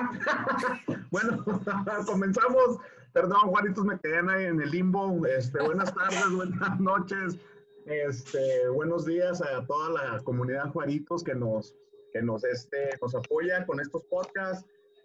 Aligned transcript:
Bueno, 1.10 1.44
comenzamos. 2.06 2.78
Perdón, 3.12 3.40
Juanitos, 3.48 3.84
me 3.84 3.98
quedé 3.98 4.18
en 4.18 4.60
el 4.60 4.70
limbo. 4.70 5.26
Este, 5.26 5.60
buenas 5.62 5.92
tardes, 5.94 6.30
buenas 6.34 6.80
noches. 6.80 7.38
Este, 7.86 8.68
buenos 8.68 9.04
días 9.04 9.42
a 9.42 9.66
toda 9.66 9.90
la 9.90 10.20
comunidad 10.22 10.70
Juaritos 10.70 11.24
que 11.24 11.34
nos, 11.34 11.74
que 12.12 12.22
nos, 12.22 12.44
este, 12.44 12.90
nos 13.02 13.14
apoya 13.14 13.66
con 13.66 13.80
estos 13.80 14.04
podcasts. 14.04 14.64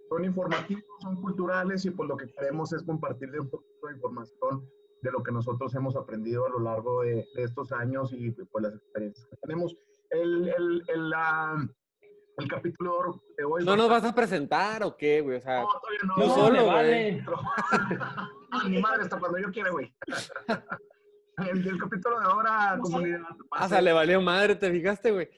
Son 0.09 0.23
informativos, 0.23 0.83
son 1.01 1.19
culturales 1.19 1.83
y 1.85 1.89
pues 1.89 2.07
lo 2.07 2.15
que 2.15 2.27
queremos 2.27 2.71
es 2.73 2.83
compartirle 2.83 3.39
un 3.39 3.49
poquito 3.49 3.87
de 3.87 3.93
información 3.95 4.69
de 5.01 5.11
lo 5.11 5.23
que 5.23 5.31
nosotros 5.31 5.73
hemos 5.73 5.95
aprendido 5.95 6.45
a 6.45 6.49
lo 6.49 6.59
largo 6.59 7.01
de, 7.01 7.27
de 7.35 7.43
estos 7.43 7.71
años 7.71 8.13
y 8.13 8.29
pues 8.31 8.63
las 8.63 8.75
experiencias 8.75 9.25
que 9.27 9.37
tenemos. 9.37 9.75
El, 10.11 10.47
el, 10.47 10.83
el, 10.87 11.09
la, 11.09 11.67
el 12.37 12.47
capítulo 12.47 13.21
de 13.37 13.43
hoy. 13.45 13.63
¿No 13.65 13.75
nos 13.75 13.89
vas 13.89 14.03
a 14.03 14.13
presentar 14.13 14.83
o 14.83 14.95
qué, 14.97 15.21
güey? 15.21 15.37
O 15.37 15.41
sea, 15.41 15.61
No, 15.61 15.67
todavía 15.79 15.99
no. 16.03 16.13
tú 16.15 16.21
No, 16.21 16.35
solo, 16.35 16.51
me 16.51 16.63
güey. 16.63 17.21
vale. 17.21 17.25
Mi 18.69 18.81
madre, 18.81 19.03
hasta 19.03 19.17
cuando 19.19 19.37
yo 19.37 19.51
quiera, 19.51 19.69
güey. 19.71 19.93
El, 21.37 21.67
el 21.67 21.77
capítulo 21.77 22.17
de 22.17 22.25
ahora, 22.27 22.77
comunidad. 22.81 23.19
Ah, 23.51 23.67
ser- 23.67 23.79
se 23.79 23.83
le 23.83 23.91
valió 23.91 24.21
madre, 24.21 24.55
¿te 24.55 24.71
fijaste, 24.71 25.11
güey? 25.11 25.29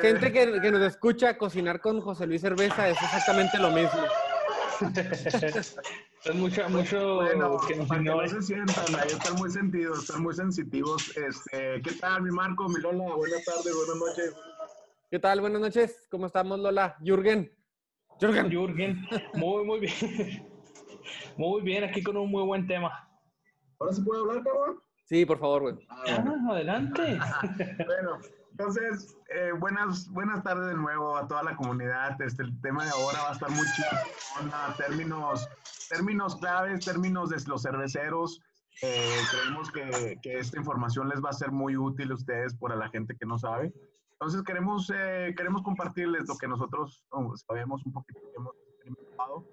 Gente 0.00 0.32
que, 0.32 0.60
que 0.60 0.70
nos 0.72 0.82
escucha 0.82 1.38
cocinar 1.38 1.80
con 1.80 2.00
José 2.00 2.26
Luis 2.26 2.40
Cerveza 2.40 2.88
es 2.88 3.00
exactamente 3.00 3.58
lo 3.60 3.70
mismo. 3.70 4.00
Es 6.24 6.34
mucho, 6.34 6.66
mucho 6.70 7.16
Bueno, 7.16 7.58
que 7.68 7.74
para 7.86 8.02
que 8.02 8.08
no 8.08 8.26
se 8.26 8.40
sientan, 8.42 8.84
ahí 8.98 9.08
están 9.08 9.34
muy 9.36 9.50
sentidos, 9.50 10.00
están 10.00 10.22
muy 10.22 10.34
sensitivos. 10.34 11.14
Este, 11.18 11.82
¿Qué 11.82 11.92
tal, 12.00 12.22
mi 12.22 12.30
Marco, 12.30 12.66
mi 12.66 12.80
Lola? 12.80 13.14
Buenas 13.14 13.44
tardes, 13.44 13.74
buenas 13.76 13.96
noches. 13.96 14.34
¿Qué 15.14 15.20
tal? 15.20 15.40
Buenas 15.40 15.60
noches. 15.60 16.08
¿Cómo 16.10 16.26
estamos, 16.26 16.58
Lola? 16.58 16.96
Jürgen. 16.98 17.48
Jürgen. 18.18 18.50
Jürgen, 18.50 19.06
muy, 19.34 19.64
muy 19.64 19.78
bien. 19.78 19.94
Muy 21.36 21.62
bien, 21.62 21.84
aquí 21.84 22.02
con 22.02 22.16
un 22.16 22.32
muy 22.32 22.42
buen 22.42 22.66
tema. 22.66 23.08
¿Ahora 23.78 23.92
se 23.92 24.02
puede 24.02 24.22
hablar, 24.22 24.42
cabrón? 24.42 24.80
Sí, 25.04 25.24
por 25.24 25.38
favor, 25.38 25.62
güey. 25.62 25.86
Ah, 25.88 26.20
bueno. 26.20 26.52
Adelante. 26.52 27.16
Bueno, 27.86 28.18
entonces, 28.50 29.16
eh, 29.32 29.52
buenas, 29.56 30.08
buenas 30.08 30.42
tardes 30.42 30.66
de 30.66 30.74
nuevo 30.74 31.16
a 31.16 31.28
toda 31.28 31.44
la 31.44 31.54
comunidad. 31.54 32.20
Este, 32.20 32.42
el 32.42 32.60
tema 32.60 32.84
de 32.84 32.90
ahora 32.90 33.22
va 33.22 33.28
a 33.28 33.32
estar 33.34 33.50
muy 33.50 33.66
chido. 33.76 33.88
Con 34.36 34.50
términos, 34.76 35.48
términos 35.90 36.34
claves, 36.34 36.84
términos 36.84 37.30
de 37.30 37.36
los 37.46 37.62
cerveceros. 37.62 38.40
Eh, 38.82 39.20
creemos 39.30 39.70
que, 39.70 40.18
que 40.22 40.40
esta 40.40 40.58
información 40.58 41.08
les 41.08 41.22
va 41.22 41.30
a 41.30 41.34
ser 41.34 41.52
muy 41.52 41.76
útil 41.76 42.10
a 42.10 42.14
ustedes 42.14 42.52
por 42.56 42.72
a 42.72 42.76
la 42.76 42.88
gente 42.88 43.16
que 43.16 43.26
no 43.26 43.38
sabe. 43.38 43.72
Entonces, 44.24 44.42
queremos, 44.42 44.90
eh, 44.90 45.34
queremos 45.36 45.60
compartirles 45.60 46.26
lo 46.26 46.38
que 46.38 46.48
nosotros 46.48 47.04
oh, 47.10 47.36
sabemos 47.36 47.84
un 47.84 47.92
poquito 47.92 48.20
que 48.20 48.36
hemos 48.38 48.56
experimentado. 48.56 49.44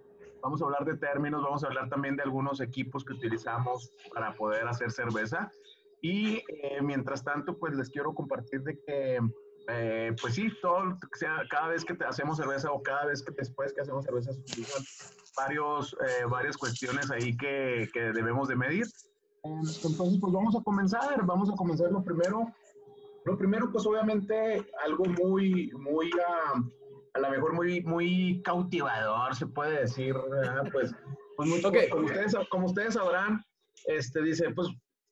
Vamos 0.41 0.61
a 0.61 0.65
hablar 0.65 0.85
de 0.85 0.95
términos, 0.95 1.43
vamos 1.43 1.65
a 1.65 1.67
hablar 1.67 1.89
también 1.89 2.15
de 2.15 2.23
algunos 2.23 2.61
equipos 2.61 3.03
que 3.03 3.11
utilizamos 3.11 3.91
para 4.13 4.33
poder 4.33 4.65
hacer 4.69 4.89
cerveza. 4.91 5.51
Y 6.01 6.37
eh, 6.47 6.81
mientras 6.81 7.21
tanto, 7.21 7.59
pues 7.59 7.75
les 7.75 7.89
quiero 7.89 8.15
compartir 8.15 8.63
de 8.63 8.79
que, 8.79 9.19
eh, 9.67 10.15
pues 10.21 10.35
sí, 10.35 10.47
todo, 10.61 10.97
sea, 11.19 11.43
cada 11.49 11.67
vez 11.67 11.83
que 11.83 11.93
te 11.93 12.05
hacemos 12.05 12.37
cerveza 12.37 12.71
o 12.71 12.81
cada 12.81 13.07
vez 13.07 13.21
que 13.21 13.33
después 13.33 13.73
que 13.73 13.81
hacemos 13.81 14.05
cerveza 14.05 14.31
se 14.31 14.39
utilizan 14.39 14.81
varios, 15.35 15.97
eh, 15.99 16.23
varias 16.29 16.55
cuestiones 16.55 17.11
ahí 17.11 17.35
que, 17.35 17.89
que 17.91 18.13
debemos 18.13 18.47
de 18.47 18.55
medir. 18.55 18.85
Entonces, 19.43 20.17
pues 20.21 20.31
vamos 20.31 20.55
a 20.55 20.63
comenzar, 20.63 21.25
vamos 21.25 21.49
a 21.49 21.57
comenzar 21.57 21.91
lo 21.91 22.01
primero. 22.01 22.53
Lo 23.25 23.37
primero, 23.37 23.71
pues 23.71 23.85
obviamente 23.85 24.65
algo 24.85 25.05
muy, 25.05 25.71
muy, 25.77 26.09
ah, 26.27 26.61
a 27.13 27.19
lo 27.19 27.29
mejor 27.29 27.53
muy, 27.53 27.81
muy 27.81 28.41
cautivador, 28.43 29.35
se 29.35 29.45
puede 29.45 29.81
decir, 29.81 30.15
¿verdad? 30.29 30.63
pues, 30.71 30.93
pues 31.37 31.49
muy- 31.49 31.63
Ok. 31.63 31.89
como, 31.91 32.05
ustedes, 32.05 32.35
como 32.49 32.65
ustedes 32.67 32.93
sabrán, 32.95 33.43
este, 33.85 34.21
dice, 34.23 34.49
pues, 34.55 34.69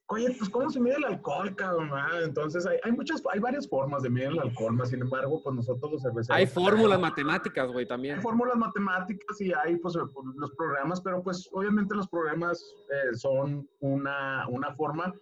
oye, 0.08 0.34
pues, 0.40 0.50
¿cómo 0.50 0.70
se 0.72 0.80
mide 0.80 0.96
el 0.96 1.06
alcohol, 1.06 1.56
cabrón? 1.56 1.90
Ah, 1.94 2.10
entonces, 2.24 2.66
hay, 2.66 2.78
hay 2.84 2.92
muchas, 2.94 3.22
hay 3.32 3.40
varias 3.40 3.68
formas 3.70 4.02
de 4.02 4.10
medir 4.10 4.30
el 4.30 4.40
alcohol, 4.40 4.74
más 4.74 4.90
sin 4.90 5.02
embargo, 5.02 5.40
pues 5.44 5.56
nosotros 5.56 5.92
los 5.92 6.02
cerveceros... 6.02 6.36
Hay 6.36 6.48
fórmulas 6.48 7.00
matemáticas, 7.00 7.72
güey, 7.72 7.86
también. 7.86 8.16
Hay 8.16 8.22
fórmulas 8.22 8.56
matemáticas 8.58 9.40
y 9.40 9.54
hay 9.54 9.76
pues, 9.78 9.96
los 9.96 10.52
programas, 10.56 11.00
pero 11.02 11.22
pues 11.22 11.48
obviamente 11.52 11.96
los 11.96 12.08
programas 12.08 12.60
eh, 12.90 13.14
son 13.16 13.70
una, 13.82 14.48
una 14.48 14.74
forma 14.74 15.14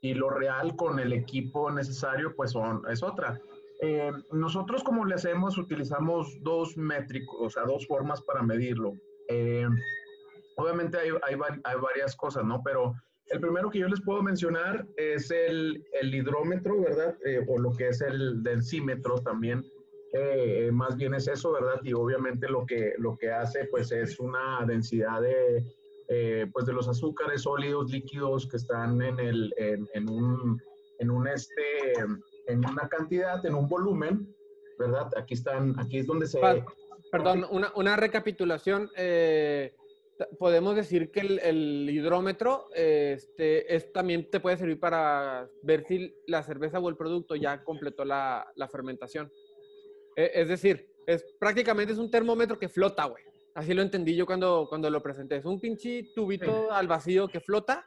y 0.00 0.14
lo 0.14 0.30
real 0.30 0.76
con 0.76 0.98
el 0.98 1.12
equipo 1.12 1.70
necesario 1.70 2.34
pues 2.34 2.52
son, 2.52 2.82
es 2.90 3.02
otra. 3.02 3.40
Eh, 3.82 4.12
nosotros 4.32 4.82
como 4.82 5.04
le 5.04 5.14
hacemos 5.14 5.56
utilizamos 5.58 6.38
dos 6.42 6.76
métricos, 6.76 7.36
o 7.40 7.50
sea, 7.50 7.64
dos 7.64 7.86
formas 7.86 8.20
para 8.22 8.42
medirlo. 8.42 8.94
Eh, 9.28 9.66
obviamente 10.56 10.98
hay, 10.98 11.10
hay, 11.22 11.36
hay 11.64 11.80
varias 11.80 12.16
cosas, 12.16 12.44
¿no? 12.44 12.62
Pero 12.62 12.94
el 13.26 13.40
primero 13.40 13.70
que 13.70 13.78
yo 13.78 13.88
les 13.88 14.00
puedo 14.00 14.22
mencionar 14.22 14.86
es 14.96 15.30
el, 15.30 15.84
el 16.00 16.14
hidrómetro, 16.14 16.80
¿verdad? 16.80 17.16
Eh, 17.24 17.44
o 17.48 17.58
lo 17.58 17.72
que 17.72 17.88
es 17.88 18.00
el 18.00 18.42
densímetro 18.42 19.20
también. 19.20 19.64
Más 20.72 20.96
bien 20.96 21.14
es 21.14 21.28
eso, 21.28 21.52
¿verdad? 21.52 21.80
Y 21.84 21.92
obviamente 21.92 22.48
lo 22.48 22.66
que, 22.66 22.94
lo 22.98 23.16
que 23.16 23.30
hace, 23.30 23.66
pues, 23.66 23.92
es 23.92 24.18
una 24.18 24.66
densidad 24.66 25.20
de, 25.22 25.64
eh, 26.12 26.46
pues, 26.52 26.66
de 26.66 26.72
los 26.72 26.88
azúcares 26.88 27.42
sólidos, 27.42 27.90
líquidos 27.90 28.46
que 28.48 28.56
están 28.58 29.00
en, 29.00 29.18
el, 29.20 29.54
en, 29.56 30.08
un, 30.10 30.60
en 30.98 31.10
un, 31.10 31.26
este, 31.28 31.94
en 32.46 32.58
una 32.58 32.88
cantidad, 32.88 33.44
en 33.46 33.54
un 33.54 33.68
volumen, 33.68 34.34
¿verdad? 34.78 35.08
Aquí 35.16 35.34
están, 35.34 35.78
aquí 35.78 35.98
es 35.98 36.06
donde 36.06 36.26
se... 36.26 36.38
Pa- 36.40 36.64
Perdón, 37.12 37.46
una, 37.50 37.72
una 37.74 37.96
recapitulación. 37.96 38.90
eh, 38.96 39.74
podemos 40.38 40.76
decir 40.76 41.10
que 41.10 41.20
el, 41.20 41.88
hidrómetro 41.88 42.68
eh, 42.74 43.14
este, 43.16 43.74
es, 43.74 43.90
también 43.92 44.28
te 44.30 44.38
puede 44.38 44.56
servir 44.58 44.78
para 44.78 45.48
ver 45.62 45.84
si 45.86 46.14
la 46.26 46.42
cerveza 46.42 46.78
o 46.78 46.88
el 46.88 46.96
producto 46.96 47.34
ya 47.36 47.64
completó 47.64 48.04
la, 48.04 48.46
la 48.54 48.68
fermentación. 48.68 49.32
Es 50.14 50.48
decir, 50.48 50.88
es, 51.06 51.24
prácticamente 51.38 51.92
es 51.92 51.98
un 51.98 52.10
termómetro 52.10 52.58
que 52.58 52.68
flota, 52.68 53.06
güey. 53.06 53.24
Así 53.60 53.74
lo 53.74 53.82
entendí 53.82 54.16
yo 54.16 54.24
cuando, 54.24 54.64
cuando 54.70 54.88
lo 54.88 55.02
presenté. 55.02 55.36
Es 55.36 55.44
un 55.44 55.60
pinche 55.60 56.12
tubito 56.14 56.72
al 56.72 56.88
vacío 56.88 57.28
que 57.28 57.40
flota 57.40 57.86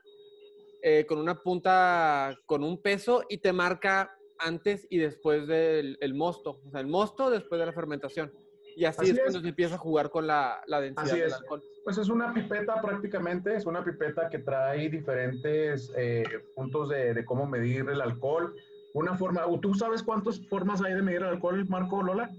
eh, 0.83 1.03
con 1.07 1.17
una 1.17 1.41
punta, 1.41 2.37
con 2.45 2.63
un 2.63 2.79
peso 2.79 3.23
y 3.27 3.39
te 3.39 3.51
marca 3.51 4.15
antes 4.37 4.85
y 4.91 4.99
después 4.99 5.47
del 5.47 5.97
el 5.99 6.13
mosto. 6.13 6.61
O 6.63 6.69
sea, 6.69 6.79
el 6.79 6.85
mosto 6.85 7.31
después 7.31 7.57
de 7.59 7.65
la 7.65 7.73
fermentación. 7.73 8.31
Y 8.75 8.85
así, 8.85 9.01
Así 9.01 9.09
es, 9.09 9.17
es. 9.17 9.23
cuando 9.23 9.41
se 9.41 9.47
empieza 9.47 9.73
a 9.75 9.77
jugar 9.79 10.11
con 10.11 10.27
la, 10.27 10.61
la 10.67 10.79
densidad 10.79 11.05
Así 11.05 11.17
del 11.17 11.27
es. 11.29 11.33
alcohol. 11.33 11.63
Pues 11.83 11.97
es 11.97 12.09
una 12.09 12.31
pipeta 12.35 12.79
prácticamente, 12.79 13.55
es 13.55 13.65
una 13.65 13.83
pipeta 13.83 14.29
que 14.29 14.37
trae 14.39 14.89
diferentes 14.89 15.91
eh, 15.97 16.23
puntos 16.55 16.89
de, 16.89 17.15
de 17.15 17.25
cómo 17.25 17.47
medir 17.47 17.89
el 17.89 17.99
alcohol. 17.99 18.55
Una 18.93 19.17
forma, 19.17 19.43
¿tú 19.59 19.73
sabes 19.73 20.03
cuántas 20.03 20.39
formas 20.49 20.83
hay 20.83 20.93
de 20.93 21.01
medir 21.01 21.21
el 21.23 21.29
alcohol, 21.29 21.65
Marco 21.67 22.03
Lola? 22.03 22.29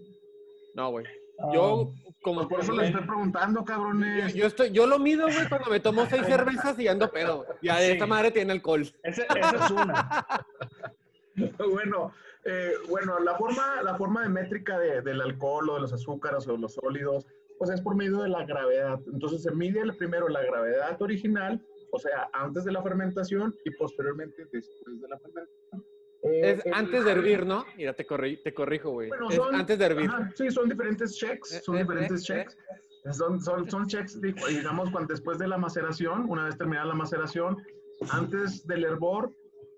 No, 0.76 0.90
güey. 0.92 1.04
Yo, 1.52 1.92
como 2.22 2.40
Pues 2.40 2.48
por 2.48 2.60
eso 2.60 2.72
les 2.72 2.86
estoy 2.90 3.06
preguntando, 3.06 3.64
cabrones. 3.64 4.32
yo 4.34 4.46
estoy, 4.46 4.70
yo 4.70 4.86
lo 4.86 4.98
mido, 4.98 5.24
güey, 5.26 5.48
cuando 5.48 5.70
me 5.70 5.80
tomo 5.80 6.06
seis 6.06 6.22
cervezas 6.68 6.78
y 6.78 6.88
ando 6.88 7.10
pedo. 7.10 7.44
Ya 7.62 7.78
Sí. 7.78 7.92
esta 7.92 8.06
madre 8.06 8.30
tiene 8.30 8.52
alcohol. 8.52 8.82
Ese- 9.02 9.26
Esa 9.36 9.64
es 9.64 9.70
una. 9.70 10.26
bueno, 11.72 12.12
eh, 12.44 12.72
bueno, 12.88 13.18
la 13.20 13.36
forma, 13.36 13.82
la 13.82 13.96
forma 13.96 14.22
de 14.22 14.28
métrica 14.28 14.78
de- 14.78 15.02
del 15.02 15.20
alcohol 15.20 15.68
o 15.70 15.74
de 15.74 15.80
los 15.82 15.92
azúcares 15.92 16.46
o 16.48 16.52
de 16.52 16.58
los 16.58 16.74
sólidos, 16.74 17.26
pues 17.58 17.70
es 17.70 17.80
por 17.80 17.94
medio 17.96 18.18
de 18.22 18.28
la 18.28 18.44
gravedad. 18.44 18.98
Entonces 19.12 19.42
se 19.42 19.50
mide 19.52 19.80
el- 19.80 19.96
primero 19.96 20.28
la 20.28 20.42
gravedad 20.42 21.00
original, 21.02 21.60
o 21.92 21.98
sea, 21.98 22.28
antes 22.32 22.64
de 22.64 22.72
la 22.72 22.82
fermentación 22.82 23.54
y 23.64 23.70
posteriormente 23.72 24.46
después 24.52 25.00
de 25.00 25.08
la 25.08 25.18
fermentación. 25.18 25.84
Eh, 26.24 26.52
Es 26.58 26.66
el- 26.66 26.72
antes 26.74 27.04
de 27.04 27.10
hervir, 27.12 27.44
¿no? 27.46 27.66
Mira, 27.76 27.92
te, 27.92 28.06
corri- 28.06 28.42
te 28.42 28.54
corrijo, 28.54 28.90
güey. 28.90 29.08
Bueno, 29.08 29.30
son- 29.30 29.54
antes 29.54 29.78
de 29.78 29.84
hervir. 29.84 30.08
Ajá, 30.08 30.30
sí, 30.34 30.50
son 30.50 30.68
diferentes 30.68 31.14
checks, 31.16 31.52
Eh, 31.52 31.60
son 31.62 31.76
eh, 31.76 31.80
diferentes 31.82 32.22
eh, 32.22 32.24
checks. 32.24 32.56
Son, 33.12 33.38
son, 33.40 33.68
son 33.70 33.86
checks, 33.86 34.18
di- 34.20 34.32
digamos, 34.48 34.90
cuando 34.90 35.12
después 35.12 35.38
de 35.38 35.46
la 35.46 35.58
maceración, 35.58 36.24
una 36.28 36.44
vez 36.46 36.56
terminada 36.56 36.86
la 36.86 36.94
maceración, 36.94 37.62
antes 38.10 38.66
del 38.66 38.84
hervor, 38.84 39.30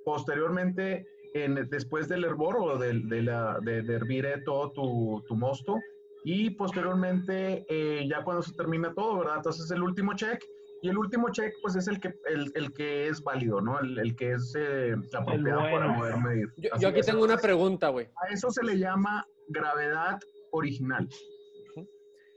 posteriormente, 0.05 1.05
en, 1.35 1.69
después 1.69 2.09
del 2.09 2.25
hervor 2.25 2.57
o 2.59 2.79
del- 2.79 3.09
de, 3.09 3.23
la, 3.23 3.59
de, 3.63 3.83
de 3.83 3.95
hervir 3.95 4.25
eh, 4.27 4.41
todo 4.45 4.71
tu, 4.71 5.25
tu 5.27 5.35
mosto, 5.35 5.77
y 6.25 6.51
posteriormente, 6.51 7.65
eh, 7.69 8.07
ya 8.09 8.23
cuando 8.23 8.43
se 8.43 8.53
termina 8.55 8.95
todo, 8.95 9.19
¿verdad? 9.19 9.37
Entonces, 9.39 9.69
el 9.73 9.83
último 9.83 10.15
check, 10.15 10.43
y 10.83 10.89
el 10.89 10.99
último 10.99 11.31
check, 11.31 11.53
pues 11.63 11.77
es 11.77 11.89
el 11.89 12.01
que, 12.01 12.15
el, 12.27 12.53
el 12.55 12.73
que 12.73 13.09
es 13.09 13.23
válido, 13.23 13.61
¿no? 13.61 13.81
El, 13.81 13.99
el 13.99 14.17
que 14.17 14.33
es 14.33 14.55
eh, 14.59 14.95
apropiado 15.15 15.61
para 15.61 15.71
bueno. 15.87 15.97
poder 15.99 16.17
medir. 16.19 16.49
Yo, 16.59 16.71
yo 16.79 16.89
aquí 16.89 17.01
tengo 17.01 17.25
una 17.25 17.39
pregunta, 17.39 17.89
güey. 17.89 18.07
A 18.23 18.33
eso 18.33 18.51
se 18.51 18.63
le 18.65 18.79
llama 18.79 19.27
gravedad 19.49 20.19
original. 20.53 21.09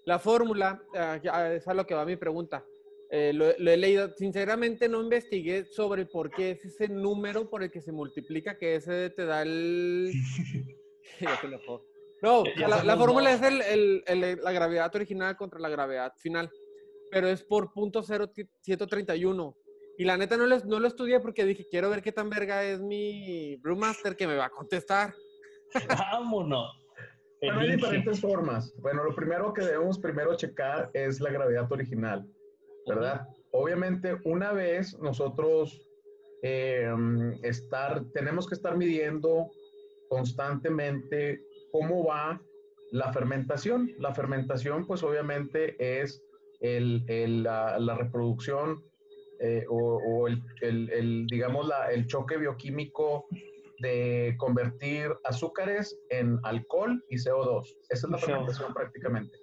La 0.06 0.18
fórmula, 0.18 0.82
ya, 1.22 1.54
es 1.54 1.68
a 1.68 1.74
lo 1.74 1.86
que 1.86 1.94
va 1.94 2.06
mi 2.06 2.16
pregunta. 2.16 2.66
Eh, 3.12 3.34
lo, 3.34 3.46
lo 3.58 3.72
he 3.72 3.78
leído, 3.78 4.14
sinceramente 4.16 4.88
no 4.88 5.02
investigué 5.02 5.66
sobre 5.66 6.06
por 6.06 6.30
qué 6.30 6.52
es 6.52 6.66
ese 6.66 6.88
número 6.88 7.50
por 7.50 7.64
el 7.64 7.72
que 7.72 7.82
se 7.82 7.92
multiplica, 7.92 8.58
que 8.58 8.76
ese 8.76 9.10
te 9.12 9.26
da 9.26 9.42
el... 9.42 10.12
No, 12.22 12.44
la, 12.58 12.84
la 12.84 12.98
fórmula 12.98 13.32
es 13.32 13.42
el, 13.42 13.62
el- 13.62 14.04
el- 14.06 14.40
la 14.44 14.52
gravedad 14.52 14.94
original 14.96 15.36
contra 15.38 15.60
la 15.60 15.70
gravedad 15.70 16.12
final, 16.22 16.50
pero 17.12 17.28
es 17.28 17.44
por 17.44 17.72
punto 17.74 18.04
0.131. 18.04 19.56
Y 19.98 20.06
la 20.06 20.18
neta 20.18 20.38
no 20.38 20.46
lo, 20.46 20.60
no 20.60 20.80
lo 20.80 20.88
estudié 20.88 21.20
porque 21.20 21.44
dije, 21.46 21.68
quiero 21.70 21.90
ver 21.90 22.02
qué 22.02 22.12
tan 22.12 22.30
verga 22.30 22.64
es 22.64 22.80
mi 22.80 23.58
Brewmaster 23.58 24.16
que 24.16 24.28
me 24.28 24.36
va 24.36 24.46
a 24.46 24.50
contestar. 24.50 25.14
Vámonos. 25.90 26.86
Bueno, 27.42 27.60
hay 27.60 27.72
diferentes 27.72 28.20
formas. 28.20 28.74
Bueno, 28.78 29.04
lo 29.04 29.16
primero 29.16 29.54
que 29.54 29.64
debemos 29.64 29.98
primero 30.00 30.36
checar 30.36 30.90
es 30.94 31.22
la 31.22 31.32
gravedad 31.32 31.72
original, 31.72 32.26
¿verdad? 32.88 33.28
Obviamente, 33.52 34.18
una 34.26 34.52
vez 34.52 34.98
nosotros 35.00 35.82
eh, 36.44 36.92
estar, 37.44 38.04
tenemos 38.14 38.48
que 38.48 38.56
estar 38.56 38.76
midiendo 38.78 39.50
constantemente 40.10 41.42
cómo 41.72 42.06
va 42.06 42.42
la 42.92 43.14
fermentación. 43.14 43.92
La 44.00 44.14
fermentación, 44.14 44.86
pues 44.86 45.04
obviamente 45.04 45.76
es 46.02 46.22
el, 46.60 47.04
el- 47.08 47.44
la, 47.44 47.80
la 47.80 47.96
reproducción 47.96 48.84
eh, 49.40 49.66
o, 49.70 49.96
o 50.04 50.28
el, 50.28 51.26
digamos, 51.28 51.68
la- 51.68 51.92
el 51.92 52.08
choque 52.08 52.38
bioquímico 52.38 53.26
de 53.80 54.36
convertir 54.38 55.16
azúcares 55.24 55.98
en 56.10 56.38
alcohol 56.44 57.02
y 57.10 57.16
CO2. 57.16 57.66
Esa 57.90 58.08
es 58.08 58.12
la 58.12 58.18
CO2. 58.18 58.22
fermentación 58.26 58.74
prácticamente. 58.74 59.38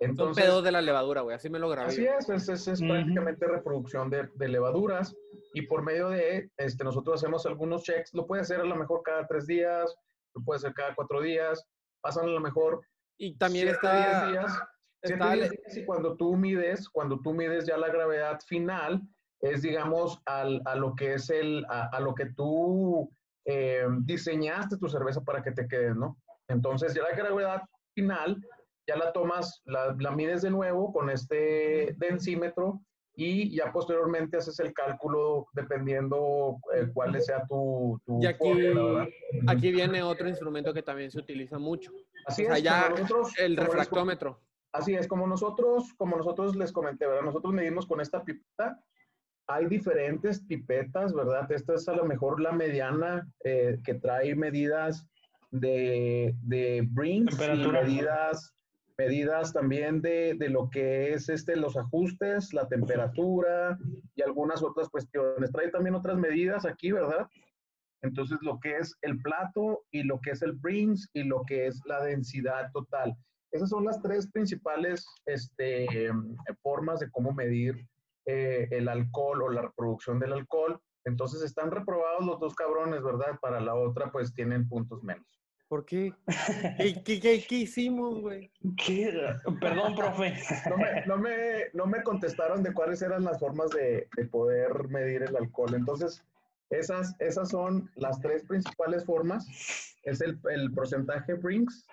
Son 0.00 0.10
Entonces, 0.10 0.44
pedos 0.44 0.62
de 0.62 0.70
la 0.70 0.80
levadura, 0.82 1.22
güey, 1.22 1.34
así 1.34 1.48
me 1.50 1.58
lo 1.58 1.68
grabé. 1.70 1.88
Así 1.88 2.04
es, 2.06 2.28
es, 2.28 2.68
es, 2.68 2.80
prácticamente 2.80 3.46
reproducción 3.46 4.10
de, 4.10 4.28
de 4.34 4.48
levaduras 4.48 5.16
y 5.54 5.62
por 5.62 5.82
medio 5.82 6.10
de, 6.10 6.50
este, 6.58 6.84
nosotros 6.84 7.16
hacemos 7.16 7.46
algunos 7.46 7.82
checks, 7.82 8.14
lo 8.14 8.26
puede 8.26 8.42
hacer 8.42 8.60
a 8.60 8.64
lo 8.64 8.76
mejor 8.76 9.02
cada 9.02 9.26
tres 9.26 9.46
días, 9.46 9.92
lo 10.34 10.44
puede 10.44 10.58
hacer 10.58 10.72
cada 10.74 10.94
cuatro 10.94 11.20
días, 11.20 11.64
pasan 12.00 12.26
a 12.26 12.28
lo 12.28 12.38
mejor 12.40 12.80
Y 13.16 13.36
también 13.38 13.68
está, 13.68 14.28
diez 14.28 14.32
días, 14.32 14.62
siete, 15.02 15.24
días 15.32 15.76
y 15.76 15.84
cuando 15.84 16.16
tú 16.16 16.36
mides, 16.36 16.88
cuando 16.88 17.20
tú 17.20 17.32
mides 17.32 17.66
ya 17.66 17.76
la 17.76 17.88
gravedad 17.88 18.38
final, 18.46 19.02
es 19.40 19.62
digamos 19.62 20.20
al, 20.26 20.60
a 20.64 20.74
lo 20.74 20.94
que 20.94 21.14
es 21.14 21.30
el, 21.30 21.64
a, 21.68 21.86
a 21.96 22.00
lo 22.00 22.14
que 22.14 22.26
tú 22.26 23.10
eh, 23.44 23.84
diseñaste 24.00 24.76
tu 24.78 24.88
cerveza 24.88 25.20
para 25.22 25.42
que 25.42 25.52
te 25.52 25.68
quede, 25.68 25.94
¿no? 25.94 26.18
Entonces 26.48 26.94
ya 26.94 27.02
la 27.02 27.14
gravedad 27.16 27.62
final 27.94 28.40
ya 28.88 28.96
la 28.96 29.12
tomas, 29.12 29.60
la, 29.66 29.94
la 29.98 30.10
mides 30.12 30.40
de 30.42 30.50
nuevo 30.50 30.92
con 30.94 31.10
este 31.10 31.94
densímetro 31.98 32.80
y 33.14 33.54
ya 33.54 33.70
posteriormente 33.70 34.38
haces 34.38 34.58
el 34.60 34.72
cálculo 34.72 35.46
dependiendo 35.52 36.56
eh, 36.74 36.88
cuál 36.94 37.20
sea 37.20 37.44
tu, 37.46 38.00
tu 38.06 38.22
Y 38.22 38.26
aquí- 38.26 38.50
aquí 39.46 39.72
viene 39.72 40.02
otro 40.02 40.28
instrumento 40.28 40.72
que 40.72 40.82
también 40.82 41.10
se 41.10 41.18
utiliza 41.18 41.58
mucho, 41.58 41.92
Así 42.26 42.44
o 42.44 42.46
sea, 42.48 42.56
es, 42.56 42.62
ya 42.62 42.88
nosotros- 42.88 43.38
el 43.38 43.56
refractómetro. 43.56 44.40
Así 44.72 44.94
es, 44.94 45.08
como 45.08 45.26
nosotros, 45.26 45.94
como 45.96 46.16
nosotros 46.16 46.54
les 46.56 46.72
comenté, 46.72 47.06
¿verdad? 47.06 47.22
Nosotros 47.22 47.54
medimos 47.54 47.86
con 47.86 48.00
esta 48.00 48.22
pipeta. 48.22 48.82
Hay 49.46 49.66
diferentes 49.66 50.40
pipetas, 50.44 51.14
¿verdad? 51.14 51.50
Esta 51.50 51.74
es 51.74 51.88
a 51.88 51.94
lo 51.94 52.04
mejor 52.04 52.40
la 52.40 52.52
mediana 52.52 53.26
eh, 53.44 53.78
que 53.82 53.94
trae 53.94 54.34
medidas 54.34 55.06
de, 55.50 56.34
de 56.42 56.86
Brinks 56.90 57.38
y 57.40 57.66
medidas, 57.66 58.54
medidas 58.98 59.54
también 59.54 60.02
de, 60.02 60.34
de 60.38 60.50
lo 60.50 60.68
que 60.68 61.14
es 61.14 61.30
este, 61.30 61.56
los 61.56 61.78
ajustes, 61.78 62.52
la 62.52 62.68
temperatura 62.68 63.78
y 64.14 64.22
algunas 64.22 64.62
otras 64.62 64.90
cuestiones. 64.90 65.50
Trae 65.50 65.70
también 65.70 65.94
otras 65.94 66.18
medidas 66.18 66.66
aquí, 66.66 66.92
¿verdad? 66.92 67.26
Entonces, 68.02 68.38
lo 68.42 68.60
que 68.60 68.76
es 68.76 68.94
el 69.00 69.18
plato 69.22 69.84
y 69.90 70.02
lo 70.02 70.20
que 70.20 70.32
es 70.32 70.42
el 70.42 70.52
Brinks 70.52 71.08
y 71.14 71.24
lo 71.24 71.42
que 71.46 71.66
es 71.66 71.80
la 71.86 72.04
densidad 72.04 72.70
total. 72.72 73.16
Esas 73.50 73.70
son 73.70 73.84
las 73.84 74.00
tres 74.02 74.30
principales 74.30 75.06
este, 75.26 75.86
formas 76.62 77.00
de 77.00 77.10
cómo 77.10 77.32
medir 77.32 77.86
eh, 78.26 78.68
el 78.70 78.88
alcohol 78.88 79.42
o 79.42 79.48
la 79.50 79.62
reproducción 79.62 80.18
del 80.18 80.32
alcohol. 80.34 80.80
Entonces 81.04 81.42
están 81.42 81.70
reprobados 81.70 82.24
los 82.26 82.38
dos 82.40 82.54
cabrones, 82.54 83.02
¿verdad? 83.02 83.38
Para 83.40 83.60
la 83.60 83.74
otra, 83.74 84.12
pues 84.12 84.34
tienen 84.34 84.68
puntos 84.68 85.02
menos. 85.02 85.26
¿Por 85.68 85.84
qué? 85.84 86.12
¿Qué, 86.78 87.02
qué, 87.04 87.20
qué- 87.20 87.44
qué 87.46 87.54
hicimos, 87.56 88.20
güey? 88.20 88.50
¿Qué? 88.84 89.12
Perdón, 89.60 89.94
profe. 89.96 90.34
No 90.68 90.76
me, 90.76 91.06
no 91.06 91.16
me, 91.18 91.30
no 91.74 91.86
me 91.86 92.02
contestaron 92.02 92.62
de 92.62 92.72
cuáles 92.72 93.00
eran 93.02 93.24
las 93.24 93.38
formas 93.38 93.70
de, 93.70 94.08
de 94.16 94.24
poder 94.26 94.88
medir 94.88 95.22
el 95.22 95.36
alcohol. 95.36 95.74
Entonces, 95.74 96.24
esas, 96.70 97.14
esas 97.18 97.50
son 97.50 97.90
las 97.96 98.20
tres 98.20 98.44
principales 98.44 99.04
formas. 99.04 99.46
Es 100.04 100.20
el, 100.22 100.38
el 100.50 100.72
porcentaje 100.72 101.34
Brinks, 101.34 101.86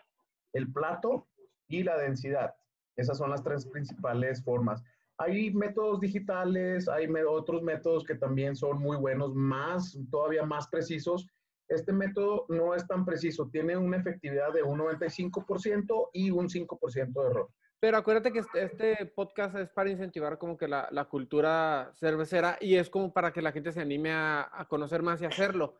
el 0.53 0.71
plato 0.71 1.27
y 1.67 1.83
la 1.83 1.97
densidad. 1.97 2.53
Esas 2.95 3.17
son 3.17 3.29
las 3.29 3.43
tres 3.43 3.65
principales 3.65 4.43
formas. 4.43 4.83
Hay 5.17 5.53
métodos 5.53 6.01
digitales, 6.01 6.89
hay 6.89 7.07
otros 7.27 7.61
métodos 7.61 8.03
que 8.03 8.15
también 8.15 8.55
son 8.55 8.79
muy 8.79 8.97
buenos, 8.97 9.33
más, 9.33 9.97
todavía 10.11 10.43
más 10.43 10.67
precisos. 10.67 11.27
Este 11.69 11.93
método 11.93 12.45
no 12.49 12.75
es 12.75 12.85
tan 12.85 13.05
preciso, 13.05 13.49
tiene 13.49 13.77
una 13.77 13.97
efectividad 13.97 14.53
de 14.53 14.61
un 14.61 14.79
95% 14.79 16.09
y 16.13 16.31
un 16.31 16.47
5% 16.47 17.13
de 17.13 17.29
error. 17.29 17.49
Pero 17.79 17.97
acuérdate 17.97 18.31
que 18.31 18.39
este, 18.39 18.63
este 18.63 19.05
podcast 19.05 19.55
es 19.55 19.69
para 19.69 19.89
incentivar 19.89 20.37
como 20.37 20.57
que 20.57 20.67
la, 20.67 20.87
la 20.91 21.05
cultura 21.05 21.91
cervecera 21.95 22.57
y 22.59 22.75
es 22.75 22.89
como 22.89 23.13
para 23.13 23.31
que 23.31 23.41
la 23.41 23.51
gente 23.51 23.71
se 23.71 23.81
anime 23.81 24.11
a, 24.11 24.49
a 24.51 24.67
conocer 24.67 25.01
más 25.01 25.21
y 25.21 25.25
hacerlo. 25.25 25.79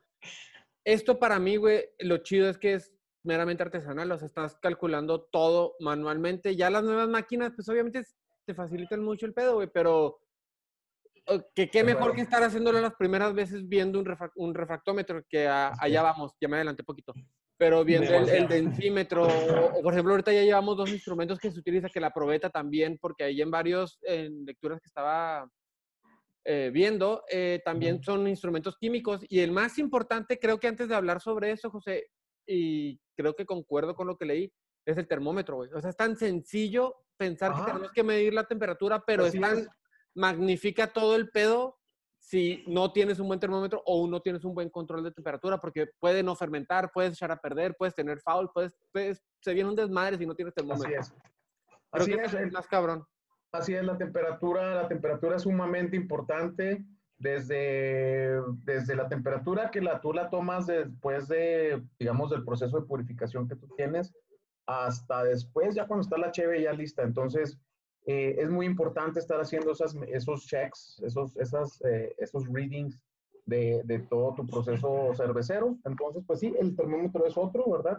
Esto 0.84 1.18
para 1.18 1.38
mí, 1.38 1.56
güey, 1.56 1.84
lo 1.98 2.18
chido 2.18 2.48
es 2.48 2.58
que 2.58 2.74
es 2.74 2.95
meramente 3.26 3.62
artesanal, 3.62 4.10
o 4.12 4.18
sea, 4.18 4.26
estás 4.28 4.56
calculando 4.60 5.22
todo 5.24 5.74
manualmente. 5.80 6.56
Ya 6.56 6.70
las 6.70 6.84
nuevas 6.84 7.08
máquinas, 7.08 7.52
pues 7.54 7.68
obviamente 7.68 8.02
te 8.46 8.54
facilitan 8.54 9.02
mucho 9.04 9.26
el 9.26 9.34
pedo, 9.34 9.54
güey, 9.56 9.68
pero 9.72 10.18
que 11.54 11.68
qué 11.68 11.82
mejor 11.82 12.14
que 12.14 12.20
estar 12.20 12.42
haciéndolo 12.44 12.80
las 12.80 12.94
primeras 12.94 13.34
veces 13.34 13.66
viendo 13.68 13.98
un, 13.98 14.04
refra- 14.06 14.30
un 14.36 14.54
refractómetro, 14.54 15.24
que 15.28 15.48
a- 15.48 15.72
allá 15.78 16.02
vamos, 16.02 16.32
ya 16.40 16.46
me 16.48 16.56
adelanté 16.56 16.84
poquito. 16.84 17.12
Pero 17.58 17.84
viendo 17.84 18.12
el, 18.14 18.46
densímetro, 18.48 19.24
o, 19.26 19.78
o, 19.78 19.82
por 19.82 19.92
ejemplo, 19.92 20.12
ahorita 20.12 20.32
ya 20.32 20.42
llevamos 20.42 20.76
dos 20.76 20.90
instrumentos 20.90 21.38
que 21.38 21.50
se 21.50 21.58
utiliza, 21.58 21.88
que 21.88 22.00
la 22.00 22.12
probeta 22.12 22.50
también, 22.50 22.98
porque 23.00 23.24
ahí 23.24 23.40
en 23.40 23.50
varios 23.50 23.98
en 24.02 24.44
lecturas 24.44 24.78
que 24.80 24.86
estaba 24.86 25.50
eh, 26.44 26.70
viendo, 26.72 27.24
eh, 27.28 27.60
también 27.64 28.00
son 28.04 28.28
instrumentos 28.28 28.76
químicos. 28.78 29.22
Y 29.28 29.40
el 29.40 29.50
más 29.50 29.78
importante, 29.78 30.38
creo 30.38 30.60
que 30.60 30.68
antes 30.68 30.88
de 30.88 30.94
hablar 30.94 31.20
sobre 31.20 31.50
eso, 31.50 31.70
José, 31.70 32.06
y 32.46 33.00
creo 33.16 33.34
que 33.34 33.46
concuerdo 33.46 33.94
con 33.94 34.06
lo 34.06 34.16
que 34.16 34.24
leí, 34.26 34.52
es 34.84 34.96
el 34.96 35.08
termómetro, 35.08 35.56
güey. 35.56 35.70
O 35.72 35.80
sea, 35.80 35.90
es 35.90 35.96
tan 35.96 36.16
sencillo 36.16 36.94
pensar 37.16 37.52
Ajá. 37.52 37.64
que 37.64 37.72
tenemos 37.72 37.92
que 37.92 38.02
medir 38.02 38.32
la 38.34 38.44
temperatura, 38.44 39.02
pero 39.04 39.24
Así 39.24 39.38
es 39.38 39.42
tan 39.42 39.58
es. 39.58 39.68
magnifica 40.14 40.86
todo 40.86 41.16
el 41.16 41.30
pedo 41.30 41.78
si 42.18 42.64
no 42.66 42.92
tienes 42.92 43.18
un 43.20 43.28
buen 43.28 43.38
termómetro 43.38 43.82
o 43.86 44.06
no 44.08 44.20
tienes 44.20 44.44
un 44.44 44.54
buen 44.54 44.68
control 44.70 45.04
de 45.04 45.12
temperatura, 45.12 45.58
porque 45.60 45.88
puede 46.00 46.22
no 46.22 46.34
fermentar, 46.34 46.90
puedes 46.92 47.12
echar 47.12 47.30
a 47.30 47.36
perder, 47.36 47.74
puedes 47.78 47.94
tener 47.94 48.20
foul, 48.20 48.50
puedes, 48.52 48.72
puedes- 48.92 49.22
se 49.40 49.54
viene 49.54 49.68
un 49.70 49.76
desmadre 49.76 50.18
si 50.18 50.26
no 50.26 50.34
tienes 50.34 50.52
Así 50.56 50.66
termómetro. 50.66 51.00
es. 51.00 51.10
Creo 51.10 52.02
Así 52.02 52.10
que 52.12 52.20
es, 52.20 52.26
eso 52.28 52.38
el- 52.38 52.46
es 52.48 52.52
más 52.52 52.66
cabrón. 52.66 53.04
Así 53.52 53.74
es, 53.74 53.84
la 53.84 53.96
temperatura, 53.96 54.74
la 54.82 54.88
temperatura 54.88 55.36
es 55.36 55.42
sumamente 55.42 55.96
importante 55.96 56.84
desde, 57.18 58.40
desde 58.64 58.94
la 58.96 59.08
temperatura 59.08 59.70
que 59.70 59.80
la, 59.80 60.00
tú 60.00 60.12
la 60.12 60.28
tomas 60.30 60.66
después 60.66 61.28
de, 61.28 61.82
digamos, 61.98 62.30
del 62.30 62.44
proceso 62.44 62.80
de 62.80 62.86
purificación 62.86 63.48
que 63.48 63.56
tú 63.56 63.68
tienes, 63.76 64.14
hasta 64.66 65.24
después, 65.24 65.74
ya 65.74 65.86
cuando 65.86 66.02
está 66.02 66.18
la 66.18 66.32
cheve 66.32 66.62
ya 66.62 66.72
lista. 66.72 67.02
Entonces, 67.02 67.58
eh, 68.06 68.36
es 68.38 68.50
muy 68.50 68.66
importante 68.66 69.18
estar 69.18 69.40
haciendo 69.40 69.72
esas, 69.72 69.96
esos 70.08 70.46
checks, 70.46 71.00
esos, 71.04 71.36
esas, 71.36 71.80
eh, 71.84 72.14
esos 72.18 72.46
readings 72.48 73.00
de, 73.46 73.82
de 73.84 74.00
todo 74.00 74.34
tu 74.34 74.46
proceso 74.46 75.14
cervecero. 75.14 75.76
Entonces, 75.84 76.22
pues 76.26 76.40
sí, 76.40 76.52
el 76.58 76.76
termómetro 76.76 77.26
es 77.26 77.36
otro, 77.36 77.64
¿verdad? 77.70 77.96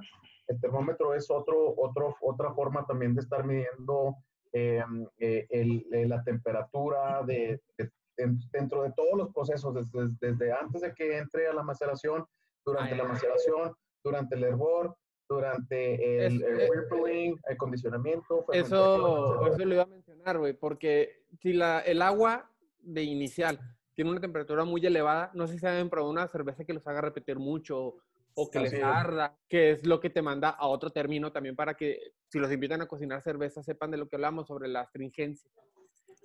El 0.48 0.60
termómetro 0.60 1.14
es 1.14 1.30
otro, 1.32 1.74
otro, 1.78 2.16
otra 2.22 2.54
forma 2.54 2.86
también 2.86 3.16
de 3.16 3.22
estar 3.22 3.46
midiendo 3.46 4.16
eh, 4.54 4.84
eh, 5.20 5.46
el- 5.50 5.86
eh, 5.92 6.08
la 6.08 6.24
temperatura 6.24 7.22
de, 7.24 7.62
de- 7.78 7.92
en- 8.18 8.40
dentro 8.52 8.84
de 8.84 8.92
todos 8.94 9.18
los 9.18 9.34
procesos, 9.34 9.74
desde, 9.74 10.10
desde 10.20 10.52
antes 10.52 10.82
de 10.82 10.94
que 10.94 11.18
entre 11.18 11.48
a 11.48 11.54
la 11.54 11.64
maceración, 11.64 12.26
durante 12.66 12.94
Ah, 12.96 12.98
la 12.98 13.04
maceración, 13.06 13.74
durante 14.04 14.36
el 14.36 14.44
hervor, 14.44 14.96
durante 15.30 16.26
el, 16.26 16.42
el 16.44 16.70
whirling, 16.92 17.36
el 17.48 17.58
condicionamiento. 17.58 18.46
Eso, 18.52 19.46
eso 19.48 19.66
lo 19.66 19.74
iba 19.74 19.84
a 19.84 19.88
mencionar, 19.88 20.38
güey, 20.38 20.54
porque 20.54 21.24
si 21.42 21.54
la, 21.54 21.80
el 21.82 22.02
agua 22.02 22.50
de 22.80 23.04
inicial 23.04 23.60
tiene 23.94 24.12
una 24.12 24.22
temperatura 24.22 24.64
muy 24.64 24.86
elevada, 24.86 25.32
no 25.34 25.48
sé 25.48 25.54
si 25.54 25.60
saben 25.60 25.90
probar 25.90 26.12
una 26.12 26.28
cerveza 26.28 26.64
que 26.64 26.74
los 26.74 26.86
haga 26.88 27.02
repetir 27.02 27.38
mucho 27.40 27.96
o 28.36 28.50
que 28.52 28.60
Así 28.60 28.66
les 28.66 28.74
es. 28.74 28.84
arda, 28.84 29.36
que 29.50 29.72
es 29.72 29.86
lo 29.86 30.00
que 30.00 30.10
te 30.12 30.22
manda 30.22 30.50
a 30.50 30.68
otro 30.68 30.92
término 30.92 31.32
también 31.32 31.56
para 31.56 31.74
que 31.74 32.14
si 32.28 32.38
los 32.40 32.52
invitan 32.52 32.82
a 32.82 32.88
cocinar 32.88 33.22
cerveza 33.22 33.64
sepan 33.64 33.92
de 33.92 33.98
lo 33.98 34.08
que 34.08 34.16
hablamos 34.16 34.48
sobre 34.48 34.68
la 34.68 34.82
astringencia. 34.82 35.50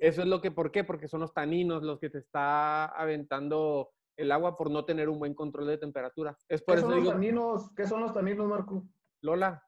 Eso 0.03 0.23
es 0.23 0.27
lo 0.27 0.41
que, 0.41 0.51
¿por 0.51 0.73
qué? 0.73 0.83
Porque 0.83 1.07
son 1.07 1.21
los 1.21 1.33
taninos 1.33 1.83
los 1.83 2.01
que 2.01 2.11
te 2.11 2.19
está 2.19 2.87
aventando 2.87 3.91
el 4.17 4.33
agua 4.33 4.57
por 4.57 4.71
no 4.71 4.85
tener 4.85 5.09
un 5.09 5.19
buen 5.19 5.35
control 5.35 5.69
de 5.69 5.79
temperatura. 5.79 6.37
Es 6.49 6.61
por 6.63 6.75
¿Qué 6.75 6.81
eso 6.81 6.89
son 6.89 6.97
los 6.97 7.03
digo, 7.05 7.13
taninos? 7.13 7.71
¿Qué 7.77 7.87
son 7.87 8.01
los 8.01 8.13
taninos, 8.13 8.47
Marco? 8.49 8.85
Lola, 9.21 9.63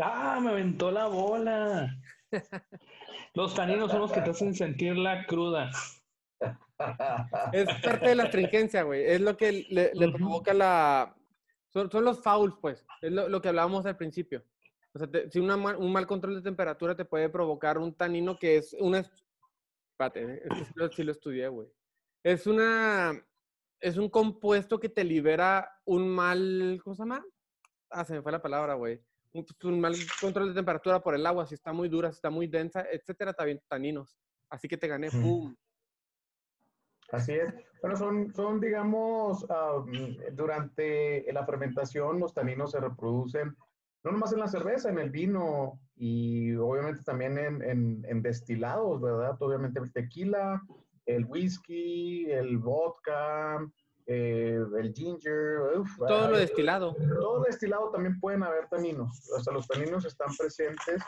Ah, 0.00 0.38
me 0.40 0.50
aventó 0.50 0.90
la 0.90 1.06
bola. 1.06 1.96
Los 3.34 3.54
taninos 3.54 3.90
son 3.90 4.00
los 4.00 4.12
que 4.12 4.20
te 4.20 4.30
hacen 4.30 4.54
sentir 4.54 4.96
la 4.96 5.24
cruda. 5.26 5.70
Es 7.52 7.68
parte 7.82 8.10
de 8.10 8.14
la 8.14 8.24
astringencia, 8.24 8.82
güey. 8.82 9.04
Es 9.04 9.20
lo 9.20 9.36
que 9.36 9.66
le, 9.70 9.90
le 9.94 10.12
provoca 10.12 10.54
la... 10.54 11.16
Son, 11.68 11.90
son, 11.90 12.04
los 12.04 12.22
fouls, 12.22 12.54
pues. 12.60 12.86
Es 13.02 13.10
lo, 13.10 13.28
lo, 13.28 13.42
que 13.42 13.48
hablábamos 13.48 13.84
al 13.86 13.96
principio. 13.96 14.44
O 14.98 15.00
sea, 15.00 15.08
te, 15.08 15.30
si 15.30 15.38
una, 15.38 15.54
un 15.54 15.92
mal 15.92 16.08
control 16.08 16.34
de 16.34 16.42
temperatura 16.42 16.96
te 16.96 17.04
puede 17.04 17.28
provocar 17.28 17.78
un 17.78 17.94
tanino 17.94 18.36
que 18.36 18.56
es 18.56 18.74
una... 18.80 18.98
Espérate, 18.98 20.42
es 20.44 20.74
que 20.74 20.96
sí 20.96 21.04
lo 21.04 21.12
estudié, 21.12 21.46
güey. 21.46 21.68
Es 22.24 22.48
una... 22.48 23.24
Es 23.80 23.96
un 23.96 24.10
compuesto 24.10 24.80
que 24.80 24.88
te 24.88 25.04
libera 25.04 25.70
un 25.84 26.08
mal... 26.08 26.80
¿Cómo 26.82 26.96
se 26.96 27.02
llama? 27.02 27.24
Ah, 27.90 28.04
se 28.04 28.14
me 28.14 28.22
fue 28.22 28.32
la 28.32 28.42
palabra, 28.42 28.74
güey. 28.74 29.00
Un, 29.32 29.46
un, 29.62 29.80
mal 29.80 29.94
control 30.20 30.48
de 30.48 30.54
temperatura 30.54 31.00
por 31.00 31.14
el 31.14 31.24
agua. 31.24 31.46
Si 31.46 31.54
está 31.54 31.72
muy 31.72 31.88
dura, 31.88 32.10
si 32.10 32.16
está 32.16 32.30
muy 32.30 32.48
densa, 32.48 32.84
etcétera, 32.90 33.32
también 33.32 33.62
taninos. 33.68 34.18
Así 34.50 34.66
que 34.66 34.76
te 34.76 34.88
gané. 34.88 35.12
¡Pum! 35.12 35.54
Así 37.12 37.34
es. 37.34 37.54
Bueno, 37.80 37.96
son, 37.96 38.34
son 38.34 38.60
digamos, 38.60 39.44
um, 39.44 40.16
durante 40.32 41.32
la 41.32 41.46
fermentación 41.46 42.18
los 42.18 42.34
taninos 42.34 42.72
se 42.72 42.80
reproducen, 42.80 43.56
no 44.04 44.12
nomás 44.12 44.32
en 44.32 44.40
la 44.40 44.48
cerveza, 44.48 44.88
en 44.88 44.98
el 44.98 45.10
vino 45.10 45.80
y 45.96 46.54
obviamente 46.54 47.02
también 47.02 47.38
en, 47.38 47.62
en, 47.62 48.04
en 48.06 48.22
destilados, 48.22 49.00
¿verdad? 49.00 49.36
Obviamente 49.40 49.80
el 49.80 49.92
tequila, 49.92 50.62
el 51.06 51.24
whisky, 51.24 52.30
el 52.30 52.58
vodka, 52.58 53.58
eh, 54.06 54.58
el 54.78 54.94
ginger. 54.94 55.78
Uf, 55.78 55.98
todo 55.98 56.30
lo 56.30 56.38
destilado. 56.38 56.94
Todo 56.94 57.38
lo 57.38 57.44
destilado 57.44 57.90
también 57.90 58.18
pueden 58.20 58.42
haber 58.42 58.66
taninos. 58.68 59.18
Sea, 59.18 59.52
los 59.52 59.68
taninos 59.68 60.04
están 60.06 60.28
presentes 60.36 61.02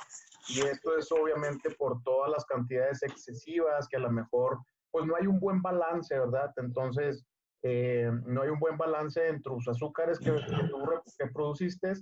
y 0.49 0.61
esto 0.61 0.97
es 0.99 1.11
obviamente 1.13 1.71
por 1.71 2.03
todas 2.03 2.31
las 2.31 2.45
cantidades 2.45 3.03
excesivas 3.03 3.89
que 3.89 3.97
a 3.97 4.01
lo 4.01 4.11
mejor 4.11 4.59
pues 4.91 5.07
no 5.07 5.15
hay 5.17 5.27
un 5.27 5.39
buen 5.39 5.63
balance, 5.63 6.19
¿verdad? 6.19 6.53
Entonces, 6.57 7.25
eh, 7.63 8.11
no 8.27 8.43
hay 8.43 8.51
un 8.51 8.59
buen 8.59 8.77
balance 8.77 9.29
entre 9.29 9.53
los 9.53 9.69
azúcares 9.69 10.19
que, 10.19 10.33
que 10.33 10.69
tú 10.69 10.79
que 11.19 11.27
produciste, 11.33 11.95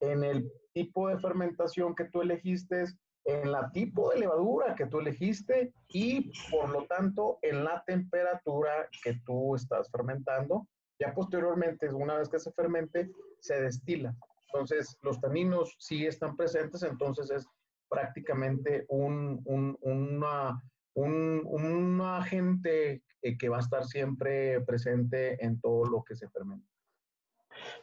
en 0.00 0.24
el 0.24 0.50
tipo 0.72 1.08
de 1.08 1.18
fermentación 1.18 1.94
que 1.94 2.04
tú 2.04 2.22
elegiste, 2.22 2.84
en 3.24 3.50
la 3.50 3.70
tipo 3.72 4.10
de 4.10 4.20
levadura 4.20 4.74
que 4.74 4.86
tú 4.86 5.00
elegiste 5.00 5.72
y, 5.88 6.30
por 6.50 6.70
lo 6.70 6.86
tanto, 6.86 7.38
en 7.42 7.64
la 7.64 7.82
temperatura 7.86 8.88
que 9.02 9.20
tú 9.24 9.56
estás 9.56 9.90
fermentando. 9.90 10.68
Ya 10.98 11.12
posteriormente, 11.12 11.92
una 11.92 12.16
vez 12.16 12.28
que 12.28 12.38
se 12.38 12.52
fermente, 12.52 13.10
se 13.40 13.60
destila. 13.60 14.14
Entonces, 14.52 14.96
los 15.02 15.20
taninos 15.20 15.76
sí 15.78 16.06
están 16.06 16.36
presentes, 16.36 16.82
entonces 16.82 17.30
es 17.30 17.46
prácticamente 17.88 18.86
un, 18.88 19.42
un, 19.44 19.76
una 19.80 20.62
un, 20.96 21.42
un 21.44 22.00
agente 22.00 23.02
que 23.38 23.48
va 23.48 23.58
a 23.58 23.60
estar 23.60 23.84
siempre 23.84 24.60
presente 24.62 25.44
en 25.44 25.60
todo 25.60 25.84
lo 25.84 26.02
que 26.02 26.14
se 26.14 26.28
fermenta. 26.30 26.66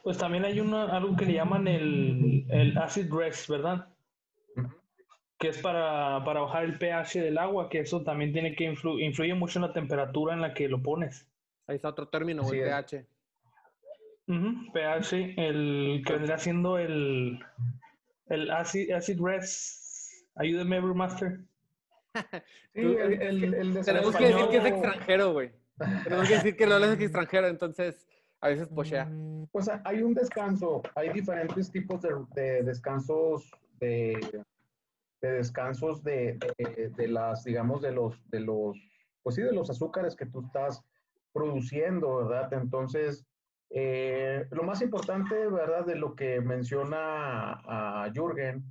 Pues 0.04 0.18
también 0.18 0.44
hay 0.44 0.60
una, 0.60 0.84
algo 0.94 1.16
que 1.16 1.24
le 1.24 1.32
llaman 1.32 1.66
el, 1.66 2.44
el 2.50 2.76
acid 2.76 3.10
rest, 3.10 3.48
¿verdad? 3.48 3.88
Uh 4.54 4.60
-huh. 4.60 4.74
Que 5.38 5.48
es 5.48 5.58
para, 5.58 6.22
para, 6.24 6.40
bajar 6.40 6.64
el 6.64 6.78
pH 6.78 7.22
del 7.22 7.38
agua, 7.38 7.70
que 7.70 7.80
eso 7.80 8.02
también 8.02 8.30
tiene 8.30 8.54
que 8.54 8.64
influ, 8.64 9.00
influye 9.00 9.34
mucho 9.34 9.58
en 9.58 9.62
la 9.62 9.72
temperatura 9.72 10.34
en 10.34 10.42
la 10.42 10.52
que 10.52 10.68
lo 10.68 10.82
pones. 10.82 11.26
Ahí 11.66 11.76
está 11.76 11.88
otro 11.88 12.08
término, 12.08 12.44
sí, 12.44 12.58
el 12.58 12.68
pH. 12.68 13.06
Uh 14.26 14.32
-huh, 14.34 14.72
pH, 14.72 15.34
el 15.38 16.02
que 16.06 16.12
vendrá 16.12 16.36
siendo 16.36 16.76
el, 16.76 17.40
el 18.26 18.50
acid, 18.50 18.90
acid 18.90 19.18
rest. 19.18 19.82
Ayúdeme, 20.36 20.80
Brewmaster. 20.80 21.40
Sí, 22.74 22.80
el, 22.80 23.22
el, 23.22 23.54
el 23.54 23.84
Tenemos 23.84 24.14
que 24.16 24.26
decir 24.26 24.48
que 24.50 24.56
es 24.58 24.64
extranjero, 24.66 25.32
güey. 25.32 25.50
Tenemos 26.04 26.28
que 26.28 26.34
decir 26.34 26.56
que 26.56 26.66
no 26.66 26.76
es 26.76 27.00
extranjero, 27.00 27.48
entonces 27.48 28.06
a 28.44 28.48
veces 28.50 28.68
pochea. 28.68 29.10
Pues 29.52 29.70
hay 29.84 30.02
un 30.02 30.12
descanso, 30.12 30.82
hay 30.94 31.08
diferentes 31.10 31.70
tipos 31.70 32.02
de, 32.02 32.10
de 32.34 32.62
descansos, 32.62 33.50
de, 33.80 34.44
de 35.22 35.32
descansos 35.32 36.02
de, 36.04 36.38
de, 36.96 37.08
las, 37.08 37.44
digamos, 37.44 37.80
de 37.80 37.92
los, 37.92 38.20
de 38.28 38.40
los, 38.40 38.76
pues 39.22 39.36
sí, 39.36 39.42
de 39.42 39.52
los 39.52 39.70
azúcares 39.70 40.14
que 40.14 40.26
tú 40.26 40.42
estás 40.44 40.82
produciendo, 41.32 42.16
¿verdad? 42.16 42.52
Entonces, 42.52 43.24
eh, 43.70 44.46
lo 44.50 44.62
más 44.62 44.82
importante, 44.82 45.46
¿verdad? 45.48 45.86
De 45.86 45.94
lo 45.94 46.14
que 46.14 46.42
menciona 46.42 47.62
a 47.64 48.10
Jürgen, 48.12 48.62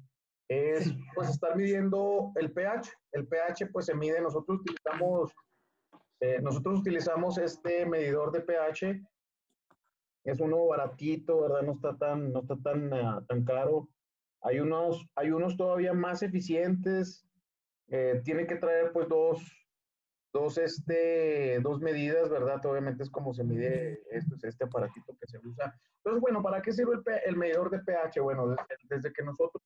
es 0.49 0.93
pues 1.15 1.29
estar 1.29 1.55
midiendo 1.55 2.31
el 2.35 2.51
pH. 2.51 2.91
El 3.11 3.25
pH 3.27 3.71
pues 3.71 3.87
se 3.87 3.95
mide, 3.95 4.21
nosotros 4.21 4.59
utilizamos, 4.59 5.33
eh, 6.19 6.39
nosotros 6.43 6.81
utilizamos 6.81 7.39
este 7.39 7.87
medidor 7.87 8.31
de 8.31 8.41
pH. 8.41 9.01
Es 10.23 10.39
uno 10.39 10.65
baratito, 10.65 11.41
¿verdad? 11.41 11.63
No 11.63 11.73
está 11.73 11.97
tan, 11.97 12.31
no 12.31 12.41
está 12.41 12.55
tan, 12.57 12.93
uh, 12.93 13.25
tan 13.25 13.43
caro. 13.43 13.89
Hay 14.41 14.59
unos, 14.59 15.05
hay 15.15 15.31
unos 15.31 15.57
todavía 15.57 15.93
más 15.93 16.23
eficientes. 16.23 17.25
Eh, 17.89 18.21
tiene 18.23 18.47
que 18.47 18.55
traer 18.55 18.91
pues 18.91 19.07
dos, 19.09 19.41
dos, 20.33 20.57
este, 20.57 21.59
dos 21.61 21.79
medidas, 21.79 22.29
¿verdad? 22.29 22.65
Obviamente 22.65 23.03
es 23.03 23.09
como 23.09 23.33
se 23.33 23.43
mide 23.43 24.01
este, 24.09 24.47
este 24.47 24.63
aparatito 24.63 25.15
que 25.19 25.27
se 25.27 25.37
usa. 25.39 25.73
Entonces, 25.97 26.21
bueno, 26.21 26.41
¿para 26.41 26.61
qué 26.61 26.71
sirve 26.71 26.99
el, 27.25 27.37
medidor 27.37 27.69
de 27.69 27.79
pH? 27.79 28.19
Bueno, 28.21 28.47
desde, 28.49 28.65
desde 28.89 29.13
que 29.13 29.23
nosotros 29.23 29.61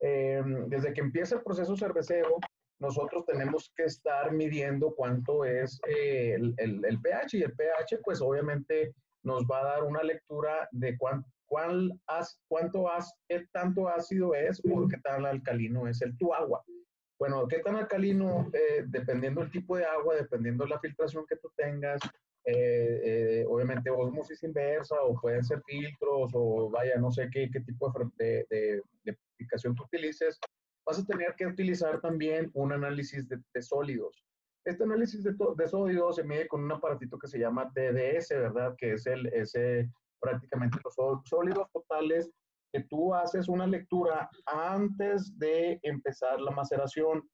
eh, 0.00 0.42
desde 0.68 0.92
que 0.92 1.00
empieza 1.00 1.36
el 1.36 1.42
proceso 1.42 1.76
cervecero, 1.76 2.36
nosotros 2.78 3.24
tenemos 3.26 3.72
que 3.76 3.84
estar 3.84 4.32
midiendo 4.32 4.94
cuánto 4.94 5.44
es 5.44 5.80
eh, 5.88 6.34
el, 6.34 6.54
el, 6.58 6.84
el, 6.84 7.00
pH 7.00 7.38
y 7.38 7.42
el 7.42 7.52
pH 7.52 7.98
pues 8.04 8.20
obviamente 8.20 8.94
nos 9.28 9.44
va 9.44 9.60
a 9.60 9.64
dar 9.72 9.84
una 9.84 10.02
lectura 10.02 10.68
de 10.72 10.96
cuán, 10.96 11.24
cuál 11.46 11.92
as, 12.06 12.40
cuánto 12.48 12.90
as, 12.90 13.14
qué 13.28 13.46
tanto 13.52 13.88
ácido 13.88 14.34
es 14.34 14.60
o 14.70 14.88
qué 14.88 14.96
tan 15.04 15.26
alcalino 15.26 15.86
es 15.86 16.00
el 16.02 16.16
tu 16.16 16.32
agua. 16.32 16.64
Bueno, 17.18 17.46
qué 17.46 17.58
tan 17.58 17.76
alcalino, 17.76 18.48
eh, 18.54 18.84
dependiendo 18.86 19.40
del 19.42 19.50
tipo 19.50 19.76
de 19.76 19.84
agua, 19.84 20.14
dependiendo 20.14 20.64
de 20.64 20.70
la 20.70 20.80
filtración 20.80 21.26
que 21.26 21.36
tú 21.36 21.50
tengas, 21.56 22.00
eh, 22.44 23.00
eh, 23.04 23.44
obviamente 23.46 23.90
osmosis 23.90 24.42
inversa 24.42 24.94
o 25.02 25.20
pueden 25.20 25.44
ser 25.44 25.60
filtros 25.66 26.30
o 26.32 26.70
vaya, 26.70 26.96
no 26.96 27.10
sé 27.10 27.28
qué, 27.30 27.50
qué 27.52 27.60
tipo 27.60 27.92
de, 28.16 28.46
de, 28.48 28.82
de, 29.04 29.18
aplicación 29.34 29.74
tú 29.74 29.82
utilices, 29.82 30.38
vas 30.86 30.98
a 30.98 31.04
tener 31.04 31.34
que 31.36 31.46
utilizar 31.46 32.00
también 32.00 32.50
un 32.54 32.72
análisis 32.72 33.28
de, 33.28 33.38
de 33.52 33.62
sólidos. 33.62 34.24
Este 34.68 34.84
análisis 34.84 35.22
de, 35.22 35.34
de, 35.56 35.66
sólidos 35.66 36.16
se 36.16 36.24
mide 36.24 36.46
con 36.46 36.62
un 36.62 36.70
aparatito 36.70 37.18
que 37.18 37.26
se 37.26 37.38
llama 37.38 37.72
TDS, 37.72 38.28
¿verdad? 38.30 38.74
Que 38.76 38.92
es 38.92 39.06
el, 39.06 39.26
ese, 39.28 39.90
prácticamente 40.20 40.78
los 40.84 40.94
sólidos 41.24 41.70
totales 41.72 42.30
que 42.70 42.84
tú 42.84 43.14
haces 43.14 43.48
una 43.48 43.66
lectura 43.66 44.28
antes 44.44 45.38
de 45.38 45.80
empezar 45.82 46.38
la 46.42 46.50
maceración. 46.50 47.26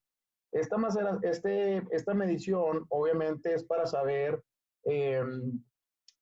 Esta, 0.53 0.77
macera, 0.77 1.19
este, 1.23 1.83
esta 1.91 2.13
medición 2.13 2.85
obviamente 2.87 3.53
es 3.53 3.65
para 3.65 3.85
saber 3.85 4.41
eh, 4.85 5.21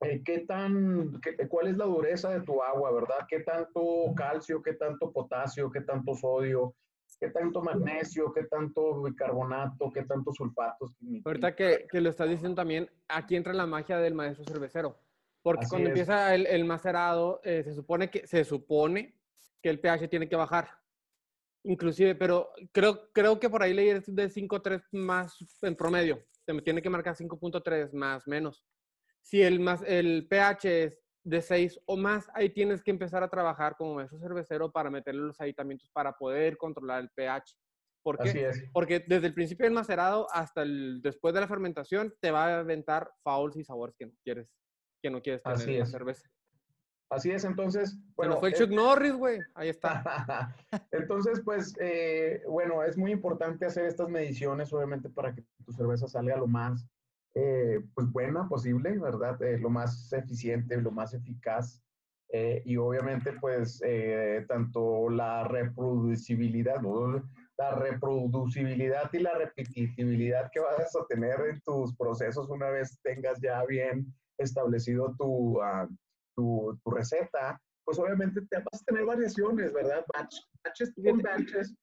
eh, 0.02 0.24
qué 0.26 0.40
tan, 0.40 1.22
qué, 1.22 1.48
cuál 1.48 1.68
es 1.68 1.78
la 1.78 1.86
dureza 1.86 2.32
de 2.32 2.42
tu 2.42 2.64
agua, 2.64 2.92
¿verdad? 2.92 3.28
¿Qué 3.30 3.42
tanto 3.42 4.16
calcio, 4.16 4.64
qué 4.64 4.74
tanto 4.74 5.12
potasio, 5.12 5.70
qué 5.70 5.82
tanto 5.82 6.16
sodio, 6.16 6.74
qué 7.24 7.30
tanto 7.30 7.62
magnesio, 7.62 8.34
qué 8.34 8.44
tanto 8.44 9.02
bicarbonato, 9.02 9.92
qué 9.94 10.04
tantos 10.04 10.36
sulfatos? 10.36 10.92
Ahorita 11.24 11.56
que, 11.56 11.88
que, 11.90 12.02
lo 12.02 12.10
estás 12.10 12.30
diciendo 12.30 12.56
también, 12.56 12.90
aquí 13.08 13.38
entra 13.38 13.54
la 13.54 13.66
magia 13.66 13.98
del 13.98 14.14
maestro 14.14 14.44
cervecero. 14.44 15.00
Porque 15.42 15.62
Así 15.62 15.70
cuando 15.70 15.88
es. 15.88 15.92
empieza 15.92 16.36
el, 16.36 16.46
el 16.48 16.66
macerado, 16.66 17.40
eh, 17.46 17.64
se 17.64 17.74
supone 17.74 18.10
que 18.10 18.28
se 18.28 18.44
supone 18.44 19.16
que 19.62 19.70
el 19.70 19.80
pH 19.80 20.10
tiene 20.10 20.28
que 20.28 20.36
bajar. 20.36 20.68
Inclusive, 21.64 22.16
pero 22.16 22.50
creo, 22.74 23.10
creo 23.14 23.40
que 23.40 23.50
por 23.50 23.64
ahí 23.64 23.74
leí 23.74 23.88
de 23.88 24.02
5.3 24.30 24.84
más 24.92 25.38
en 25.62 25.76
promedio 25.78 26.20
te 26.46 26.62
tiene 26.62 26.82
que 26.82 26.90
marcar 26.90 27.16
5.3 27.16 27.94
más 27.94 28.28
menos. 28.28 28.66
Si 29.22 29.42
el, 29.42 29.62
más, 29.62 29.82
el 29.86 30.28
pH 30.28 30.84
es 30.84 31.03
de 31.24 31.42
6 31.42 31.80
o 31.86 31.98
más, 31.98 32.30
ahí 32.34 32.50
tienes 32.50 32.82
que 32.82 32.92
empezar 32.92 33.24
a 33.24 33.30
trabajar 33.30 33.76
como 33.78 33.96
maestro 33.96 34.20
cervecero 34.20 34.72
para 34.72 34.90
meterle 34.90 35.22
los 35.22 35.40
aditamientos 35.40 35.90
para 35.92 36.14
poder 36.14 36.58
controlar 36.58 37.02
el 37.02 37.10
pH. 37.10 37.56
¿Por 38.04 38.18
qué? 38.18 38.52
Porque 38.74 39.00
desde 39.08 39.28
el 39.28 39.34
principio 39.34 39.66
del 39.66 39.74
macerado 39.74 40.28
hasta 40.32 40.62
el, 40.62 41.02
después 41.02 41.34
de 41.34 41.40
la 41.40 41.48
fermentación 41.48 42.14
te 42.20 42.32
va 42.32 42.48
a 42.48 42.60
aventar 42.60 43.10
fouls 43.24 43.56
y 43.56 43.64
sabores 43.64 43.96
que 43.98 44.08
no 44.08 44.14
quieres, 44.24 44.50
que 45.02 45.10
no 45.10 45.22
quieres 45.22 45.42
tener 45.42 45.58
Así 45.58 45.72
en 45.72 45.78
la 45.80 45.84
es. 45.86 45.92
cerveza. 45.92 46.30
Así 47.10 47.32
es, 47.32 47.46
entonces. 47.46 47.98
Bueno, 48.16 48.38
fue 48.40 48.50
el 48.50 48.56
Chuck 48.56 48.72
Norris, 48.72 49.14
güey. 49.14 49.40
Ahí 49.54 49.70
está. 49.70 50.56
entonces, 50.92 51.42
pues, 51.46 51.76
eh, 51.80 52.42
bueno, 52.50 52.84
es 52.84 52.98
muy 52.98 53.12
importante 53.12 53.66
hacer 53.66 53.86
estas 53.86 54.10
mediciones, 54.10 54.74
obviamente, 54.74 55.10
para 55.10 55.34
que 55.34 55.44
tu 55.64 55.72
cerveza 55.72 56.08
salga 56.08 56.36
lo 56.38 56.48
más, 56.48 56.86
eh, 57.36 57.82
pues, 57.96 58.12
buena 58.12 58.48
posible, 58.48 58.98
¿verdad? 59.00 59.42
Eh, 59.42 59.58
lo 59.58 59.70
más 59.70 60.12
eficiente, 60.14 60.78
lo 60.78 60.92
más 60.92 61.14
eficaz. 61.14 61.82
eh, 62.30 62.64
y 62.66 62.78
obviamente 62.78 63.34
pues 63.40 63.80
tanto 64.48 65.10
la 65.10 65.44
reproducibilidad, 65.44 66.82
la 67.58 67.76
reproducibilidad 67.76 69.12
y 69.14 69.20
la 69.20 69.36
repetitividad 69.36 70.50
que 70.52 70.60
vas 70.60 70.96
a 70.96 71.06
tener 71.08 71.40
en 71.42 71.62
tus 71.62 71.96
procesos 71.96 72.50
una 72.50 72.70
vez 72.70 73.00
tengas 73.04 73.40
ya 73.40 73.64
bien 73.66 74.12
establecido 74.40 75.16
tu, 75.18 75.62
ah, 75.62 75.88
tu, 76.36 76.80
tu, 76.84 76.92
receta, 76.92 77.62
pues 77.86 78.00
obviamente 78.00 78.42
te 78.50 78.58
vas 78.58 78.82
a 78.82 78.86
tener 78.86 79.06
variaciones, 79.06 79.72
¿verdad? 79.72 80.04
batches 80.14 80.94
con 80.96 81.20
batches 81.20 81.76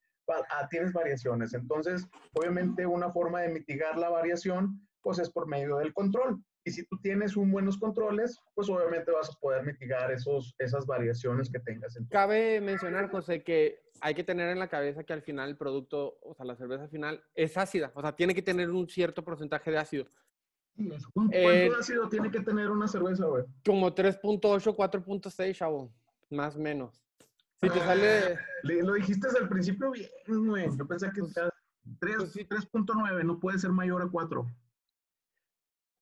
ah, 0.50 0.68
tienes 0.68 0.92
variaciones. 0.92 1.54
Entonces, 1.54 2.06
obviamente 2.34 2.86
una 2.86 3.12
forma 3.12 3.40
de 3.42 3.48
mitigar 3.48 3.96
la 3.98 4.08
variación, 4.08 4.80
pues 5.02 5.18
es 5.18 5.30
por 5.30 5.46
medio 5.46 5.76
del 5.76 5.92
control. 5.92 6.42
Y 6.64 6.70
si 6.70 6.84
tú 6.86 6.98
tienes 6.98 7.36
un 7.36 7.50
buenos 7.50 7.78
controles, 7.78 8.38
pues 8.54 8.68
obviamente 8.68 9.10
vas 9.10 9.30
a 9.30 9.38
poder 9.40 9.64
mitigar 9.64 10.12
esos, 10.12 10.54
esas 10.58 10.86
variaciones 10.86 11.50
que 11.50 11.58
tengas. 11.60 11.96
En 11.96 12.06
Cabe 12.06 12.60
mencionar, 12.60 13.10
José, 13.10 13.42
que 13.42 13.80
hay 14.00 14.14
que 14.14 14.24
tener 14.24 14.50
en 14.50 14.58
la 14.58 14.68
cabeza 14.68 15.04
que 15.04 15.12
al 15.12 15.22
final 15.22 15.48
el 15.48 15.56
producto, 15.56 16.18
o 16.22 16.34
sea, 16.34 16.44
la 16.44 16.56
cerveza 16.56 16.88
final 16.88 17.22
es 17.34 17.56
ácida. 17.56 17.92
O 17.94 18.02
sea, 18.02 18.14
tiene 18.14 18.34
que 18.34 18.42
tener 18.42 18.70
un 18.70 18.88
cierto 18.88 19.24
porcentaje 19.24 19.70
de 19.70 19.78
ácido. 19.78 20.06
¿Cuánto 21.12 21.36
eh, 21.36 21.70
ácido 21.78 22.08
tiene 22.08 22.30
que 22.30 22.40
tener 22.40 22.70
una 22.70 22.88
cerveza, 22.88 23.26
güey? 23.26 23.44
Como 23.64 23.94
3.8, 23.94 24.74
4.6, 24.74 25.54
chavo. 25.54 25.92
Más 26.30 26.56
o 26.56 26.60
menos. 26.60 27.02
Si 27.60 27.68
te 27.68 27.78
sale... 27.80 28.38
Lo 28.62 28.94
dijiste 28.94 29.26
desde 29.26 29.40
el 29.40 29.48
principio 29.48 29.90
bien, 29.90 30.08
güey. 30.26 30.68
Yo 30.76 30.86
pensé 30.86 31.10
que 31.12 31.20
3.9, 31.22 31.48
pues, 32.00 32.68
pues 32.70 33.24
no 33.24 33.40
puede 33.40 33.58
ser 33.58 33.70
mayor 33.70 34.02
a 34.02 34.08
4. 34.08 34.46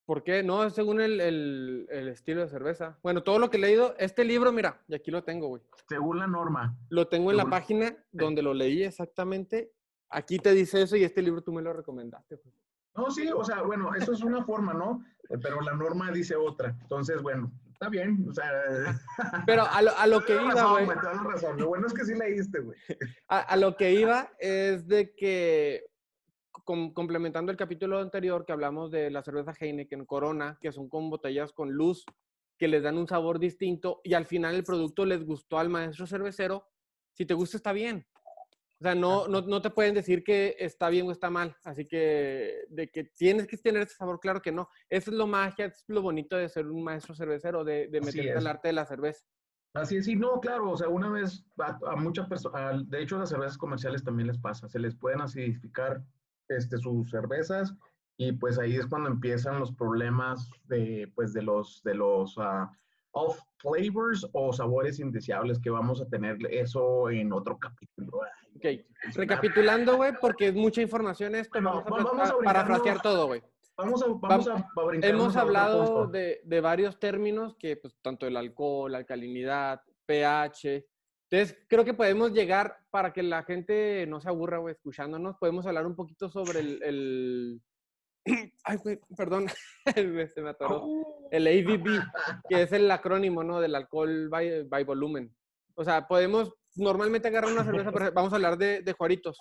¿Por 0.08 0.22
qué? 0.22 0.42
No, 0.42 0.64
es 0.64 0.72
según 0.72 1.02
el, 1.02 1.86
estilo 1.90 2.40
de 2.40 2.48
cerveza. 2.48 2.98
Bueno, 3.02 3.22
todo 3.22 3.38
lo 3.38 3.50
que 3.50 3.58
he 3.58 3.60
leído, 3.60 3.94
este 3.98 4.24
libro, 4.24 4.50
mira, 4.52 4.80
y 4.88 4.94
aquí 4.94 5.10
lo 5.10 5.22
tengo, 5.22 5.48
güey. 5.48 5.62
Según 5.86 6.18
la 6.18 6.26
norma. 6.26 6.78
Lo 6.88 7.08
tengo 7.08 7.30
en 7.30 7.36
la 7.36 7.44
página 7.44 7.94
donde 8.10 8.40
lo 8.40 8.54
leí 8.54 8.84
exactamente. 8.84 9.70
Aquí 10.08 10.38
te 10.38 10.52
dice 10.52 10.80
eso 10.80 10.96
y 10.96 11.04
este 11.04 11.20
libro 11.20 11.42
tú 11.42 11.52
me 11.52 11.60
lo 11.60 11.74
recomendaste. 11.74 12.40
No, 12.96 13.10
sí, 13.10 13.28
o 13.28 13.44
sea, 13.44 13.60
bueno, 13.60 13.94
eso 13.94 14.12
es 14.14 14.22
una 14.22 14.42
forma, 14.46 14.72
¿no? 14.72 15.04
Eh, 15.28 15.36
pero 15.42 15.60
la 15.60 15.74
norma 15.74 16.10
dice 16.10 16.34
otra. 16.36 16.74
Entonces, 16.80 17.20
bueno, 17.20 17.52
está 17.70 17.90
bien, 17.90 18.26
o 18.30 18.32
sea... 18.32 18.50
Pero 19.46 19.66
a 19.70 19.82
lo, 19.82 19.94
a 19.94 20.06
lo 20.06 20.24
que 20.24 20.32
iba, 20.32 20.70
güey... 20.70 20.86
Lo 21.58 21.68
bueno 21.68 21.86
es 21.86 21.92
que 21.92 22.06
sí 22.06 22.14
leíste, 22.14 22.60
güey. 22.60 22.78
A, 23.28 23.40
a, 23.40 23.56
lo 23.58 23.76
que 23.76 23.92
iba 23.92 24.32
es 24.38 24.88
de 24.88 25.14
que 25.14 25.84
complementando 26.92 27.50
el 27.50 27.56
capítulo 27.56 27.98
anterior 27.98 28.44
que 28.44 28.52
hablamos 28.52 28.90
de 28.90 29.10
la 29.10 29.22
cerveza 29.22 29.54
Heineken 29.58 30.04
Corona, 30.04 30.58
que 30.60 30.70
son 30.70 30.88
con 30.88 31.08
botellas 31.08 31.52
con 31.52 31.72
luz, 31.72 32.04
que 32.58 32.68
les 32.68 32.82
dan 32.82 32.98
un 32.98 33.08
sabor 33.08 33.38
distinto 33.38 34.00
y 34.04 34.12
al 34.12 34.26
final 34.26 34.54
el 34.54 34.64
producto 34.64 35.06
les 35.06 35.24
gustó 35.24 35.58
al 35.58 35.70
maestro 35.70 36.06
cervecero, 36.06 36.68
si 37.14 37.24
te 37.24 37.32
gusta 37.34 37.56
está 37.56 37.72
bien. 37.72 38.06
O 38.80 38.84
sea, 38.84 38.94
no, 38.94 39.26
no, 39.26 39.40
no, 39.40 39.60
te 39.60 39.70
pueden 39.70 39.94
decir 39.94 40.22
que 40.22 40.54
está 40.58 40.88
bien 40.88 41.08
o 41.08 41.10
está 41.10 41.30
mal. 41.30 41.56
Así 41.64 41.86
que 41.86 42.64
de 42.68 42.88
que 42.88 43.04
tienes 43.04 43.46
que 43.46 43.56
tener 43.56 43.82
ese 43.82 43.96
sabor, 43.96 44.20
claro 44.20 44.40
que 44.40 44.52
no. 44.52 44.68
Eso 44.88 45.10
es 45.10 45.16
lo 45.16 45.26
magia, 45.26 45.66
es 45.66 45.84
lo 45.88 46.00
bonito 46.00 46.36
de 46.36 46.48
ser 46.48 46.68
un 46.68 46.84
maestro 46.84 47.14
cervecero, 47.14 47.64
de, 47.64 47.88
de 47.88 48.00
meterte 48.00 48.32
al 48.34 48.46
arte 48.46 48.68
de 48.68 48.74
la 48.74 48.86
cerveza. 48.86 49.24
Así 49.74 49.96
es, 49.96 50.06
sí, 50.06 50.16
no, 50.16 50.40
claro, 50.40 50.70
o 50.70 50.76
sea, 50.76 50.88
una 50.88 51.10
vez 51.10 51.44
a, 51.58 51.96
muchas 51.96 52.26
personas, 52.26 52.88
de 52.88 53.02
hecho 53.02 53.16
a 53.16 53.20
las 53.20 53.28
cervezas 53.28 53.58
comerciales 53.58 54.02
también 54.02 54.26
les 54.26 54.38
pasa, 54.38 54.68
se 54.68 54.78
les 54.78 54.94
pueden 54.94 55.20
acidificar 55.20 56.02
este, 56.48 56.78
sus 56.78 57.10
cervezas 57.10 57.74
y 58.20 58.32
pues 58.32 58.58
ahí 58.58 58.74
es 58.74 58.86
cuando 58.86 59.08
empiezan 59.08 59.60
los 59.60 59.72
problemas 59.72 60.50
de, 60.64 61.10
pues, 61.14 61.32
de 61.32 61.42
los, 61.42 61.80
de 61.84 61.94
los 61.94 62.36
uh, 62.36 62.66
off 63.12 63.40
flavors 63.58 64.28
o 64.32 64.52
sabores 64.52 64.98
indeseables 64.98 65.60
que 65.60 65.70
vamos 65.70 66.00
a 66.00 66.08
tener 66.08 66.36
eso 66.50 67.10
en 67.10 67.32
otro 67.32 67.58
capítulo. 67.58 68.18
Ok, 68.56 68.66
recapitulando, 69.14 69.96
güey, 69.96 70.12
porque 70.20 70.48
es 70.48 70.54
mucha 70.54 70.82
información 70.82 71.36
esto, 71.36 71.60
vamos, 71.62 71.86
a, 71.86 71.90
vamos 71.90 72.30
a 72.30 72.38
parafrasear 72.44 73.00
todo, 73.00 73.26
güey. 73.28 73.42
Vamos 73.76 74.02
a, 74.02 74.06
vamos 74.08 74.48
a, 74.48 74.68
Hemos 75.02 75.36
hablado 75.36 76.08
de, 76.08 76.40
de, 76.42 76.60
varios 76.60 76.98
términos 76.98 77.54
que, 77.54 77.76
pues, 77.76 77.96
tanto 78.02 78.26
el 78.26 78.36
alcohol, 78.36 78.90
la 78.90 78.98
alcalinidad, 78.98 79.80
pH, 80.06 80.84
entonces, 81.30 81.58
creo 81.68 81.84
que 81.84 81.92
podemos 81.92 82.32
llegar, 82.32 82.78
para 82.90 83.12
que 83.12 83.22
la 83.22 83.42
gente 83.42 84.06
no 84.06 84.20
se 84.20 84.28
aburra, 84.28 84.58
güey, 84.58 84.74
escuchándonos, 84.74 85.36
podemos 85.36 85.66
hablar 85.66 85.86
un 85.86 85.94
poquito 85.94 86.30
sobre 86.30 86.60
el... 86.60 86.82
el... 86.82 87.62
Ay, 88.64 88.78
güey, 88.78 88.98
perdón, 89.14 89.46
se 90.34 90.40
me 90.40 90.50
atoró. 90.50 90.84
Oh. 90.84 91.28
El 91.30 91.46
ABV, 91.46 92.02
que 92.48 92.62
es 92.62 92.72
el 92.72 92.90
acrónimo, 92.90 93.44
¿no? 93.44 93.60
Del 93.60 93.74
alcohol 93.74 94.30
by, 94.30 94.84
volumen. 94.84 95.34
O 95.74 95.84
sea, 95.84 96.08
podemos 96.08 96.50
normalmente 96.76 97.28
agarrar 97.28 97.52
una 97.52 97.64
cerveza, 97.64 97.92
pero 97.92 98.10
vamos 98.12 98.32
a 98.32 98.36
hablar 98.36 98.56
de, 98.56 98.80
de 98.80 98.92
Juaritos, 98.94 99.38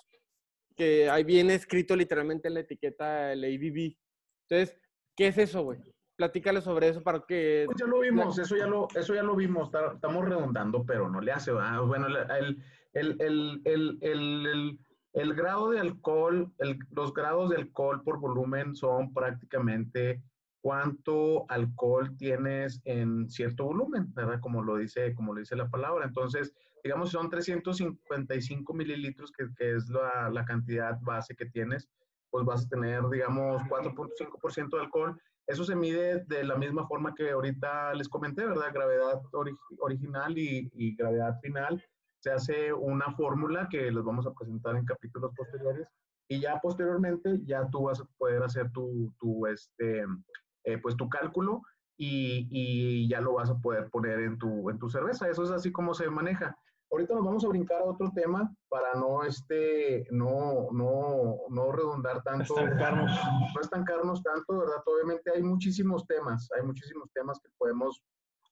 que 0.76 1.08
ahí 1.08 1.24
viene 1.24 1.54
escrito 1.54 1.96
literalmente 1.96 2.48
en 2.48 2.54
la 2.54 2.60
etiqueta 2.60 3.32
el 3.32 3.44
ABV. 3.44 3.96
Entonces, 4.46 4.78
¿qué 5.16 5.28
es 5.28 5.38
eso, 5.38 5.62
güey? 5.62 5.78
Platícale 6.18 6.60
sobre 6.60 6.88
eso 6.88 7.00
para 7.00 7.20
que... 7.20 7.62
Pues 7.66 7.78
ya 7.78 7.86
lo 7.86 8.00
vimos, 8.00 8.36
eso 8.38 8.56
ya 8.56 8.66
lo, 8.66 8.88
eso 8.92 9.14
ya 9.14 9.22
lo 9.22 9.36
vimos, 9.36 9.70
estamos 9.94 10.28
redundando, 10.28 10.84
pero 10.84 11.08
no 11.08 11.20
le 11.20 11.30
hace, 11.30 11.52
bueno, 11.52 12.08
el, 12.08 12.60
el, 12.92 13.62
el, 13.64 14.78
el, 15.12 15.34
grado 15.34 15.70
de 15.70 15.78
alcohol, 15.78 16.52
los 16.90 17.14
grados 17.14 17.50
de 17.50 17.56
alcohol 17.56 18.02
por 18.02 18.18
volumen 18.18 18.74
son 18.74 19.14
prácticamente 19.14 20.20
cuánto 20.60 21.48
alcohol 21.48 22.16
tienes 22.16 22.82
en 22.84 23.30
cierto 23.30 23.66
volumen, 23.66 24.12
¿verdad? 24.12 24.40
Como 24.40 24.64
lo 24.64 24.76
dice, 24.76 25.14
como 25.14 25.32
lo 25.32 25.38
dice 25.38 25.54
la 25.54 25.70
palabra. 25.70 26.04
Entonces, 26.04 26.52
digamos, 26.82 27.12
son 27.12 27.30
355 27.30 28.74
mililitros, 28.74 29.30
que, 29.30 29.46
que 29.56 29.76
es 29.76 29.88
la, 29.88 30.30
la, 30.30 30.44
cantidad 30.44 30.98
base 31.00 31.36
que 31.36 31.46
tienes, 31.46 31.88
pues 32.30 32.44
vas 32.44 32.66
a 32.66 32.68
tener, 32.68 33.08
digamos, 33.08 33.62
4.5% 33.62 34.70
de 34.70 34.80
alcohol 34.80 35.20
eso 35.48 35.64
se 35.64 35.74
mide 35.74 36.24
de 36.26 36.44
la 36.44 36.56
misma 36.56 36.86
forma 36.86 37.14
que 37.14 37.30
ahorita 37.30 37.94
les 37.94 38.06
comenté, 38.06 38.44
¿verdad? 38.44 38.70
Gravedad 38.72 39.22
original 39.80 40.36
y, 40.36 40.94
gravedad 40.94 41.40
final. 41.40 41.82
Se 42.20 42.30
hace 42.30 42.72
una 42.72 43.14
fórmula 43.14 43.66
que 43.70 43.90
les 43.90 44.04
vamos 44.04 44.26
a 44.26 44.34
presentar 44.34 44.76
en 44.76 44.84
capítulos 44.84 45.32
posteriores 45.34 45.88
y 46.28 46.40
ya 46.40 46.60
posteriormente 46.60 47.40
ya 47.44 47.66
tú 47.70 47.84
vas 47.84 47.98
a 47.98 48.04
poder 48.18 48.42
hacer 48.42 48.70
tu, 48.72 49.10
tu 49.18 49.46
este, 49.46 50.04
eh, 50.64 50.78
pues 50.82 50.96
tu 50.96 51.08
cálculo 51.08 51.62
y, 51.96 52.46
y, 52.50 53.08
ya 53.08 53.22
lo 53.22 53.34
vas 53.34 53.48
a 53.48 53.58
poder 53.58 53.88
poner 53.88 54.20
en 54.20 54.36
tu, 54.36 54.68
en 54.68 54.78
tu 54.78 54.90
cerveza. 54.90 55.30
Eso 55.30 55.44
es 55.44 55.50
así 55.50 55.72
como 55.72 55.94
se 55.94 56.10
maneja. 56.10 56.58
Ahorita 56.90 57.14
nos 57.14 57.24
vamos 57.24 57.44
a 57.44 57.48
brincar 57.48 57.82
a 57.82 57.84
otro 57.84 58.10
tema 58.14 58.50
para 58.68 58.94
no, 58.94 59.22
este, 59.22 60.06
no, 60.10 60.68
no, 60.72 61.36
no 61.50 61.72
redundar 61.72 62.22
tanto. 62.22 62.58
Estancarnos. 62.58 63.10
No 63.54 63.60
estancarnos 63.60 64.22
tanto, 64.22 64.58
¿verdad? 64.58 64.82
Obviamente 64.86 65.30
hay 65.30 65.42
muchísimos 65.42 66.06
temas, 66.06 66.48
hay 66.56 66.64
muchísimos 66.64 67.10
temas 67.12 67.38
que 67.40 67.50
podemos 67.58 68.02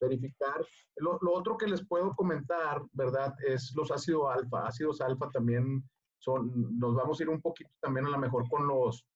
verificar. 0.01 0.65
Lo, 0.97 1.19
lo 1.23 1.33
otro 1.33 1.57
que 1.57 1.67
les 1.67 1.87
puedo 1.87 2.15
comentar, 2.15 2.83
¿verdad? 2.93 3.35
Es 3.47 3.73
los 3.75 3.91
ácidos 3.91 4.29
alfa. 4.31 4.67
Ácidos 4.67 5.01
alfa 5.01 5.31
también 5.31 5.83
son, 6.19 6.79
nos 6.79 6.95
vamos 6.95 7.19
a 7.19 7.23
ir 7.23 7.29
un 7.29 7.41
poquito 7.41 7.71
también 7.81 8.07
a 8.07 8.11
lo 8.11 8.19
mejor 8.19 8.49
con 8.49 8.67
los, 8.67 9.07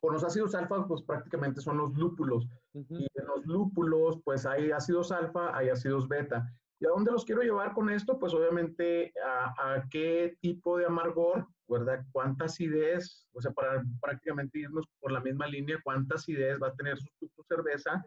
con 0.00 0.12
los 0.12 0.22
ácidos 0.22 0.54
alfa, 0.54 0.86
pues 0.86 1.02
prácticamente 1.02 1.60
son 1.60 1.78
los 1.78 1.94
lúpulos. 1.94 2.46
Y 2.72 3.06
en 3.14 3.26
los 3.26 3.46
lúpulos, 3.46 4.20
pues 4.24 4.46
hay 4.46 4.70
ácidos 4.70 5.10
alfa, 5.10 5.56
hay 5.56 5.70
ácidos 5.70 6.06
beta. 6.06 6.46
¿Y 6.80 6.86
a 6.86 6.90
dónde 6.90 7.12
los 7.12 7.24
quiero 7.24 7.42
llevar 7.42 7.72
con 7.72 7.88
esto? 7.90 8.18
Pues 8.18 8.34
obviamente 8.34 9.12
a, 9.24 9.84
qué 9.90 10.36
tipo 10.40 10.78
de 10.78 10.86
amargor, 10.86 11.46
¿verdad? 11.68 12.04
¿Cuánta 12.12 12.46
acidez? 12.46 13.26
O 13.32 13.40
sea, 13.40 13.52
para 13.52 13.82
prácticamente 14.00 14.58
irnos 14.58 14.86
por 15.00 15.12
la 15.12 15.20
misma 15.20 15.46
línea, 15.46 15.78
¿cuánta 15.82 16.16
acidez 16.16 16.58
va 16.60 16.68
a 16.68 16.74
tener 16.74 16.98
su, 16.98 17.08
cerveza? 17.48 18.04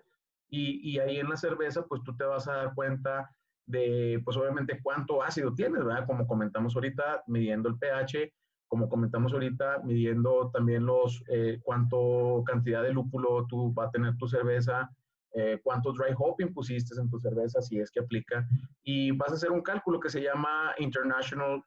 Y, 0.50 0.92
y, 0.92 1.00
ahí 1.00 1.18
en 1.20 1.30
la 1.30 1.38
cerveza, 1.38 1.86
pues 1.86 2.04
tú 2.04 2.16
te 2.16 2.24
vas 2.24 2.48
a 2.48 2.56
dar 2.56 2.74
cuenta 2.74 3.30
de, 3.66 4.22
pues 4.24 4.38
obviamente, 4.38 4.80
cuánto 4.82 5.22
ácido 5.22 5.54
tienes, 5.54 5.84
¿verdad? 5.84 6.06
Como 6.06 6.26
comentamos 6.26 6.76
ahorita, 6.76 7.24
midiendo 7.28 7.70
el 7.70 7.78
pH, 7.78 8.32
como 8.68 8.90
comentamos 8.90 9.34
ahorita, 9.34 9.82
midiendo 9.84 10.50
también 10.52 10.86
los, 10.86 11.24
eh, 11.28 11.60
cuánto 11.64 12.44
cantidad 12.46 12.84
de 12.84 12.94
lúpulo 12.94 13.46
tú 13.48 13.74
va 13.74 13.86
a 13.86 13.92
tener 13.92 14.16
tu 14.18 14.28
cerveza, 14.28 14.90
eh, 15.38 15.60
cuánto 15.64 15.94
dry 15.94 16.16
hopping 16.18 16.52
pusiste 16.52 17.00
en 17.00 17.10
tu 17.12 17.20
cerveza, 17.20 17.62
si 17.62 17.80
es 17.80 17.92
que 17.92 18.00
aplica, 18.00 18.48
y 18.84 19.12
vas 19.12 19.30
a 19.32 19.36
hacer 19.36 19.52
un 19.52 19.62
cálculo 19.62 20.00
que 20.00 20.10
se 20.10 20.24
llama 20.24 20.74
International 20.80 21.64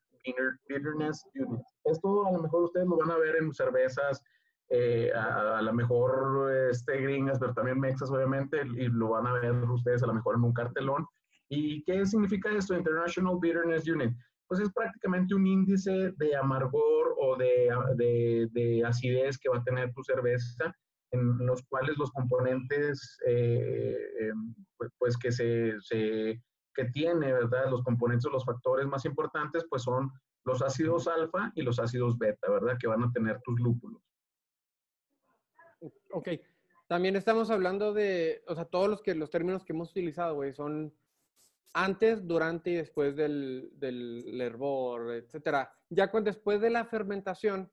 Bitterness 0.68 1.24
Unit. 1.36 1.62
Esto 1.84 2.26
a 2.26 2.32
lo 2.32 2.42
mejor 2.42 2.64
ustedes 2.64 2.88
lo 2.88 2.96
van 2.96 3.12
a 3.12 3.18
ver 3.18 3.36
en 3.36 3.54
cervezas, 3.54 4.20
eh, 4.70 5.12
a, 5.14 5.62
lo 5.62 5.72
mejor 5.72 6.52
este, 6.68 7.00
gringas, 7.00 7.38
pero 7.38 7.54
también 7.54 7.78
mexas 7.78 8.10
obviamente, 8.10 8.60
y 8.76 8.88
lo 8.88 9.10
van 9.10 9.28
a 9.28 9.34
ver 9.34 9.52
ustedes 9.52 10.02
a 10.02 10.08
lo 10.08 10.14
mejor 10.14 10.34
en 10.34 10.42
un 10.42 10.52
cartelón. 10.52 11.06
¿Y 11.48 11.84
qué 11.84 12.04
significa 12.04 12.50
esto, 12.50 12.74
International 12.74 13.38
Bitterness 13.40 13.88
Unit? 13.88 14.12
Pues 14.48 14.60
es 14.60 14.72
prácticamente 14.72 15.32
un 15.32 15.46
índice 15.46 16.12
de 16.16 16.36
amargor 16.36 17.14
o 17.18 17.36
de, 17.36 17.70
de, 17.94 18.48
de 18.50 18.84
acidez 18.84 19.38
que 19.38 19.48
va 19.48 19.58
a 19.58 19.64
tener 19.64 19.92
tu 19.92 20.02
cerveza 20.02 20.74
en 21.12 21.46
los 21.46 21.62
cuales 21.62 21.96
los 21.98 22.10
componentes, 22.12 23.18
eh, 23.26 23.96
em, 24.20 24.54
pues, 24.98 25.16
que 25.16 25.32
se, 25.32 25.80
se, 25.80 26.42
que 26.74 26.84
tiene, 26.86 27.32
¿verdad? 27.32 27.70
Los 27.70 27.82
componentes, 27.82 28.30
los 28.30 28.44
factores 28.44 28.86
más 28.86 29.04
importantes, 29.04 29.64
pues 29.68 29.82
son 29.82 30.10
los 30.44 30.62
ácidos 30.62 31.08
alfa 31.08 31.52
y 31.54 31.62
los 31.62 31.78
ácidos 31.78 32.18
beta, 32.18 32.50
¿verdad? 32.50 32.76
Que 32.78 32.86
van 32.86 33.02
a 33.02 33.12
tener 33.12 33.40
tus 33.42 33.60
lúpulos. 33.60 34.02
Ok. 36.12 36.28
También 36.86 37.16
estamos 37.16 37.50
hablando 37.50 37.92
de, 37.92 38.42
o 38.48 38.54
sea, 38.54 38.64
todos 38.64 38.88
los, 38.88 39.02
que, 39.02 39.14
los 39.14 39.30
términos 39.30 39.64
que 39.64 39.72
hemos 39.72 39.90
utilizado, 39.90 40.34
güey, 40.34 40.52
son 40.52 40.92
antes, 41.72 42.26
durante 42.26 42.70
y 42.70 42.74
después 42.74 43.14
del, 43.14 43.70
del 43.74 44.40
hervor, 44.40 45.12
etcétera. 45.14 45.72
Ya 45.88 46.10
cuando 46.10 46.30
después 46.30 46.60
de 46.60 46.70
la 46.70 46.84
fermentación, 46.84 47.70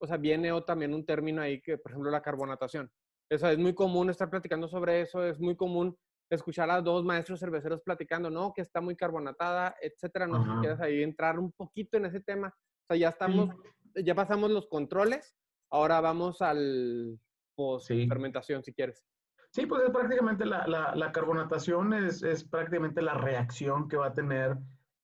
o 0.00 0.06
sea, 0.06 0.16
viene 0.16 0.50
o 0.52 0.64
también 0.64 0.94
un 0.94 1.04
término 1.04 1.42
ahí 1.42 1.60
que, 1.60 1.78
por 1.78 1.92
ejemplo, 1.92 2.10
la 2.10 2.22
carbonatación. 2.22 2.90
Eso 3.28 3.48
es 3.48 3.58
muy 3.58 3.74
común 3.74 4.10
estar 4.10 4.28
platicando 4.28 4.66
sobre 4.66 5.02
eso, 5.02 5.22
es 5.24 5.38
muy 5.38 5.56
común 5.56 5.96
escuchar 6.30 6.70
a 6.70 6.80
dos 6.80 7.04
maestros 7.04 7.40
cerveceros 7.40 7.82
platicando, 7.82 8.30
no, 8.30 8.52
que 8.54 8.62
está 8.62 8.80
muy 8.80 8.96
carbonatada, 8.96 9.76
etcétera. 9.80 10.26
No 10.26 10.42
sé 10.42 10.50
si 10.50 10.56
quieres 10.60 10.80
ahí 10.80 11.02
entrar 11.02 11.38
un 11.38 11.52
poquito 11.52 11.96
en 11.96 12.06
ese 12.06 12.20
tema. 12.20 12.48
O 12.48 12.86
sea, 12.88 12.96
ya 12.96 13.08
estamos, 13.10 13.50
ya 13.94 14.14
pasamos 14.14 14.50
los 14.50 14.66
controles, 14.68 15.36
ahora 15.70 16.00
vamos 16.00 16.40
al 16.40 17.18
post 17.54 17.88
fermentación, 17.88 18.62
si 18.64 18.72
quieres. 18.72 19.04
Sí, 19.50 19.66
pues 19.66 19.82
es 19.82 19.90
prácticamente 19.90 20.46
la, 20.46 20.66
la, 20.68 20.94
la 20.94 21.12
carbonatación 21.12 21.92
es, 21.92 22.22
es, 22.22 22.44
prácticamente 22.44 23.02
la 23.02 23.14
reacción 23.14 23.88
que 23.88 23.96
va 23.96 24.06
a 24.06 24.14
tener 24.14 24.56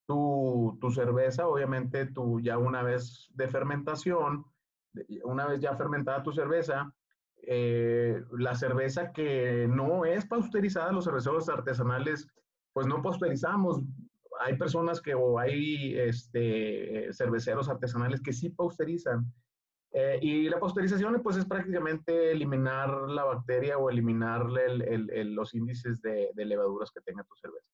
tu, 0.06 0.78
tu 0.80 0.90
cerveza. 0.92 1.48
Obviamente, 1.48 2.06
tú 2.06 2.40
ya 2.40 2.56
una 2.56 2.84
vez 2.84 3.28
de 3.34 3.48
fermentación, 3.48 4.46
una 5.24 5.46
vez 5.46 5.60
ya 5.60 5.76
fermentada 5.76 6.22
tu 6.22 6.32
cerveza, 6.32 6.92
eh, 7.42 8.22
la 8.38 8.54
cerveza 8.54 9.12
que 9.12 9.68
no 9.68 10.04
es 10.04 10.26
pasteurizada, 10.26 10.92
los 10.92 11.04
cerveceros 11.04 11.48
artesanales, 11.48 12.28
pues 12.72 12.86
no 12.86 13.02
pasteurizamos. 13.02 13.80
Hay 14.40 14.56
personas 14.56 15.00
que, 15.00 15.14
o 15.14 15.38
hay 15.38 15.98
este, 15.98 17.12
cerveceros 17.12 17.68
artesanales 17.68 18.20
que 18.20 18.32
sí 18.32 18.50
pasteurizan. 18.50 19.32
Eh, 19.92 20.18
y 20.20 20.48
la 20.50 20.60
pasteurización, 20.60 21.22
pues 21.22 21.36
es 21.36 21.46
prácticamente 21.46 22.32
eliminar 22.32 23.08
la 23.08 23.24
bacteria 23.24 23.78
o 23.78 23.88
eliminarle 23.88 24.68
los 25.24 25.54
índices 25.54 26.02
de, 26.02 26.30
levaduras 26.34 26.90
que 26.90 27.00
tenga 27.00 27.24
tu 27.24 27.34
cerveza. 27.36 27.66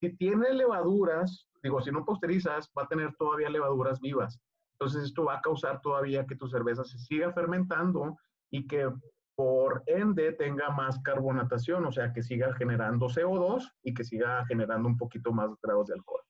Si 0.00 0.14
tiene 0.16 0.52
levaduras, 0.52 1.48
digo, 1.62 1.80
si 1.80 1.90
no 1.90 2.04
pasteurizas, 2.04 2.70
va 2.76 2.82
a 2.82 2.88
tener 2.88 3.14
todavía 3.14 3.48
levaduras 3.48 4.00
vivas. 4.00 4.38
Entonces 4.82 5.04
esto 5.04 5.26
va 5.26 5.36
a 5.36 5.40
causar 5.40 5.80
todavía 5.80 6.26
que 6.26 6.34
tu 6.34 6.48
cerveza 6.48 6.82
se 6.82 6.98
siga 6.98 7.32
fermentando 7.32 8.18
y 8.50 8.66
que 8.66 8.90
por 9.36 9.84
ende 9.86 10.32
tenga 10.32 10.70
más 10.70 10.98
carbonatación, 11.02 11.86
o 11.86 11.92
sea, 11.92 12.12
que 12.12 12.20
siga 12.20 12.52
generando 12.54 13.06
CO2 13.06 13.62
y 13.84 13.94
que 13.94 14.02
siga 14.02 14.44
generando 14.46 14.88
un 14.88 14.96
poquito 14.96 15.30
más 15.30 15.50
grados 15.62 15.86
de 15.86 15.94
alcohol. 15.94 16.20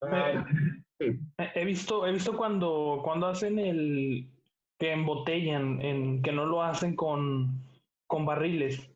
Ah, 0.00 0.46
he 0.98 1.64
visto, 1.66 2.06
he 2.06 2.12
visto 2.12 2.34
cuando, 2.34 3.02
cuando 3.04 3.26
hacen 3.26 3.58
el 3.58 4.30
que 4.78 4.92
embotellan, 4.92 5.82
en, 5.82 6.22
que 6.22 6.32
no 6.32 6.46
lo 6.46 6.62
hacen 6.62 6.96
con, 6.96 7.60
con 8.06 8.24
barriles, 8.24 8.90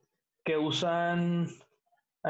que 0.46 0.56
usan 0.56 1.48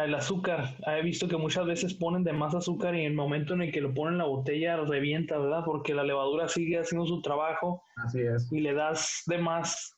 el 0.05 0.15
azúcar. 0.15 0.77
He 0.87 1.03
visto 1.03 1.29
que 1.29 1.37
muchas 1.37 1.67
veces 1.67 1.95
ponen 1.95 2.25
de 2.25 2.33
más 2.33 2.55
azúcar 2.55 2.95
y 2.95 3.01
en 3.01 3.07
el 3.07 3.15
momento 3.15 3.55
en 3.55 3.63
el 3.63 3.73
que 3.73 3.81
lo 3.81 3.95
ponen 3.95 4.15
en 4.15 4.19
la 4.19 4.25
botella 4.25 4.77
revienta, 4.77 5.39
¿verdad? 5.39 5.63
Porque 5.65 5.95
la 5.95 6.05
levadura 6.05 6.49
sigue 6.49 6.79
haciendo 6.79 7.07
su 7.07 7.23
trabajo. 7.23 7.83
Así 7.97 8.21
es. 8.21 8.51
Y 8.53 8.61
le 8.61 8.75
das 8.75 9.23
de 9.27 9.39
más 9.39 9.97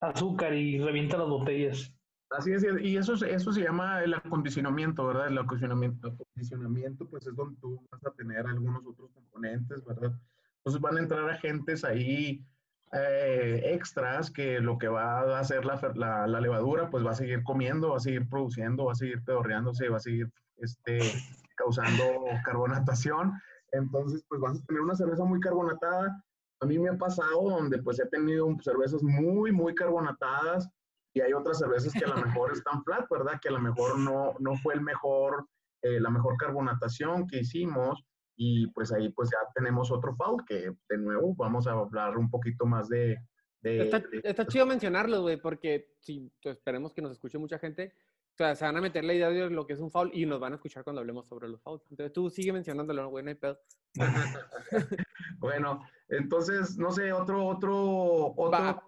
azúcar 0.00 0.54
y 0.54 0.78
revienta 0.78 1.18
las 1.18 1.28
botellas. 1.28 1.94
Así 2.30 2.52
es, 2.52 2.64
y 2.82 2.96
eso, 2.96 3.14
eso 3.14 3.52
se 3.52 3.62
llama 3.62 4.02
el 4.04 4.12
acondicionamiento, 4.12 5.06
¿verdad? 5.06 5.28
El 5.28 5.38
acondicionamiento, 5.38 6.08
acondicionamiento, 6.08 7.08
pues 7.08 7.26
es 7.26 7.34
donde 7.34 7.58
tú 7.58 7.82
vas 7.90 8.04
a 8.04 8.10
tener 8.10 8.46
algunos 8.46 8.84
otros 8.86 9.10
componentes, 9.12 9.82
¿verdad? 9.86 10.12
Entonces 10.58 10.82
van 10.82 10.98
a 10.98 11.00
entrar 11.00 11.30
agentes 11.30 11.84
ahí 11.84 12.44
eh, 12.92 13.60
extras 13.64 14.30
que 14.30 14.60
lo 14.60 14.78
que 14.78 14.88
va 14.88 15.20
a 15.20 15.40
hacer 15.40 15.64
la, 15.64 15.80
la, 15.94 16.26
la, 16.26 16.40
levadura, 16.40 16.90
pues 16.90 17.04
va 17.04 17.10
a 17.10 17.14
seguir 17.14 17.42
comiendo, 17.42 17.90
va 17.90 17.96
a 17.96 18.00
seguir 18.00 18.28
produciendo, 18.28 18.86
va 18.86 18.92
a 18.92 18.96
seguir 18.96 19.22
pedorreándose, 19.24 19.88
va 19.88 19.98
a 19.98 20.00
seguir 20.00 20.30
este, 20.56 20.98
causando 21.56 22.04
carbonatación. 22.44 23.32
Entonces, 23.72 24.24
pues 24.28 24.40
vas 24.40 24.58
a 24.58 24.64
tener 24.66 24.82
una 24.82 24.94
cerveza 24.94 25.24
muy 25.24 25.40
carbonatada 25.40 26.22
a 26.60 26.66
mí 26.66 26.78
me 26.78 26.90
ha 26.90 26.98
pasado 26.98 27.42
donde 27.42 27.78
pues 27.78 28.00
he 28.00 28.06
tenido 28.06 28.48
cervezas 28.62 29.02
muy, 29.02 29.52
muy 29.52 29.74
carbonatadas 29.74 30.68
y 31.14 31.20
hay 31.20 31.32
otras 31.32 31.58
cervezas 31.58 31.92
que 31.92 32.04
a 32.04 32.08
lo 32.08 32.16
mejor 32.16 32.52
están 32.52 32.82
flat, 32.84 33.06
¿verdad? 33.10 33.38
Que 33.40 33.48
a 33.48 33.52
lo 33.52 33.60
mejor 33.60 33.98
no, 33.98 34.34
no 34.40 34.56
fue 34.56 34.74
el 34.74 34.80
mejor, 34.80 35.46
eh, 35.82 36.00
la 36.00 36.10
mejor 36.10 36.36
carbonatación 36.36 37.26
que 37.26 37.40
hicimos 37.40 38.04
y 38.40 38.68
pues 38.68 38.92
ahí 38.92 39.08
pues 39.10 39.30
ya 39.30 39.38
tenemos 39.52 39.90
otro 39.90 40.14
foul 40.14 40.44
que 40.46 40.72
de 40.88 40.96
nuevo 40.96 41.34
vamos 41.34 41.66
a 41.66 41.72
hablar 41.72 42.16
un 42.16 42.30
poquito 42.30 42.64
más 42.64 42.88
de... 42.88 43.18
está, 43.62 44.46
chido 44.46 44.64
mencionarlo, 44.64 45.22
güey, 45.22 45.36
porque 45.38 45.90
si 45.98 46.30
pues, 46.40 46.56
esperemos 46.56 46.94
que 46.94 47.02
nos 47.02 47.10
escuche 47.10 47.36
mucha 47.36 47.58
gente, 47.58 47.92
o 48.32 48.36
sea, 48.36 48.54
se 48.54 48.64
van 48.64 48.76
a 48.76 48.80
meter 48.80 49.04
la 49.04 49.14
idea 49.14 49.28
de 49.28 49.50
lo 49.50 49.66
que 49.66 49.72
es 49.72 49.80
un 49.80 49.90
foul 49.90 50.12
y 50.14 50.24
nos 50.24 50.38
van 50.38 50.52
a 50.52 50.54
escuchar 50.54 50.84
cuando 50.84 51.00
hablemos 51.00 51.26
sobre 51.26 51.48
los 51.48 51.60
fouls. 51.62 51.82
Entonces 51.90 52.12
tú 52.12 52.30
sigue 52.30 52.52
mencionándolo, 52.52 53.08
güey, 53.08 53.24
no 53.24 53.30
hay 53.30 53.34
pedo. 53.34 53.58
bueno, 55.38 55.84
entonces, 56.08 56.78
no 56.78 56.92
sé, 56.92 57.12
otro, 57.12 57.44
otro, 57.44 58.34
otro, 58.36 58.82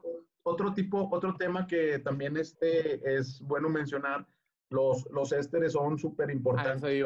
otro 0.44 0.74
tipo, 0.74 1.08
otro 1.10 1.34
tema 1.36 1.66
que 1.66 1.98
también 1.98 2.36
este 2.36 3.16
es 3.16 3.40
bueno 3.40 3.68
mencionar. 3.68 4.24
Los, 4.70 5.06
los 5.10 5.32
ésteres 5.32 5.72
son 5.72 5.98
súper 5.98 6.30
importantes. 6.30 7.04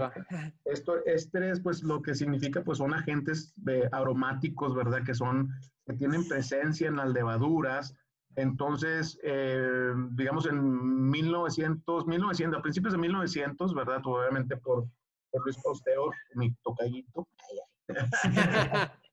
Esto, 0.64 1.04
ésteres, 1.06 1.60
pues 1.60 1.82
lo 1.82 2.02
que 2.02 2.14
significa, 2.14 2.62
pues 2.62 2.78
son 2.78 2.92
agentes 2.92 3.54
de 3.56 3.88
aromáticos, 3.90 4.74
¿verdad? 4.74 5.02
Que 5.04 5.14
son, 5.14 5.50
que 5.86 5.94
tienen 5.94 6.28
presencia 6.28 6.88
en 6.88 6.96
las 6.96 7.10
levaduras, 7.10 7.96
entonces, 8.36 9.18
eh, 9.22 9.92
digamos 10.10 10.46
en 10.46 11.10
1900, 11.10 12.06
1900, 12.06 12.58
a 12.58 12.62
principios 12.62 12.92
de 12.92 12.98
1900, 12.98 13.74
¿verdad? 13.74 14.00
Obviamente 14.04 14.56
por, 14.56 14.86
por 15.30 15.44
Luis 15.44 15.56
Pausteo, 15.62 16.10
mi 16.34 16.52
tocallito. 16.62 17.28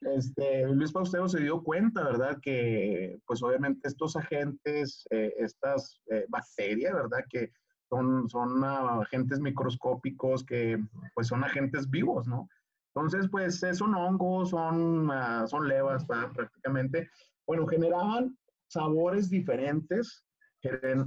este, 0.00 0.66
Luis 0.68 0.92
Pausteo 0.92 1.28
se 1.28 1.40
dio 1.40 1.62
cuenta, 1.62 2.04
¿verdad? 2.04 2.38
Que 2.42 3.18
pues 3.26 3.42
obviamente 3.42 3.88
estos 3.88 4.16
agentes, 4.16 5.06
eh, 5.10 5.32
estas 5.38 6.00
eh, 6.10 6.26
bacterias, 6.28 6.94
¿verdad? 6.94 7.24
Que 7.30 7.52
son, 7.88 8.28
son 8.28 8.64
agentes 8.64 9.40
microscópicos 9.40 10.44
que 10.44 10.78
pues 11.14 11.26
son 11.28 11.44
agentes 11.44 11.88
vivos, 11.90 12.26
¿no? 12.26 12.48
Entonces, 12.94 13.28
pues 13.30 13.60
son 13.72 13.94
hongos, 13.94 14.50
son, 14.50 15.08
uh, 15.08 15.48
son 15.48 15.66
levas 15.66 16.04
prácticamente 16.04 17.08
bueno, 17.46 17.66
generaban 17.66 18.36
sabores 18.68 19.28
diferentes, 19.28 20.24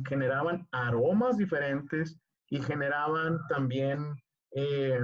generaban 0.07 0.67
aromas 0.71 1.37
diferentes 1.37 2.19
y 2.49 2.61
generaban 2.61 3.39
también, 3.47 4.15
eh, 4.57 4.97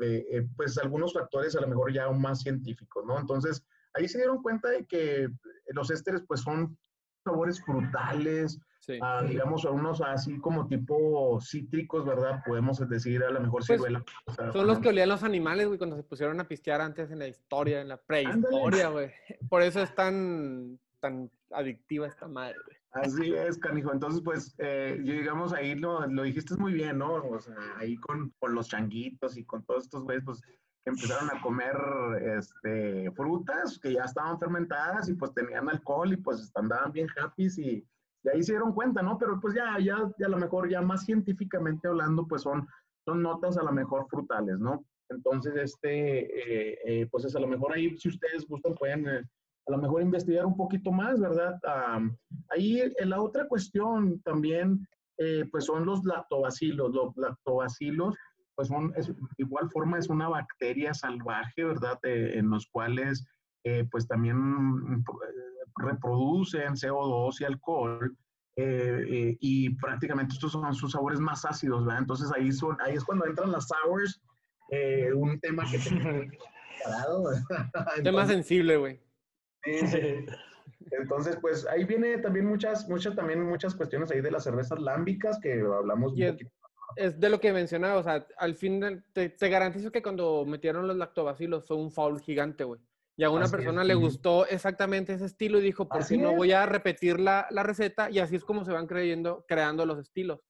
eh, 0.00 0.26
eh, 0.32 0.48
pues, 0.56 0.76
algunos 0.78 1.12
factores 1.12 1.54
a 1.54 1.60
lo 1.60 1.68
mejor 1.68 1.92
ya 1.92 2.10
más 2.10 2.40
científicos, 2.40 3.04
¿no? 3.06 3.20
Entonces, 3.20 3.64
ahí 3.94 4.08
se 4.08 4.18
dieron 4.18 4.42
cuenta 4.42 4.68
de 4.68 4.84
que 4.84 5.28
los 5.68 5.92
ésteres, 5.92 6.24
pues, 6.26 6.40
son 6.40 6.76
sabores 7.24 7.64
frutales, 7.64 8.58
ah, 9.00 9.22
digamos, 9.24 9.64
unos 9.64 10.00
así 10.00 10.40
como 10.40 10.66
tipo 10.66 11.40
cítricos, 11.40 12.04
¿verdad? 12.04 12.42
Podemos 12.44 12.78
decir 12.88 13.22
a 13.22 13.30
lo 13.30 13.40
mejor 13.40 13.62
pues, 13.64 13.78
ciruela. 13.78 14.04
son 14.52 14.66
los 14.66 14.80
que 14.80 14.88
olían 14.88 15.08
los 15.08 15.22
animales, 15.22 15.68
güey, 15.68 15.78
cuando 15.78 15.94
se 15.94 16.02
pusieron 16.02 16.40
a 16.40 16.48
pistear 16.48 16.80
antes 16.80 17.08
en 17.12 17.20
la 17.20 17.28
historia, 17.28 17.80
en 17.80 17.88
la 17.88 17.98
prehistoria, 17.98 18.88
güey. 18.88 19.12
Por 19.48 19.62
eso 19.62 19.80
es 19.82 19.94
tan 19.94 20.80
tan 21.06 21.30
adictiva 21.52 22.08
esta 22.08 22.26
madre. 22.26 22.56
Así 22.90 23.32
es, 23.34 23.58
canijo. 23.58 23.92
Entonces, 23.92 24.20
pues, 24.24 24.54
eh, 24.58 24.98
digamos, 25.02 25.52
ahí 25.52 25.74
lo, 25.74 26.06
lo, 26.06 26.22
dijiste 26.22 26.56
muy 26.56 26.72
bien, 26.72 26.98
¿no? 26.98 27.14
O 27.14 27.38
sea, 27.38 27.54
ahí 27.78 27.96
con, 27.98 28.32
con 28.40 28.54
los 28.54 28.68
changuitos 28.68 29.36
y 29.36 29.44
con 29.44 29.64
todos 29.64 29.84
estos 29.84 30.02
güeyes, 30.02 30.24
pues, 30.24 30.40
que 30.40 30.90
empezaron 30.90 31.28
a 31.30 31.40
comer 31.42 31.76
este, 32.38 33.10
frutas 33.12 33.78
que 33.78 33.92
ya 33.92 34.04
estaban 34.04 34.38
fermentadas 34.38 35.08
y 35.08 35.14
pues 35.14 35.34
tenían 35.34 35.68
alcohol 35.68 36.12
y 36.12 36.16
pues 36.16 36.52
andaban 36.54 36.92
bien 36.92 37.08
happy 37.20 37.48
y, 37.56 37.84
y 38.22 38.28
ahí 38.32 38.42
se 38.42 38.52
dieron 38.52 38.72
cuenta, 38.72 39.02
¿no? 39.02 39.18
Pero 39.18 39.40
pues 39.40 39.54
ya, 39.54 39.78
ya, 39.80 40.08
ya 40.16 40.26
a 40.26 40.30
lo 40.30 40.38
mejor 40.38 40.70
ya 40.70 40.80
más 40.82 41.04
científicamente 41.04 41.88
hablando, 41.88 42.26
pues 42.28 42.42
son, 42.42 42.68
son 43.04 43.20
notas 43.20 43.58
a 43.58 43.64
lo 43.64 43.72
mejor 43.72 44.06
frutales, 44.08 44.60
¿no? 44.60 44.84
Entonces, 45.08 45.56
este, 45.56 46.72
eh, 46.72 46.78
eh, 46.84 47.08
pues 47.10 47.24
es 47.24 47.34
a 47.34 47.40
lo 47.40 47.48
mejor 47.48 47.72
ahí, 47.72 47.96
si 47.96 48.08
ustedes 48.08 48.46
gustan, 48.46 48.74
pueden 48.74 49.28
a 49.66 49.72
lo 49.72 49.78
mejor 49.78 50.02
investigar 50.02 50.46
un 50.46 50.56
poquito 50.56 50.92
más, 50.92 51.20
¿verdad? 51.20 51.58
ahí 52.50 52.80
en 52.98 53.10
la 53.10 53.20
otra 53.20 53.48
cuestión 53.48 54.20
también, 54.20 54.86
eh, 55.18 55.44
pues 55.50 55.64
son 55.64 55.84
los 55.84 56.04
lactobacilos. 56.04 56.94
Los 56.94 57.16
lactobacilos, 57.16 58.14
pues 58.54 58.68
son, 58.68 58.92
de 58.92 59.14
igual 59.38 59.68
forma 59.70 59.98
es 59.98 60.08
una 60.08 60.28
bacteria 60.28 60.94
salvaje, 60.94 61.64
¿verdad? 61.64 61.98
en 62.04 62.48
los 62.48 62.66
cuales, 62.68 63.26
eh, 63.64 63.86
pues 63.90 64.06
también 64.06 65.04
reproducen 65.78 66.74
CO2 66.74 67.40
y 67.40 67.44
alcohol. 67.44 68.16
eh, 68.58 69.36
y 69.40 69.70
prácticamente 69.74 70.32
estos 70.32 70.52
son 70.52 70.74
sus 70.74 70.92
sabores 70.92 71.20
más 71.20 71.44
ácidos, 71.44 71.84
¿verdad? 71.84 72.00
Entonces 72.00 72.32
ahí, 72.34 72.50
son, 72.52 72.78
ahí 72.80 72.94
es 72.94 73.04
cuando 73.04 73.26
entran 73.26 73.52
las 73.52 73.66
sours, 73.68 74.22
un 75.14 75.38
tema 75.40 75.64
que 75.70 75.78
te... 75.78 76.30
tema 78.04 78.26
sensible, 78.26 78.76
güey. 78.76 79.05
Entonces, 80.90 81.36
pues 81.40 81.66
ahí 81.66 81.84
viene 81.84 82.18
también 82.18 82.46
muchas, 82.46 82.88
muchas, 82.88 83.14
también 83.16 83.42
muchas 83.42 83.74
cuestiones 83.74 84.10
ahí 84.10 84.20
de 84.20 84.30
las 84.30 84.44
cervezas 84.44 84.78
lámbicas 84.80 85.38
que 85.40 85.60
hablamos 85.60 86.12
un 86.12 86.18
poquito. 86.18 86.50
Es 86.94 87.18
de 87.18 87.28
lo 87.28 87.40
que 87.40 87.52
mencionaba, 87.52 87.96
o 87.96 88.02
sea, 88.02 88.26
al 88.38 88.54
fin 88.54 89.02
te, 89.12 89.28
te, 89.28 89.48
garantizo 89.48 89.90
que 89.90 90.02
cuando 90.02 90.44
metieron 90.46 90.86
los 90.86 90.96
lactobacilos 90.96 91.66
fue 91.66 91.76
un 91.76 91.90
foul 91.90 92.20
gigante, 92.20 92.64
güey. 92.64 92.80
Y 93.18 93.24
a 93.24 93.30
una 93.30 93.48
persona 93.48 93.82
le 93.82 93.94
gustó 93.94 94.46
exactamente 94.46 95.14
ese 95.14 95.24
estilo 95.24 95.58
y 95.58 95.62
dijo, 95.62 95.88
¿por 95.88 96.06
qué 96.06 96.18
no 96.18 96.34
voy 96.36 96.52
a 96.52 96.66
repetir 96.66 97.18
la, 97.18 97.46
la, 97.50 97.62
receta? 97.62 98.10
Y 98.10 98.18
así 98.18 98.36
es 98.36 98.44
como 98.44 98.64
se 98.64 98.72
van 98.72 98.86
creyendo, 98.86 99.44
creando 99.48 99.86
los 99.86 99.98
estilos. 99.98 100.40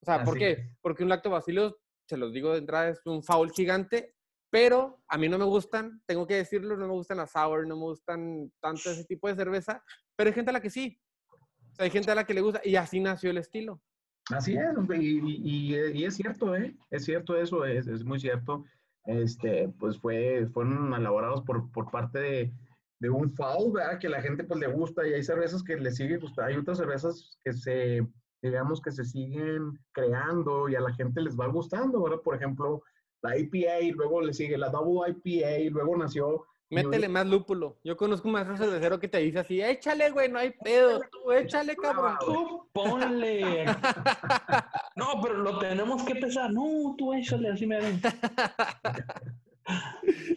O 0.00 0.04
sea, 0.04 0.22
¿por 0.22 0.38
qué? 0.38 0.76
Porque 0.80 1.02
un 1.02 1.08
lactobacillus, 1.08 1.74
se 2.06 2.16
los 2.16 2.32
digo 2.32 2.52
de 2.52 2.58
entrada, 2.58 2.90
es 2.90 3.04
un 3.04 3.24
foul 3.24 3.50
gigante, 3.50 4.13
pero 4.54 5.02
a 5.08 5.18
mí 5.18 5.28
no 5.28 5.36
me 5.36 5.44
gustan, 5.44 6.00
tengo 6.06 6.28
que 6.28 6.36
decirlo, 6.36 6.76
no 6.76 6.86
me 6.86 6.92
gustan 6.92 7.16
las 7.16 7.32
sour, 7.32 7.66
no 7.66 7.74
me 7.74 7.82
gustan 7.86 8.52
tanto 8.60 8.88
ese 8.88 9.04
tipo 9.04 9.26
de 9.26 9.34
cerveza, 9.34 9.82
pero 10.14 10.28
hay 10.28 10.34
gente 10.34 10.50
a 10.50 10.52
la 10.52 10.60
que 10.60 10.70
sí. 10.70 10.96
O 11.32 11.74
sea, 11.74 11.86
hay 11.86 11.90
gente 11.90 12.12
a 12.12 12.14
la 12.14 12.22
que 12.22 12.34
le 12.34 12.40
gusta 12.40 12.60
y 12.62 12.76
así 12.76 13.00
nació 13.00 13.32
el 13.32 13.38
estilo. 13.38 13.82
Así 14.30 14.54
es, 14.54 14.70
y, 14.96 15.74
y, 15.74 16.04
es 16.04 16.14
cierto, 16.14 16.54
¿eh? 16.54 16.72
Es 16.92 17.04
cierto 17.04 17.36
eso, 17.36 17.64
es, 17.64 17.88
es 17.88 18.04
muy 18.04 18.20
cierto 18.20 18.64
este, 19.06 19.74
pues 19.80 19.98
fue, 19.98 20.46
fueron 20.52 20.94
elaborados 20.94 21.42
por, 21.42 21.72
por 21.72 21.90
parte 21.90 22.20
de, 22.20 22.52
de 23.00 23.10
un 23.10 23.32
foul, 23.32 23.72
¿verdad? 23.72 23.98
Que 23.98 24.08
la 24.08 24.22
gente 24.22 24.44
pues 24.44 24.60
le 24.60 24.68
gusta 24.68 25.04
y 25.04 25.14
hay 25.14 25.24
cervezas 25.24 25.64
que 25.64 25.76
le 25.78 25.90
sigue 25.90 26.18
gustando, 26.18 26.52
hay 26.52 26.56
otras 26.56 26.78
cervezas 26.78 27.40
que 27.42 27.54
se, 27.54 28.06
digamos 28.40 28.80
que 28.80 28.92
se 28.92 29.04
siguen 29.04 29.80
creando 29.90 30.68
y 30.68 30.76
a 30.76 30.80
la 30.80 30.94
gente 30.94 31.20
les 31.22 31.36
va 31.36 31.48
gustando, 31.48 32.00
¿verdad? 32.04 32.20
Por 32.22 32.36
ejemplo, 32.36 32.84
la 33.24 33.38
IPA 33.38 33.80
y 33.80 33.90
luego 33.92 34.20
le 34.20 34.34
sigue 34.34 34.58
la 34.58 34.68
Double 34.68 35.10
IPA 35.10 35.58
y 35.58 35.70
luego 35.70 35.96
nació 35.96 36.46
Métele 36.70 37.08
más 37.08 37.26
lúpulo. 37.26 37.78
Yo 37.84 37.96
conozco 37.96 38.26
un 38.26 38.32
maestro 38.32 38.56
cervecero 38.56 38.98
que 38.98 39.06
te 39.06 39.18
dice 39.18 39.38
así, 39.38 39.62
échale, 39.62 40.10
güey, 40.10 40.30
no 40.30 40.38
hay 40.38 40.50
pedo. 40.50 41.00
Tú 41.10 41.30
échale, 41.30 41.76
cabrón. 41.76 42.16
Tú 42.20 42.68
ponle. 42.72 43.64
no, 44.96 45.20
pero 45.22 45.34
lo 45.34 45.58
tenemos 45.58 46.02
que 46.02 46.16
pesar. 46.16 46.52
No, 46.52 46.94
tú 46.98 47.12
échale, 47.14 47.50
así 47.50 47.66
me 47.66 47.80
ven. 47.80 48.00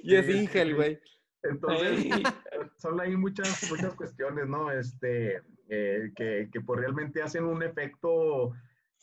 y 0.04 0.16
es 0.16 0.30
Ingel, 0.30 0.76
güey. 0.76 1.00
Entonces, 1.42 2.06
son 2.78 3.00
ahí 3.00 3.16
muchas, 3.16 3.68
muchas 3.72 3.96
cuestiones, 3.96 4.48
¿no? 4.48 4.70
Este, 4.70 5.42
eh, 5.70 6.12
que, 6.16 6.50
que 6.52 6.62
pues 6.62 6.80
realmente 6.80 7.24
hacen 7.24 7.46
un 7.46 7.64
efecto, 7.64 8.52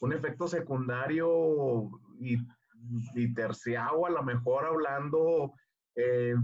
un 0.01 0.13
efecto 0.13 0.47
secundario 0.47 1.91
y, 2.21 2.37
y 3.15 3.33
terciado, 3.35 4.07
a 4.07 4.11
lo 4.11 4.23
mejor 4.23 4.65
hablando 4.65 5.53
eh, 5.97 6.35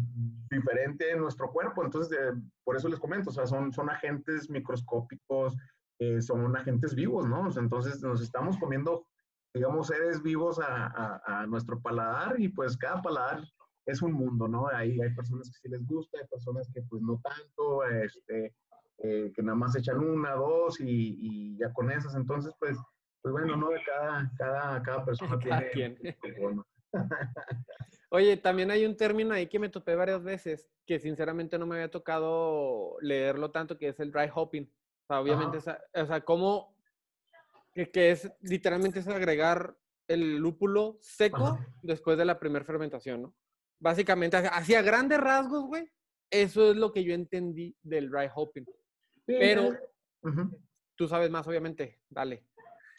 diferente 0.51 1.11
en 1.11 1.21
nuestro 1.21 1.51
cuerpo. 1.51 1.85
Entonces, 1.85 2.17
por 2.65 2.77
eso 2.77 2.89
les 2.89 3.01
comento, 3.01 3.31
o 3.31 3.33
sea, 3.33 3.47
son, 3.47 3.73
son 3.73 3.91
agentes 3.91 4.49
microscópicos, 4.51 5.57
eh, 5.99 6.21
son 6.23 6.57
agentes 6.57 6.95
vivos, 6.95 7.29
¿no? 7.29 7.49
entonces, 7.59 8.01
nos 8.03 8.23
estamos 8.23 8.57
comiendo, 8.59 9.07
digamos, 9.53 9.89
seres 9.89 10.23
vivos 10.23 10.59
a, 10.61 11.21
a, 11.25 11.47
nuestro 11.47 11.81
paladar 11.81 12.41
y 12.41 12.49
pues 12.49 12.77
cada 12.77 13.03
paladar 13.03 13.43
es 13.87 14.01
un 14.03 14.13
mundo, 14.13 14.49
¿no? 14.49 14.69
Ahí 14.69 15.01
hay 15.01 15.15
personas 15.15 15.51
que 15.51 15.59
sí 15.59 15.69
les 15.69 15.85
gusta, 15.85 16.19
hay 16.19 16.27
personas 16.29 16.71
que 16.73 16.83
pues 16.83 17.03
no 17.03 17.21
tanto, 17.23 17.85
este, 17.85 18.55
eh, 18.99 19.33
que 19.35 19.43
nada 19.43 19.57
más 19.57 19.75
echan 19.77 19.99
una, 19.99 20.35
dos 20.35 20.81
y, 20.81 21.17
y, 21.19 21.57
ya 21.59 21.73
con 21.73 21.91
esas. 21.91 22.15
Entonces, 22.15 22.53
pues, 22.59 22.79
pues 23.23 23.33
bueno, 23.33 23.57
¿no? 23.57 23.71
De 23.71 23.83
cada, 23.85 24.31
cada, 24.37 24.83
cada 24.83 25.05
persona 25.05 25.39
tiene... 25.39 26.19
Bueno. 26.41 26.67
Oye, 28.11 28.37
también 28.37 28.71
hay 28.71 28.85
un 28.85 28.97
término 28.97 29.35
ahí 29.35 29.47
que 29.47 29.59
me 29.59 29.69
topé 29.69 29.95
varias 29.95 30.23
veces, 30.23 30.69
que 30.87 30.99
sinceramente 30.99 31.59
no 31.59 31.67
me 31.67 31.77
había 31.77 31.91
tocado 31.91 32.97
leerlo 33.01 33.51
tanto, 33.51 33.79
que 33.79 33.89
es 33.89 34.01
el 34.01 34.11
dry 34.11 34.29
hopping. 34.35 34.65
O 34.65 35.07
sea, 35.07 35.21
obviamente, 35.21 35.59
o 35.59 36.07
sea, 36.07 36.21
cómo, 36.23 36.77
que, 37.73 38.11
es 38.11 38.31
literalmente 38.41 39.01
es 39.01 39.09
agregar 39.09 39.77
el 40.09 40.39
lúpulo 40.39 40.99
seco 41.01 41.59
después 41.83 42.19
de 42.19 42.25
la 42.25 42.39
primera 42.39 42.65
fermentación, 42.65 43.23
¿no? 43.23 43.35
Básicamente, 43.79 44.37
hacia 44.37 44.83
grandes 44.83 45.21
rasgos, 45.21 45.65
güey, 45.65 45.89
eso 46.31 46.71
es 46.71 46.77
lo 46.77 46.93
que 46.93 47.05
yo 47.05 47.15
entendí 47.15 47.77
del 47.83 48.11
dry 48.11 48.29
hopping. 48.35 48.67
Pero 49.25 49.77
tú 50.97 51.09
sabes 51.09 51.31
más, 51.31 51.47
obviamente, 51.47 52.01
dale. 52.09 52.45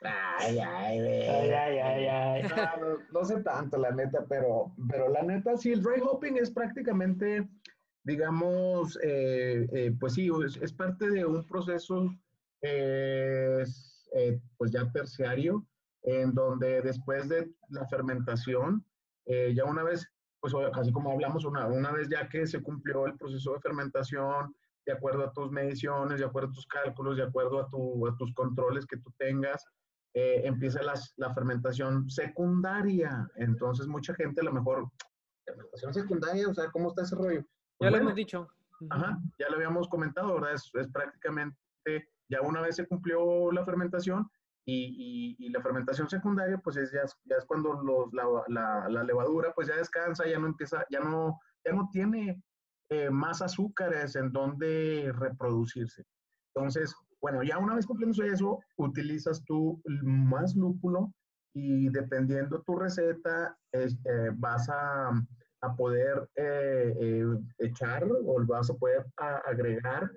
Ay, 0.03 0.57
ay, 0.57 0.99
ay, 0.99 1.51
ay, 1.51 2.07
ay, 2.07 2.43
No, 3.11 3.23
sé 3.23 3.41
tanto, 3.43 3.77
la 3.77 3.91
neta, 3.91 4.25
pero, 4.27 4.73
pero 4.89 5.09
la 5.09 5.21
neta, 5.21 5.55
sí, 5.57 5.71
el 5.71 5.83
dry 5.83 6.01
hopping 6.01 6.37
es 6.37 6.49
prácticamente, 6.49 7.47
digamos, 8.03 8.97
eh, 9.03 9.67
eh, 9.71 9.95
pues 9.99 10.13
sí, 10.13 10.29
es, 10.59 10.73
parte 10.73 11.09
de 11.09 11.23
un 11.23 11.47
proceso, 11.47 12.09
eh, 12.63 13.63
pues 14.57 14.71
ya 14.71 14.91
terciario, 14.91 15.67
en 16.03 16.33
donde 16.33 16.81
después 16.81 17.29
de 17.29 17.51
la 17.69 17.87
fermentación, 17.87 18.83
ya 19.53 19.65
una 19.65 19.83
vez, 19.83 20.07
pues 20.39 20.53
así 20.73 20.91
como 20.91 21.11
hablamos, 21.11 21.45
una, 21.45 21.67
una 21.67 21.91
vez 21.91 22.09
ya 22.09 22.27
que 22.27 22.47
se 22.47 22.61
cumplió 22.61 23.05
el 23.05 23.15
proceso 23.17 23.53
de 23.53 23.61
fermentación, 23.61 24.55
de 24.83 24.93
acuerdo 24.93 25.23
a 25.23 25.31
tus 25.31 25.51
mediciones, 25.51 26.19
de 26.19 26.25
acuerdo 26.25 26.49
a 26.49 26.53
tus 26.53 26.65
cálculos, 26.65 27.17
de 27.17 27.23
acuerdo 27.23 27.59
a, 27.59 27.69
tu, 27.69 28.07
a 28.07 28.17
tus 28.17 28.33
controles 28.33 28.87
que 28.87 28.97
tú 28.97 29.13
tengas, 29.19 29.63
eh, 30.13 30.41
empieza 30.43 30.81
la 30.83 31.33
fermentación 31.33 32.09
secundaria. 32.09 33.29
Entonces, 33.35 33.87
mucha 33.87 34.13
gente 34.13 34.41
a 34.41 34.45
lo 34.45 34.53
mejor, 34.53 34.89
fermentación 35.45 35.93
secundaria, 35.93 36.47
o 36.47 36.53
sea, 36.53 36.69
¿cómo 36.71 36.89
está 36.89 37.03
ese 37.03 37.15
rollo? 37.15 37.43
ya 37.79 37.89
lo 37.89 37.97
hemos 37.97 38.15
dicho. 38.15 38.47
Ajá, 38.89 39.19
ya 39.37 39.49
lo 39.49 39.55
habíamos 39.55 39.87
comentado, 39.87 40.35
¿verdad? 40.35 40.53
Es, 40.53 40.69
es 40.73 40.87
prácticamente, 40.87 41.55
ya 42.29 42.41
una 42.41 42.61
vez 42.61 42.75
se 42.75 42.87
cumplió 42.87 43.51
la 43.51 43.63
fermentación 43.63 44.27
y, 44.65 45.35
y, 45.39 45.49
la 45.49 45.61
fermentación 45.61 46.09
secundaria, 46.09 46.57
pues 46.57 46.77
es, 46.77 46.91
ya, 46.91 47.01
es, 47.01 47.15
ya 47.25 47.37
es 47.37 47.45
cuando 47.45 47.81
los, 47.81 48.13
la, 48.13 48.23
la, 48.47 48.89
la, 48.89 49.03
levadura, 49.03 49.53
pues 49.53 49.67
ya 49.67 49.75
descansa, 49.75 50.27
ya 50.27 50.39
no 50.39 50.47
empieza, 50.47 50.85
ya 50.89 50.99
no, 50.99 51.39
ya 51.65 51.73
no 51.73 51.89
tiene 51.91 52.41
eh, 52.89 53.09
más 53.09 53.41
azúcares 53.41 54.15
en 54.15 54.31
donde 54.31 55.11
reproducirse. 55.15 56.03
Entonces, 56.53 56.95
bueno, 57.21 57.43
ya 57.43 57.59
una 57.59 57.75
vez 57.75 57.85
cumpliendo 57.85 58.23
eso, 58.23 58.59
utilizas 58.77 59.43
tú 59.45 59.81
más 60.01 60.55
lúpulo 60.55 61.13
y 61.53 61.89
dependiendo 61.89 62.61
tu 62.63 62.75
receta, 62.75 63.55
eh, 63.73 63.87
vas 64.35 64.67
a, 64.69 65.11
poder 65.77 66.27
eh, 66.35 66.95
eh, 66.99 67.25
echar 67.59 68.03
o 68.03 68.45
vas 68.47 68.71
a 68.71 68.73
poder 68.73 69.05
agregar 69.45 70.11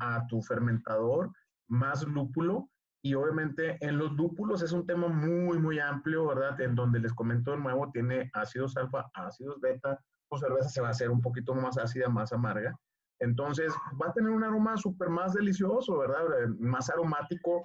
a 0.00 0.26
tu 0.26 0.42
fermentador 0.42 1.30
más 1.68 2.02
lúpulo. 2.02 2.68
Y 3.02 3.14
obviamente 3.14 3.78
en 3.80 3.96
los 3.96 4.12
lúpulos 4.12 4.62
es 4.62 4.72
un 4.72 4.86
tema 4.86 5.08
muy, 5.08 5.58
muy 5.58 5.78
amplio, 5.78 6.26
¿verdad? 6.26 6.60
En 6.60 6.74
donde 6.74 6.98
les 6.98 7.14
comento 7.14 7.52
de 7.52 7.58
nuevo, 7.58 7.90
tiene 7.92 8.30
ácidos 8.34 8.76
alfa, 8.76 9.08
ácidos 9.14 9.60
beta, 9.60 9.98
tu 10.28 10.36
cerveza 10.38 10.68
se 10.68 10.80
va 10.80 10.88
a 10.88 10.90
hacer 10.90 11.10
un 11.10 11.20
poquito 11.20 11.54
más 11.54 11.78
ácida, 11.78 12.08
más 12.08 12.32
amarga. 12.32 12.76
Entonces 13.20 13.72
va 14.02 14.08
a 14.08 14.12
tener 14.12 14.30
un 14.30 14.42
aroma 14.42 14.76
súper 14.76 15.10
más 15.10 15.34
delicioso, 15.34 15.98
¿verdad? 15.98 16.24
Más 16.58 16.88
aromático, 16.90 17.62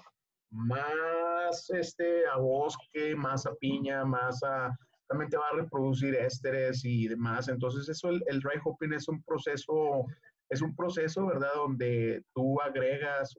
más 0.52 1.70
este, 1.70 2.28
a 2.28 2.38
bosque, 2.38 3.16
más 3.16 3.46
a 3.46 3.54
piña, 3.56 4.04
más 4.06 4.42
a... 4.44 4.78
También 5.08 5.30
te 5.30 5.38
va 5.38 5.48
a 5.52 5.58
reproducir 5.58 6.16
ésteres 6.16 6.84
y 6.84 7.08
demás. 7.08 7.48
Entonces 7.48 7.88
eso, 7.88 8.10
el, 8.10 8.40
dry 8.42 8.60
hopping 8.64 8.94
es 8.94 9.08
un 9.08 9.22
proceso, 9.24 10.06
es 10.50 10.62
un 10.62 10.76
proceso, 10.76 11.28
¿verdad? 11.28 11.54
Donde 11.56 12.24
tú 12.34 12.60
agregas 12.60 13.36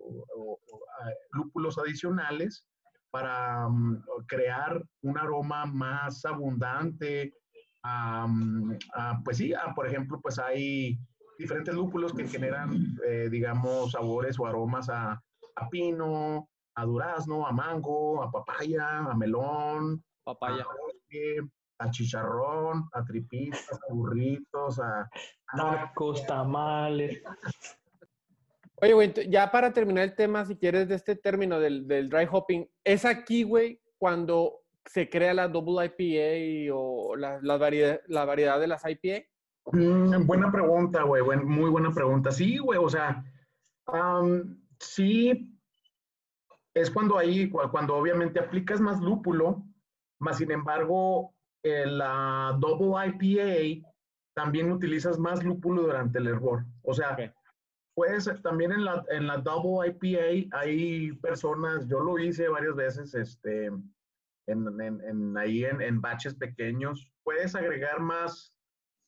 lúpulos 1.32 1.76
adicionales 1.78 2.66
para 3.10 3.68
mm, 3.68 4.04
crear 4.26 4.82
un 5.02 5.18
aroma 5.18 5.66
más 5.66 6.24
abundante. 6.24 7.34
pues 9.24 9.36
sí, 9.36 9.52
por 9.74 9.86
ejemplo, 9.86 10.20
pues 10.22 10.38
hay 10.38 10.98
diferentes 11.38 11.74
lúpulos 11.74 12.12
que 12.12 12.26
generan, 12.26 12.96
eh, 13.06 13.28
digamos, 13.30 13.92
sabores 13.92 14.38
o 14.38 14.46
aromas 14.46 14.88
a, 14.88 15.22
a, 15.56 15.68
pino, 15.68 16.48
a 16.74 16.84
durazno, 16.84 17.46
a 17.46 17.52
mango, 17.52 18.22
a 18.22 18.30
papaya, 18.30 18.98
a 18.98 19.14
melón, 19.14 20.02
papaya. 20.24 20.64
a, 21.78 21.90
chicharrón, 21.90 22.88
a 22.92 23.04
tripitas, 23.04 23.72
a 23.72 23.92
burritos, 23.92 24.80
a... 24.80 25.08
Tacos, 25.56 26.26
tamales. 26.26 27.22
Oye, 28.82 28.92
güey, 28.92 29.12
ya 29.30 29.50
para 29.50 29.72
terminar 29.72 30.04
el 30.04 30.14
tema, 30.14 30.44
si 30.44 30.56
quieres, 30.56 30.88
de 30.88 30.96
este 30.96 31.16
término 31.16 31.60
del, 31.60 31.86
del 31.86 32.08
dry 32.10 32.28
hopping, 32.30 32.68
es 32.84 33.04
aquí, 33.04 33.42
güey, 33.42 33.80
cuando 33.98 34.60
se 34.86 35.08
crea 35.08 35.34
la 35.34 35.48
double 35.48 35.84
IPA 35.86 36.74
o 36.74 37.16
la, 37.16 37.38
la, 37.42 37.56
variedad, 37.56 38.00
la 38.06 38.24
variedad 38.24 38.60
de 38.60 38.66
las 38.66 38.82
IPA. 38.84 39.26
Mm, 39.72 40.26
buena 40.26 40.52
pregunta, 40.52 41.02
güey. 41.02 41.22
muy 41.44 41.70
buena 41.70 41.92
pregunta. 41.92 42.30
Sí, 42.30 42.58
güey, 42.58 42.78
o 42.78 42.88
sea, 42.88 43.24
sí, 44.78 45.58
es 46.74 46.90
cuando 46.90 47.18
ahí, 47.18 47.50
cuando 47.50 47.96
obviamente 47.96 48.38
aplicas 48.38 48.80
más 48.80 49.00
lúpulo, 49.00 49.64
más 50.20 50.38
sin 50.38 50.50
embargo, 50.50 51.34
la 51.62 52.56
double 52.60 53.08
IPA 53.08 53.88
también 54.34 54.70
utilizas 54.70 55.18
más 55.18 55.42
lúpulo 55.42 55.82
durante 55.82 56.18
el 56.18 56.28
hervor. 56.28 56.64
O 56.82 56.94
sea, 56.94 57.16
puedes, 57.94 58.30
también 58.42 58.72
en 58.72 58.84
la, 58.84 59.04
en 59.08 59.26
la 59.26 59.38
double 59.38 59.88
IPA 59.88 60.58
hay 60.58 61.12
personas, 61.14 61.88
yo 61.88 62.00
lo 62.00 62.18
hice 62.18 62.48
varias 62.48 62.76
veces, 62.76 63.14
este, 63.14 63.66
en, 63.66 64.80
en, 64.80 65.36
ahí 65.36 65.64
en, 65.64 65.80
en 65.80 66.00
baches 66.00 66.34
pequeños, 66.34 67.10
puedes 67.24 67.54
agregar 67.56 68.00
más 68.00 68.55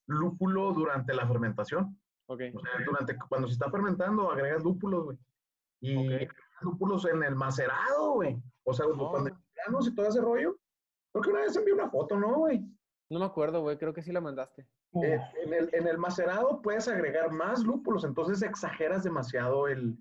lúpulo 0.09 0.73
durante 0.73 1.15
la 1.15 1.27
fermentación. 1.27 1.97
Okay. 2.27 2.53
O 2.55 2.61
sea, 2.61 2.73
durante, 2.85 3.17
cuando 3.29 3.47
se 3.47 3.55
está 3.55 3.71
fermentando, 3.71 4.31
agregas 4.31 4.63
lúpulos, 4.63 5.05
güey. 5.05 5.19
Y 5.81 6.27
lúpulos 6.61 7.07
en 7.07 7.23
el 7.23 7.37
macerado, 7.37 8.15
güey. 8.15 8.37
O 8.65 8.75
sea, 8.75 8.87
oh. 8.87 9.11
cuando 9.11 9.31
y 9.31 9.95
todo 9.95 10.07
ese 10.07 10.21
rollo. 10.21 10.59
Creo 11.13 11.23
que 11.23 11.31
una 11.31 11.41
vez 11.41 11.57
envié 11.57 11.75
una 11.75 11.89
foto, 11.89 12.19
¿no, 12.19 12.39
güey? 12.39 12.65
No 13.11 13.19
me 13.19 13.25
acuerdo, 13.25 13.63
güey. 13.63 13.79
Creo 13.79 13.95
que 13.95 14.03
sí 14.03 14.13
la 14.13 14.21
mandaste. 14.21 14.67
Eh, 15.03 15.21
en, 15.45 15.53
el, 15.53 15.71
en, 15.73 15.87
el, 15.87 15.99
macerado 15.99 16.61
puedes 16.63 16.89
agregar 16.89 17.31
más 17.31 17.63
lúpulos, 17.63 18.05
entonces 18.05 18.41
exageras 18.41 19.05
demasiado 19.05 19.69
el, 19.69 19.99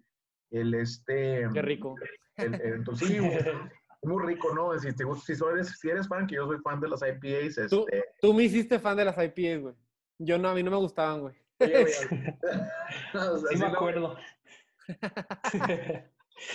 el 0.50 0.74
este... 0.76 1.46
Qué 1.54 1.62
rico. 1.62 1.96
entonces, 2.38 3.08
sí, 3.10 3.17
muy 4.04 4.26
rico, 4.26 4.54
¿no? 4.56 4.78
Si, 4.80 4.93
te, 4.93 5.04
si, 5.26 5.34
eres, 5.52 5.80
si 5.80 5.89
eres 5.89 6.08
fan, 6.08 6.26
que 6.26 6.36
yo 6.36 6.46
soy 6.46 6.60
fan 6.60 6.80
de 6.80 6.88
las 6.88 7.02
IPAs. 7.02 7.58
Este... 7.58 7.67
Tú, 7.67 7.86
tú 8.22 8.34
me 8.34 8.43
hiciste 8.43 8.80
fan 8.80 8.96
de 8.96 9.06
las 9.06 9.17
IPAs, 9.17 9.62
güey. 9.62 9.76
Yo 10.19 10.38
no, 10.38 10.49
a 10.49 10.53
mí 10.53 10.63
no 10.63 10.71
me 10.71 10.77
gustaban, 10.77 11.21
güey. 11.21 11.36
sí 11.60 13.58
me 13.58 13.65
acuerdo. 13.65 14.17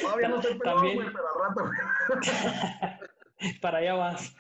Todavía 0.01 0.29
no 0.29 0.41
estoy 0.41 0.59
También... 0.59 0.97
güey, 0.97 1.09
pero 1.13 1.25
al 1.29 1.49
rato. 1.49 1.71
Para 3.61 3.79
allá 3.79 3.95
vas. 3.95 4.37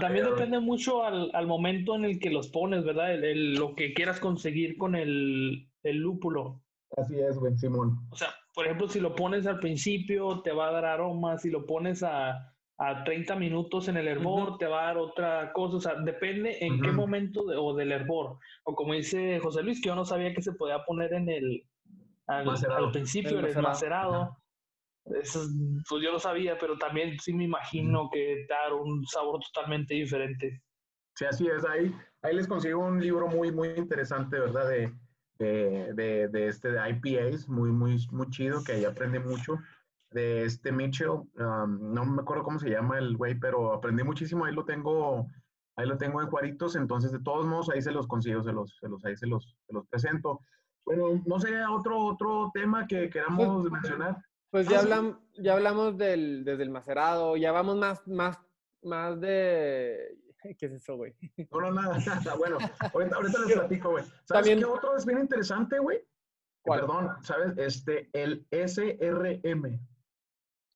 También 0.00 0.24
depende 0.24 0.60
mucho 0.60 1.04
al, 1.04 1.30
al, 1.34 1.46
momento 1.46 1.94
en 1.96 2.06
el 2.06 2.18
que 2.18 2.30
los 2.30 2.48
pones, 2.48 2.84
¿verdad? 2.84 3.12
El, 3.12 3.54
lo 3.54 3.74
que 3.74 3.92
quieras 3.92 4.18
conseguir 4.18 4.78
con 4.78 4.94
el, 4.94 5.68
el 5.82 5.96
lúpulo. 5.98 6.62
Así 6.96 7.18
es, 7.20 7.36
güey, 7.36 7.54
Simón. 7.58 7.98
O 8.10 8.16
sea, 8.16 8.34
por 8.54 8.64
ejemplo, 8.64 8.88
si 8.88 8.98
lo 8.98 9.14
pones 9.14 9.46
al 9.46 9.60
principio, 9.60 10.40
te 10.40 10.52
va 10.52 10.68
a 10.68 10.72
dar 10.72 10.86
aroma. 10.86 11.36
Si 11.36 11.50
lo 11.50 11.66
pones 11.66 12.02
a, 12.02 12.49
a 12.82 13.04
30 13.04 13.36
minutos 13.36 13.88
en 13.88 13.98
el 13.98 14.08
hervor, 14.08 14.56
te 14.56 14.66
va 14.66 14.82
a 14.82 14.86
dar 14.86 14.96
otra 14.96 15.52
cosa. 15.52 15.76
O 15.76 15.80
sea, 15.80 15.94
depende 15.96 16.56
en 16.60 16.80
qué 16.80 16.90
momento 16.90 17.42
o 17.42 17.76
del 17.76 17.92
hervor. 17.92 18.38
O 18.64 18.74
como 18.74 18.94
dice 18.94 19.38
José 19.38 19.62
Luis, 19.62 19.82
que 19.82 19.88
yo 19.88 19.94
no 19.94 20.06
sabía 20.06 20.32
que 20.32 20.40
se 20.40 20.54
podía 20.54 20.82
poner 20.84 21.12
en 21.12 21.28
el 21.28 21.62
al, 22.26 22.48
al 22.48 22.90
principio, 22.90 23.38
el, 23.38 23.44
el 23.44 23.62
macerado. 23.62 24.34
Eso, 25.04 25.40
pues 25.88 26.02
yo 26.02 26.10
lo 26.10 26.18
sabía, 26.18 26.56
pero 26.58 26.78
también 26.78 27.18
sí 27.18 27.34
me 27.34 27.44
imagino 27.44 28.08
que 28.10 28.46
dar 28.48 28.72
un 28.72 29.04
sabor 29.06 29.40
totalmente 29.52 29.92
diferente. 29.92 30.62
Sí, 31.16 31.26
así 31.26 31.48
es. 31.48 31.66
Ahí, 31.66 31.94
ahí 32.22 32.34
les 32.34 32.48
consigo 32.48 32.80
un 32.80 32.98
libro 32.98 33.28
muy, 33.28 33.52
muy 33.52 33.68
interesante, 33.76 34.38
¿verdad? 34.38 34.68
De, 34.70 34.90
de, 35.38 35.92
de, 35.92 36.28
de 36.28 36.48
este 36.48 36.72
de 36.72 36.80
IPAs, 36.88 37.46
muy, 37.46 37.72
muy, 37.72 37.98
muy 38.10 38.30
chido, 38.30 38.64
que 38.64 38.72
ahí 38.72 38.84
aprendí 38.86 39.18
mucho. 39.18 39.58
De 40.10 40.44
este 40.44 40.72
Mitchell, 40.72 41.10
um, 41.10 41.94
no 41.94 42.04
me 42.04 42.22
acuerdo 42.22 42.42
cómo 42.42 42.58
se 42.58 42.70
llama 42.70 42.98
el 42.98 43.16
güey, 43.16 43.38
pero 43.38 43.72
aprendí 43.72 44.02
muchísimo. 44.02 44.44
Ahí 44.44 44.52
lo 44.52 44.64
tengo, 44.64 45.26
ahí 45.76 45.86
lo 45.86 45.96
tengo 45.96 46.20
en 46.20 46.28
Juaritos, 46.28 46.74
entonces 46.74 47.12
de 47.12 47.20
todos 47.20 47.46
modos 47.46 47.70
ahí 47.70 47.80
se 47.80 47.92
los 47.92 48.08
consigo, 48.08 48.42
se 48.42 48.52
los, 48.52 48.76
se 48.80 48.88
los, 48.88 49.04
ahí 49.04 49.16
se 49.16 49.28
los, 49.28 49.56
se 49.66 49.72
los 49.72 49.86
presento. 49.86 50.40
Bueno, 50.84 51.22
no 51.26 51.38
sé, 51.38 51.64
otro, 51.64 51.98
otro 52.06 52.50
tema 52.52 52.86
que 52.86 53.08
queramos 53.08 53.62
pues, 53.62 53.72
mencionar. 53.72 54.16
Pues 54.50 54.66
ya, 54.68 54.80
hablamos, 54.80 55.16
ya 55.38 55.52
hablamos 55.52 55.96
del, 55.96 56.44
desde 56.44 56.64
el 56.64 56.70
macerado, 56.70 57.36
ya 57.36 57.52
vamos 57.52 57.76
más, 57.76 58.06
más, 58.08 58.38
más 58.82 59.20
de... 59.20 60.18
¿Qué 60.58 60.66
es 60.66 60.72
eso, 60.72 60.96
güey? 60.96 61.14
No, 61.52 61.60
no, 61.60 61.70
nada, 61.70 61.98
nada. 62.06 62.34
Bueno, 62.34 62.58
ahorita, 62.92 63.16
ahorita 63.16 63.38
les 63.46 63.52
platico, 63.52 63.90
güey. 63.90 64.04
¿Sabes 64.24 64.26
También... 64.26 64.58
qué 64.58 64.64
otro 64.64 64.96
es 64.96 65.06
bien 65.06 65.20
interesante, 65.20 65.78
güey? 65.78 66.04
Perdón, 66.64 67.10
¿sabes? 67.22 67.56
Este, 67.56 68.10
el 68.12 68.46
SRM. 68.50 69.80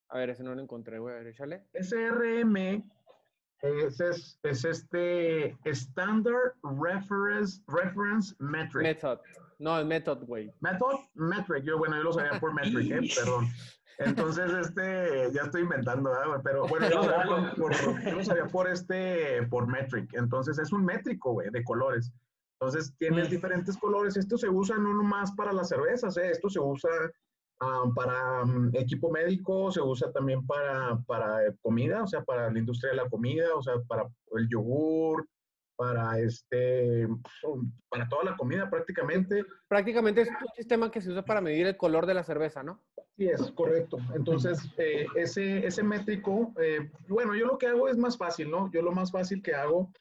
A 0.08 0.18
ver, 0.18 0.30
ese 0.30 0.42
no 0.42 0.54
lo 0.54 0.62
encontré, 0.62 0.98
güey. 0.98 1.14
A 1.14 1.18
ver, 1.18 1.26
échale. 1.28 1.64
SRM 1.74 2.84
es, 3.62 4.00
es, 4.00 4.38
es, 4.42 4.64
este 4.64 5.56
Standard 5.64 6.54
Reference, 6.62 7.62
Reference 7.66 8.34
Metric. 8.38 8.82
Method. 8.82 9.18
No, 9.58 9.78
el 9.78 9.86
method, 9.86 10.24
güey. 10.24 10.52
Method, 10.60 11.00
metric. 11.14 11.64
Yo, 11.64 11.78
bueno, 11.78 11.96
yo 11.96 12.02
lo 12.02 12.12
sabía 12.12 12.38
por 12.40 12.52
metric, 12.52 12.90
¿eh? 12.90 13.08
Perdón. 13.16 13.48
Entonces, 13.98 14.52
este, 14.52 15.30
ya 15.32 15.42
estoy 15.42 15.62
inventando, 15.62 16.12
¿eh? 16.12 16.40
pero 16.42 16.66
bueno, 16.66 16.90
yo 16.90 16.96
lo, 16.96 17.04
sabía 17.04 17.54
por, 17.54 18.04
yo 18.04 18.12
lo 18.12 18.24
sabía 18.24 18.46
por 18.46 18.68
este, 18.68 19.46
por 19.46 19.68
metric. 19.68 20.12
Entonces, 20.14 20.58
es 20.58 20.72
un 20.72 20.84
métrico, 20.84 21.32
güey, 21.32 21.50
de 21.50 21.62
colores. 21.62 22.12
Entonces, 22.58 22.94
tienes 22.98 23.28
mm. 23.28 23.30
diferentes 23.30 23.76
colores. 23.76 24.16
Esto 24.16 24.36
se 24.36 24.48
usa 24.48 24.76
no 24.76 24.92
nomás 24.92 25.32
para 25.32 25.52
las 25.52 25.68
cervezas, 25.68 26.16
¿eh? 26.16 26.30
Esto 26.30 26.50
se 26.50 26.58
usa 26.58 26.90
um, 27.60 27.94
para 27.94 28.42
um, 28.44 28.70
equipo 28.74 29.10
médico, 29.10 29.70
se 29.70 29.80
usa 29.80 30.12
también 30.12 30.46
para, 30.46 30.98
para 31.06 31.40
comida, 31.62 32.02
o 32.02 32.06
sea, 32.06 32.22
para 32.22 32.50
la 32.50 32.58
industria 32.58 32.90
de 32.90 32.96
la 32.96 33.08
comida, 33.08 33.54
o 33.54 33.62
sea, 33.62 33.74
para 33.86 34.08
el 34.36 34.48
yogur, 34.48 35.26
para 35.76 36.18
este 36.20 37.08
para 37.88 38.08
toda 38.08 38.24
la 38.24 38.36
comida 38.36 38.70
prácticamente. 38.70 39.44
Prácticamente 39.68 40.22
es 40.22 40.28
un 40.28 40.54
sistema 40.54 40.90
que 40.90 41.00
se 41.00 41.10
usa 41.10 41.24
para 41.24 41.40
medir 41.40 41.66
el 41.66 41.76
color 41.76 42.06
de 42.06 42.14
la 42.14 42.24
cerveza, 42.24 42.62
¿no? 42.62 42.80
Sí, 43.16 43.28
es 43.28 43.50
correcto. 43.52 43.98
Entonces, 44.14 44.58
eh, 44.76 45.06
ese, 45.14 45.66
ese 45.66 45.82
métrico, 45.82 46.52
eh, 46.60 46.90
bueno, 47.08 47.34
yo 47.34 47.46
lo 47.46 47.58
que 47.58 47.68
hago 47.68 47.88
es 47.88 47.96
más 47.96 48.16
fácil, 48.16 48.50
¿no? 48.50 48.70
Yo 48.72 48.82
lo 48.82 48.92
más 48.92 49.10
fácil 49.10 49.42
que 49.42 49.54
hago, 49.54 49.92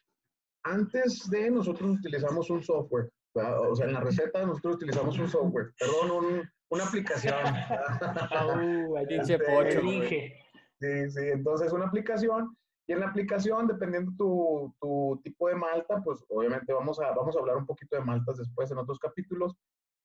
antes 0.63 1.29
de 1.29 1.51
nosotros 1.51 1.97
utilizamos 1.99 2.49
un 2.49 2.63
software, 2.63 3.09
o 3.35 3.75
sea, 3.75 3.87
en 3.87 3.93
la 3.93 3.99
receta 3.99 4.45
nosotros 4.45 4.75
utilizamos 4.75 5.17
un 5.19 5.27
software, 5.27 5.73
perdón, 5.77 6.11
un, 6.11 6.49
una 6.73 6.85
aplicación. 6.85 7.35
uh, 8.89 8.97
este, 8.97 9.39
pocho, 9.39 9.81
sí, 9.81 11.09
sí, 11.09 11.21
entonces 11.31 11.71
una 11.71 11.85
aplicación 11.85 12.55
y 12.87 12.93
en 12.93 12.99
la 12.99 13.07
aplicación, 13.07 13.67
dependiendo 13.67 14.11
tu, 14.17 14.75
tu 14.81 15.21
tipo 15.23 15.47
de 15.47 15.55
malta, 15.55 16.01
pues 16.03 16.23
obviamente 16.29 16.73
vamos 16.73 16.99
a, 16.99 17.11
vamos 17.11 17.35
a 17.35 17.39
hablar 17.39 17.57
un 17.57 17.65
poquito 17.65 17.95
de 17.95 18.03
maltas 18.03 18.37
después 18.37 18.69
en 18.71 18.77
otros 18.77 18.99
capítulos, 18.99 19.55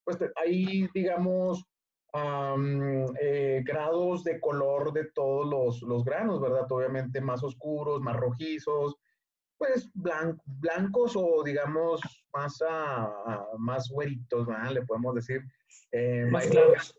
pues 0.05 0.19
hay, 0.37 0.89
digamos, 0.95 1.65
eh, 3.21 3.63
grados 3.65 4.25
de 4.25 4.41
color 4.41 4.93
de 4.93 5.11
todos 5.13 5.47
los, 5.47 5.83
los, 5.83 6.05
granos, 6.05 6.41
¿verdad? 6.41 6.71
Obviamente 6.71 7.21
más 7.21 7.43
oscuros, 7.43 8.01
más 8.01 8.17
rojizos, 8.17 8.97
pues 9.59 9.91
blancos 9.95 11.15
o 11.17 11.43
digamos 11.45 12.01
más, 12.39 12.63
más 13.59 13.89
güeritos, 13.91 14.47
¿verdad? 14.47 14.71
Le 14.71 14.83
podemos 14.83 15.15
decir. 15.15 15.43
Eh, 15.93 16.27
más 16.31 16.47
claros. 16.47 16.95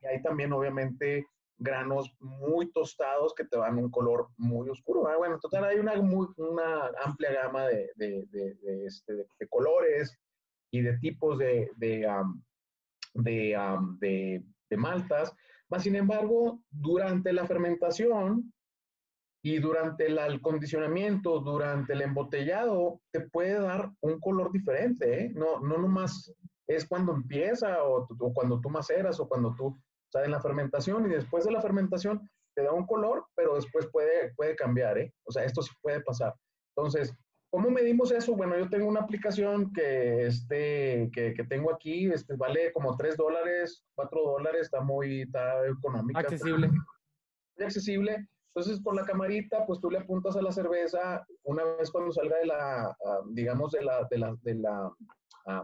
Y 0.00 0.06
hay 0.06 0.22
también, 0.22 0.52
obviamente, 0.52 1.26
granos 1.58 2.14
muy 2.20 2.70
tostados 2.72 3.34
que 3.34 3.44
te 3.44 3.56
dan 3.56 3.78
un 3.78 3.90
color 3.90 4.28
muy 4.36 4.68
oscuro. 4.68 5.08
¿ah? 5.08 5.16
Bueno, 5.16 5.38
total, 5.38 5.64
hay 5.64 5.78
una, 5.78 5.94
una 5.94 6.90
amplia 7.04 7.32
gama 7.32 7.66
de, 7.66 7.90
de, 7.96 8.26
de, 8.30 8.86
este, 8.86 9.14
de, 9.14 9.48
colores 9.48 10.18
y 10.70 10.82
de 10.82 10.98
tipos 10.98 11.38
de, 11.38 11.70
de, 11.76 12.06
de, 13.14 14.76
maltas. 14.76 15.34
Mas, 15.68 15.82
sin 15.82 15.96
embargo, 15.96 16.60
durante 16.70 17.32
la 17.32 17.46
fermentación 17.46 18.52
y 19.46 19.60
durante 19.60 20.06
el 20.06 20.18
acondicionamiento, 20.18 21.38
durante 21.38 21.92
el 21.92 22.02
embotellado, 22.02 23.00
te 23.12 23.20
puede 23.20 23.60
dar 23.60 23.92
un 24.00 24.18
color 24.18 24.50
diferente. 24.50 25.22
¿eh? 25.22 25.32
No, 25.36 25.60
no 25.60 25.78
nomás 25.78 26.34
es 26.66 26.84
cuando 26.84 27.12
empieza 27.12 27.84
o, 27.84 28.08
o 28.18 28.34
cuando 28.34 28.60
tú 28.60 28.70
maceras 28.70 29.20
o 29.20 29.28
cuando 29.28 29.54
tú 29.54 29.66
o 29.66 30.10
sea, 30.10 30.24
en 30.24 30.32
la 30.32 30.40
fermentación 30.40 31.06
y 31.06 31.14
después 31.14 31.44
de 31.44 31.52
la 31.52 31.60
fermentación 31.60 32.28
te 32.56 32.64
da 32.64 32.72
un 32.72 32.86
color, 32.86 33.24
pero 33.36 33.54
después 33.54 33.86
puede, 33.92 34.34
puede 34.34 34.56
cambiar, 34.56 34.98
¿eh? 34.98 35.14
O 35.22 35.30
sea, 35.30 35.44
esto 35.44 35.62
sí 35.62 35.70
puede 35.80 36.00
pasar. 36.00 36.34
Entonces, 36.74 37.14
¿cómo 37.48 37.70
medimos 37.70 38.10
eso? 38.10 38.34
Bueno, 38.34 38.58
yo 38.58 38.68
tengo 38.68 38.88
una 38.88 39.02
aplicación 39.02 39.72
que, 39.72 40.26
este, 40.26 41.08
que, 41.12 41.34
que 41.34 41.44
tengo 41.44 41.72
aquí, 41.72 42.10
este, 42.10 42.34
vale 42.34 42.72
como 42.72 42.96
3 42.96 43.16
dólares, 43.16 43.84
4 43.94 44.20
dólares, 44.22 44.62
está 44.62 44.80
muy 44.80 45.22
está 45.22 45.64
económica. 45.68 46.18
Accesible. 46.18 46.66
muy 46.66 47.64
accesible. 47.64 48.26
Entonces, 48.56 48.82
por 48.82 48.96
la 48.96 49.04
camarita, 49.04 49.66
pues 49.66 49.80
tú 49.80 49.90
le 49.90 49.98
apuntas 49.98 50.34
a 50.34 50.40
la 50.40 50.50
cerveza 50.50 51.26
una 51.44 51.62
vez 51.62 51.90
cuando 51.90 52.10
salga 52.10 52.38
de 52.38 52.46
la, 52.46 52.86
ah, 52.86 53.20
digamos, 53.28 53.70
de 53.72 53.82
la, 53.82 54.08
de 54.10 54.16
la, 54.16 54.34
de 54.40 54.54
la, 54.54 54.90
ah, 55.46 55.62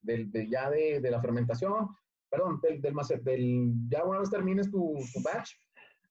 de, 0.00 0.48
ya 0.48 0.70
de, 0.70 1.00
de, 1.00 1.10
la 1.10 1.20
fermentación, 1.20 1.90
perdón, 2.30 2.58
del, 2.62 2.80
del, 2.80 2.94
del, 3.22 3.72
ya 3.86 4.02
una 4.04 4.20
vez 4.20 4.30
termines 4.30 4.70
tu, 4.70 4.94
tu 5.12 5.22
batch, 5.22 5.50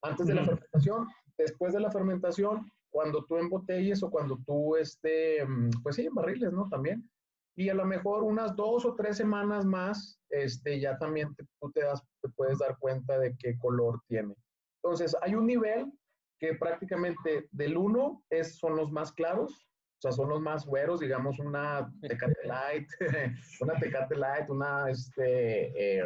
antes 0.03 0.27
de 0.27 0.35
la 0.35 0.45
fermentación, 0.45 1.07
después 1.39 1.73
de 1.73 1.79
la 1.79 1.89
fermentación, 1.89 2.71
cuando 2.91 3.25
tú 3.25 3.37
embotelles 3.37 4.03
o 4.03 4.11
cuando 4.11 4.37
tú, 4.45 4.75
este, 4.75 5.39
pues 5.81 5.95
sí, 5.95 6.07
barriles, 6.11 6.53
¿no? 6.53 6.69
También. 6.69 7.09
Y 7.55 7.69
a 7.69 7.73
lo 7.73 7.85
mejor 7.85 8.21
unas 8.21 8.55
dos 8.55 8.85
o 8.85 8.93
tres 8.93 9.17
semanas 9.17 9.65
más, 9.65 10.21
este, 10.29 10.79
ya 10.79 10.99
también 10.99 11.35
tú 11.59 11.71
te, 11.71 11.81
das, 11.81 12.03
te 12.21 12.29
puedes 12.29 12.59
dar 12.59 12.77
cuenta 12.77 13.17
de 13.17 13.35
qué 13.39 13.57
color 13.57 13.99
tiene. 14.07 14.35
Entonces, 14.83 15.17
hay 15.23 15.33
un 15.33 15.47
nivel 15.47 15.91
que 16.41 16.55
prácticamente 16.55 17.47
del 17.51 17.77
1 17.77 18.23
es, 18.31 18.57
son 18.57 18.75
los 18.75 18.91
más 18.91 19.13
claros, 19.13 19.51
o 19.53 20.01
sea, 20.01 20.11
son 20.11 20.27
los 20.29 20.41
más 20.41 20.65
güeros, 20.65 20.99
digamos, 20.99 21.37
una 21.37 21.87
Tecate 22.01 22.47
Light, 22.47 22.87
una 23.61 23.75
Tecate 23.75 24.15
Light, 24.15 24.49
una, 24.49 24.89
este, 24.89 25.99
eh, 25.99 26.03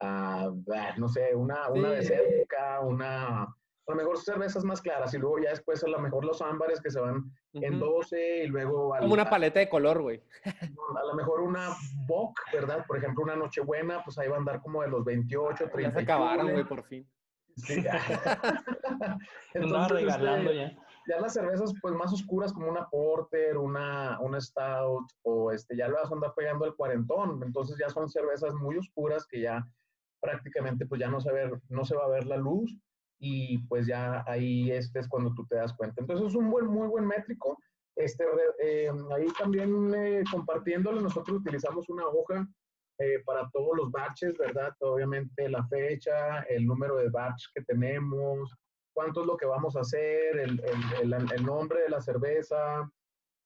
ah, 0.00 0.50
no 0.98 1.08
sé, 1.08 1.32
una, 1.36 1.68
una 1.68 1.92
de 1.92 2.02
cerca, 2.02 2.80
una, 2.80 3.42
a 3.44 3.54
lo 3.86 3.94
mejor 3.94 4.18
cervezas 4.18 4.64
más 4.64 4.82
claras 4.82 5.14
y 5.14 5.18
luego 5.18 5.38
ya 5.38 5.50
después 5.50 5.84
a 5.84 5.88
lo 5.88 6.00
mejor 6.00 6.24
los 6.24 6.42
ámbares 6.42 6.80
que 6.80 6.90
se 6.90 6.98
van 6.98 7.30
en 7.52 7.78
12 7.78 8.46
y 8.46 8.46
luego... 8.48 8.96
Como 8.98 9.14
una 9.14 9.30
paleta 9.30 9.60
de 9.60 9.68
color, 9.68 10.02
güey. 10.02 10.20
A 10.44 11.06
lo 11.06 11.14
mejor 11.14 11.40
una 11.42 11.68
Bock, 12.08 12.36
¿verdad? 12.52 12.84
Por 12.84 12.98
ejemplo, 12.98 13.22
una 13.22 13.36
Nochebuena, 13.36 14.02
pues 14.02 14.18
ahí 14.18 14.26
va 14.26 14.34
a 14.34 14.38
andar 14.40 14.60
como 14.60 14.82
de 14.82 14.88
los 14.88 15.04
28, 15.04 15.70
30. 15.70 15.80
Ya 15.82 15.92
se 15.92 16.02
acabaron, 16.02 16.50
güey, 16.50 16.64
por 16.64 16.82
fin. 16.82 17.08
Sí. 17.56 17.82
Entonces, 19.54 19.88
regalando 19.90 20.50
este, 20.50 20.56
ya. 20.56 20.76
ya 21.08 21.20
las 21.20 21.32
cervezas 21.32 21.72
pues 21.80 21.94
más 21.94 22.12
oscuras 22.12 22.52
como 22.52 22.68
una 22.68 22.88
porter, 22.88 23.56
una, 23.56 24.20
una 24.20 24.40
stout 24.40 25.06
o 25.22 25.50
este 25.50 25.76
ya 25.76 25.88
le 25.88 25.94
vas 25.94 26.10
a 26.10 26.14
andar 26.14 26.34
pegando 26.36 26.66
el 26.66 26.74
cuarentón, 26.74 27.42
entonces 27.42 27.76
ya 27.78 27.88
son 27.88 28.08
cervezas 28.08 28.54
muy 28.54 28.76
oscuras 28.76 29.26
que 29.26 29.40
ya 29.40 29.66
prácticamente 30.20 30.86
pues 30.86 31.00
ya 31.00 31.08
no 31.08 31.20
se, 31.20 31.32
ver, 31.32 31.60
no 31.68 31.84
se 31.84 31.96
va 31.96 32.04
a 32.04 32.10
ver 32.10 32.26
la 32.26 32.36
luz 32.36 32.76
y 33.18 33.58
pues 33.68 33.86
ya 33.86 34.22
ahí 34.26 34.70
este 34.70 35.00
es 35.00 35.08
cuando 35.08 35.32
tú 35.34 35.46
te 35.46 35.56
das 35.56 35.72
cuenta. 35.72 36.00
Entonces 36.00 36.28
es 36.28 36.34
un 36.34 36.50
buen, 36.50 36.66
muy 36.66 36.88
buen 36.88 37.06
métrico. 37.06 37.58
Este, 37.94 38.24
eh, 38.62 38.90
ahí 39.14 39.26
también 39.38 39.94
eh, 39.94 40.22
compartiéndolo, 40.30 41.00
nosotros 41.00 41.38
utilizamos 41.38 41.88
una 41.88 42.06
hoja 42.06 42.46
eh, 42.98 43.22
para 43.24 43.48
todos 43.50 43.76
los 43.76 43.90
batches, 43.90 44.36
¿verdad? 44.38 44.74
Obviamente 44.80 45.48
la 45.48 45.66
fecha, 45.66 46.40
el 46.48 46.66
número 46.66 46.96
de 46.96 47.10
batch 47.10 47.46
que 47.54 47.62
tenemos, 47.62 48.54
cuánto 48.94 49.20
es 49.20 49.26
lo 49.26 49.36
que 49.36 49.46
vamos 49.46 49.76
a 49.76 49.80
hacer, 49.80 50.38
el, 50.38 50.60
el, 51.02 51.12
el, 51.12 51.32
el 51.32 51.44
nombre 51.44 51.82
de 51.82 51.90
la 51.90 52.00
cerveza. 52.00 52.90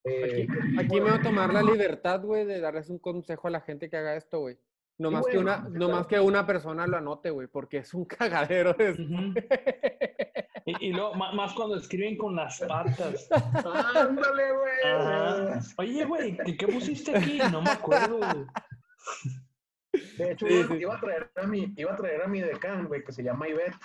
Eh, 0.04 0.46
aquí, 0.48 0.78
aquí, 0.78 0.94
me 1.00 1.10
voy 1.10 1.18
a 1.18 1.22
tomar 1.22 1.52
la 1.52 1.62
libertad, 1.62 2.22
güey, 2.22 2.44
de 2.46 2.60
darles 2.60 2.88
un 2.88 2.98
consejo 2.98 3.48
a 3.48 3.50
la 3.50 3.60
gente 3.60 3.90
que 3.90 3.96
haga 3.96 4.16
esto, 4.16 4.40
güey. 4.40 4.58
No, 4.98 5.10
más, 5.10 5.22
bueno, 5.22 5.32
que 5.32 5.38
una, 5.38 5.68
no 5.70 5.88
más 5.88 6.06
que 6.06 6.20
una 6.20 6.46
persona 6.46 6.86
lo 6.86 6.98
anote, 6.98 7.30
güey, 7.30 7.48
porque 7.48 7.78
es 7.78 7.94
un 7.94 8.04
cagadero. 8.06 8.70
Uh 8.70 8.74
-huh. 8.74 10.62
y, 10.66 10.88
y, 10.88 10.92
luego, 10.92 11.14
más 11.14 11.54
cuando 11.54 11.76
escriben 11.76 12.16
con 12.16 12.36
las 12.36 12.60
patas. 12.60 13.28
Ándale, 13.96 14.52
güey. 14.52 15.58
Oye, 15.78 16.04
güey, 16.04 16.36
¿qué 16.56 16.68
pusiste 16.68 17.16
aquí? 17.16 17.38
No 17.50 17.62
me 17.62 17.70
acuerdo, 17.70 18.18
güey. 18.18 18.46
De 20.18 20.32
hecho, 20.32 20.46
sí, 20.46 20.62
sí. 20.68 20.74
Iba, 20.74 20.96
a 20.96 21.00
traer 21.00 21.30
a 21.36 21.46
mi, 21.46 21.72
iba 21.76 21.92
a 21.92 21.96
traer 21.96 22.22
a 22.22 22.28
mi 22.28 22.40
decán, 22.40 22.86
güey, 22.86 23.04
que 23.04 23.12
se 23.12 23.22
llama 23.22 23.48
Ivette. 23.48 23.76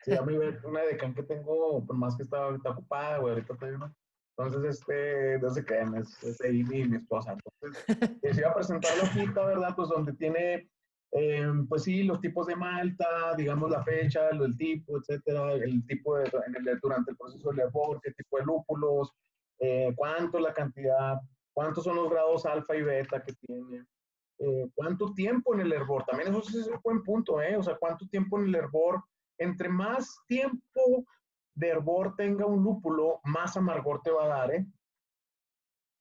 Se 0.00 0.14
llama 0.14 0.32
Ivette, 0.32 0.64
una 0.64 0.82
decán 0.82 1.14
que 1.14 1.22
tengo, 1.22 1.84
por 1.84 1.96
más 1.96 2.16
que 2.16 2.22
está 2.22 2.44
ahorita 2.44 2.70
ocupada, 2.70 3.18
güey, 3.18 3.34
ahorita 3.34 3.54
todavía 3.54 3.78
no. 3.78 3.94
Entonces, 4.38 4.78
este, 4.78 5.38
no 5.38 5.50
se 5.50 5.64
crean, 5.64 5.96
es, 5.96 6.22
es 6.22 6.40
ahí 6.42 6.62
mi, 6.64 6.84
mi 6.84 6.96
esposa. 6.98 7.32
Entonces, 7.32 7.86
les 8.22 8.38
iba 8.38 8.50
a 8.50 8.54
presentar 8.54 8.96
la 8.98 9.04
hojita, 9.04 9.46
¿verdad? 9.46 9.74
Pues 9.74 9.88
donde 9.88 10.12
tiene, 10.12 10.68
eh, 11.12 11.52
pues 11.68 11.84
sí, 11.84 12.02
los 12.02 12.20
tipos 12.20 12.46
de 12.46 12.54
malta, 12.54 13.34
digamos 13.36 13.70
la 13.70 13.82
fecha, 13.82 14.28
el 14.28 14.56
tipo, 14.58 14.98
etcétera, 14.98 15.54
el 15.54 15.86
tipo 15.86 16.18
de, 16.18 16.24
en 16.24 16.68
el, 16.68 16.78
durante 16.80 17.12
el 17.12 17.16
proceso 17.16 17.50
de 17.50 17.64
labor, 17.64 17.98
qué 18.02 18.12
tipo 18.12 18.38
de 18.38 18.44
lúpulos, 18.44 19.10
eh, 19.58 19.92
cuánto 19.96 20.38
la 20.38 20.52
cantidad, 20.52 21.18
cuántos 21.54 21.84
son 21.84 21.96
los 21.96 22.10
grados 22.10 22.44
alfa 22.44 22.76
y 22.76 22.82
beta 22.82 23.22
que 23.22 23.32
tiene, 23.32 23.86
eh, 24.38 24.68
cuánto 24.74 25.14
tiempo 25.14 25.54
en 25.54 25.60
el 25.60 25.72
hervor, 25.72 26.04
también 26.04 26.34
eso 26.34 26.40
es 26.40 26.66
un 26.66 26.80
buen 26.82 27.02
punto, 27.02 27.40
¿eh? 27.40 27.56
O 27.56 27.62
sea, 27.62 27.76
cuánto 27.76 28.06
tiempo 28.08 28.38
en 28.38 28.46
el 28.46 28.54
hervor, 28.54 29.02
entre 29.38 29.68
más 29.68 30.18
tiempo 30.26 31.06
de 31.54 31.68
hervor 31.68 32.14
tenga 32.16 32.46
un 32.46 32.62
lúpulo, 32.62 33.20
más 33.24 33.56
amargor 33.56 34.02
te 34.02 34.10
va 34.10 34.24
a 34.24 34.28
dar, 34.28 34.54
¿eh? 34.54 34.66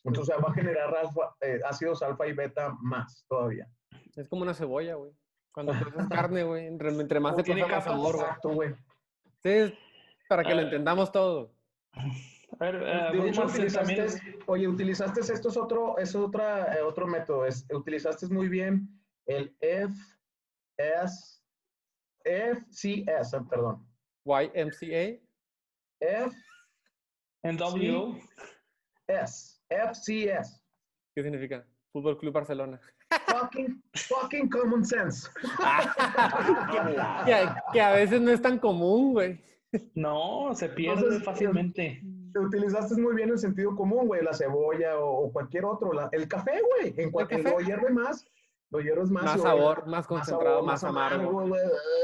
Entonces 0.04 0.36
va 0.38 0.50
a 0.50 0.54
generar 0.54 0.96
alfa, 0.96 1.36
eh, 1.42 1.60
ácidos 1.66 2.04
alfa 2.04 2.28
y 2.28 2.34
beta 2.34 2.76
más 2.82 3.26
todavía. 3.28 3.68
Es 4.16 4.30
como 4.30 4.44
una 4.44 4.54
cebolla, 4.54 4.96
güey. 4.96 5.12
Cuando 5.52 5.72
coces 5.84 6.08
carne, 6.10 6.44
güey, 6.44 6.68
entre, 6.68 6.92
más 7.20 7.36
se 7.36 7.44
cosa 7.44 7.68
más 7.68 7.84
sabor, 7.84 8.16
Exacto, 8.16 8.50
güey. 8.50 8.76
Sí, 9.42 9.74
para 10.28 10.44
que 10.44 10.54
lo 10.54 10.62
entendamos 10.62 11.12
todo. 11.12 11.56
A 12.60 12.66
ver, 12.66 12.76
uh, 12.76 13.22
de 13.22 13.30
hecho, 13.30 13.46
utilizaste, 13.46 13.96
también... 13.96 14.44
oye, 14.46 14.68
utilizaste, 14.68 15.20
esto 15.20 15.50
es 15.50 15.58
otro, 15.58 15.98
es 15.98 16.16
otra, 16.16 16.74
eh, 16.76 16.82
otro 16.82 17.08
método, 17.08 17.46
es, 17.46 17.66
utilizaste 17.72 18.28
muy 18.28 18.48
bien 18.48 18.88
el 19.26 19.56
F, 19.60 19.94
S, 20.78 21.42
FCS, 22.24 23.36
perdón. 23.50 23.86
YMCA. 24.26 25.22
F, 26.00 26.36
N 27.44 27.58
W, 27.58 28.22
S, 29.08 29.62
FCS. 29.70 30.62
¿Qué 31.16 31.24
significa? 31.24 31.66
Fútbol 31.94 32.18
Club 32.18 32.34
Barcelona. 32.34 32.80
Fucking, 33.28 33.82
fucking 33.96 34.50
common 34.50 34.84
sense. 34.84 35.30
que, 37.26 37.50
que, 37.74 37.82
a 37.82 37.92
veces 37.92 38.20
no 38.22 38.32
es 38.32 38.42
tan 38.42 38.60
común, 38.60 39.14
güey. 39.14 39.40
No, 39.94 40.54
se 40.54 40.70
pierde 40.70 41.02
Entonces, 41.02 41.24
fácilmente. 41.24 42.02
Te 42.36 42.42
utilizaste 42.42 43.02
muy 43.02 43.16
bien 43.16 43.30
el 43.30 43.40
sentido 43.40 43.74
común, 43.78 44.08
güey, 44.08 44.22
la 44.22 44.34
cebolla 44.34 45.00
o, 45.00 45.24
o 45.24 45.32
cualquier 45.32 45.64
otro. 45.64 45.94
La, 45.94 46.10
el 46.12 46.28
café, 46.28 46.60
güey, 46.62 46.94
en 46.98 47.10
cuanto 47.10 47.38
lo 47.38 47.60
hierve 47.60 47.90
más, 47.92 48.28
lo 48.72 48.82
hierves 48.82 49.10
más. 49.10 49.24
Más 49.24 49.42
sabor, 49.42 49.88
más 49.88 50.06
concentrado, 50.06 50.62
más, 50.62 50.82
sabor, 50.82 50.96
más, 50.96 51.12
más 51.12 51.14
amargo. 51.14 51.40
amargo 51.40 51.56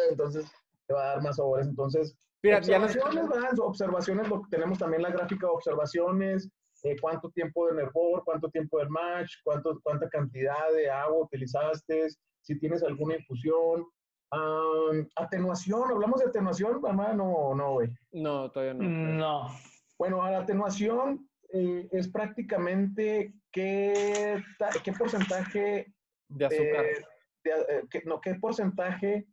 Entonces, 0.10 0.50
te 0.88 0.94
va 0.94 1.04
a 1.04 1.08
dar 1.08 1.22
más 1.22 1.36
sabores. 1.36 1.68
Entonces, 1.68 2.16
Mira, 2.44 2.60
observaciones, 2.60 3.30
ya 3.30 3.52
no... 3.52 3.64
observaciones, 3.66 4.30
lo, 4.30 4.42
tenemos 4.50 4.80
también 4.80 5.02
la 5.02 5.10
gráfica 5.10 5.48
de 5.48 5.52
observaciones, 5.52 6.50
eh, 6.84 6.96
cuánto 7.02 7.30
tiempo 7.32 7.68
de 7.68 7.74
nervor, 7.84 8.24
cuánto 8.24 8.50
tiempo 8.52 8.80
del 8.80 8.90
match, 8.90 9.34
cuánto, 9.44 9.82
cuánta 9.84 10.08
cantidad 10.08 10.72
de 10.74 10.90
agua 10.90 11.26
utilizaste, 11.26 12.08
si 12.40 12.58
tienes 12.58 12.84
alguna 12.84 13.18
infusión. 13.18 13.86
Um, 14.32 15.06
atenuación, 15.18 15.92
hablamos 15.92 16.22
de 16.22 16.28
atenuación, 16.28 16.80
mamá, 16.80 17.12
no, 17.12 17.54
no, 17.54 17.74
güey. 17.74 17.90
No, 18.14 18.50
todavía 18.50 18.76
no. 18.76 18.88
No. 18.88 19.48
Bueno, 20.02 20.28
la 20.28 20.40
atenuación 20.40 21.30
eh, 21.54 21.88
es 21.92 22.08
prácticamente 22.08 23.36
qué, 23.52 24.44
qué 24.84 24.94
porcentaje 24.94 25.94
de 26.28 26.46
azúcar. 26.48 26.86
De, 27.44 27.52
de, 27.52 27.52
eh, 27.70 27.84
qué, 27.88 28.02
no, 28.06 28.20
qué 28.20 28.34
porcentaje 28.34 29.28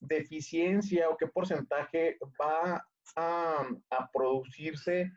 de 0.00 0.16
eficiencia 0.16 1.10
o 1.10 1.18
qué 1.18 1.26
porcentaje 1.26 2.16
va 2.42 2.82
a, 3.16 3.68
a 3.90 4.10
producirse 4.14 5.12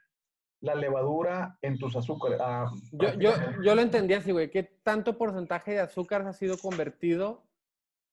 la 0.59 0.75
levadura 0.75 1.57
en 1.61 1.79
tus 1.79 1.95
azúcares. 1.95 2.41
Ah, 2.43 2.69
yo, 2.91 3.13
yo, 3.13 3.31
yo, 3.63 3.75
lo 3.75 3.81
entendí 3.81 4.13
así, 4.13 4.33
güey. 4.33 4.51
¿Qué 4.51 4.63
tanto 4.83 5.17
porcentaje 5.17 5.71
de 5.71 5.79
azúcar 5.79 6.27
ha 6.27 6.33
sido 6.33 6.57
convertido 6.57 7.47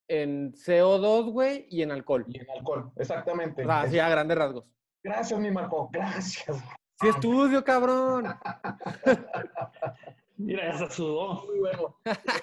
en 0.07 0.53
CO2, 0.53 1.29
güey, 1.29 1.67
y 1.69 1.81
en 1.81 1.91
alcohol? 1.91 2.23
Y 2.29 2.39
en 2.39 2.49
alcohol, 2.51 2.93
exactamente. 2.95 3.65
Ah, 3.67 3.81
así 3.81 3.99
a 3.99 4.07
grandes 4.07 4.37
rasgos. 4.37 4.63
Gracias, 5.03 5.37
mi 5.37 5.51
Marco. 5.51 5.89
Gracias. 5.91 6.63
Sí 7.01 7.07
estudio, 7.07 7.63
cabrón. 7.63 8.25
Mira, 10.37 10.71
ya 10.71 10.77
se 10.77 10.95
sudó. 10.95 11.45
Muy 11.45 11.59
bueno. 11.59 11.97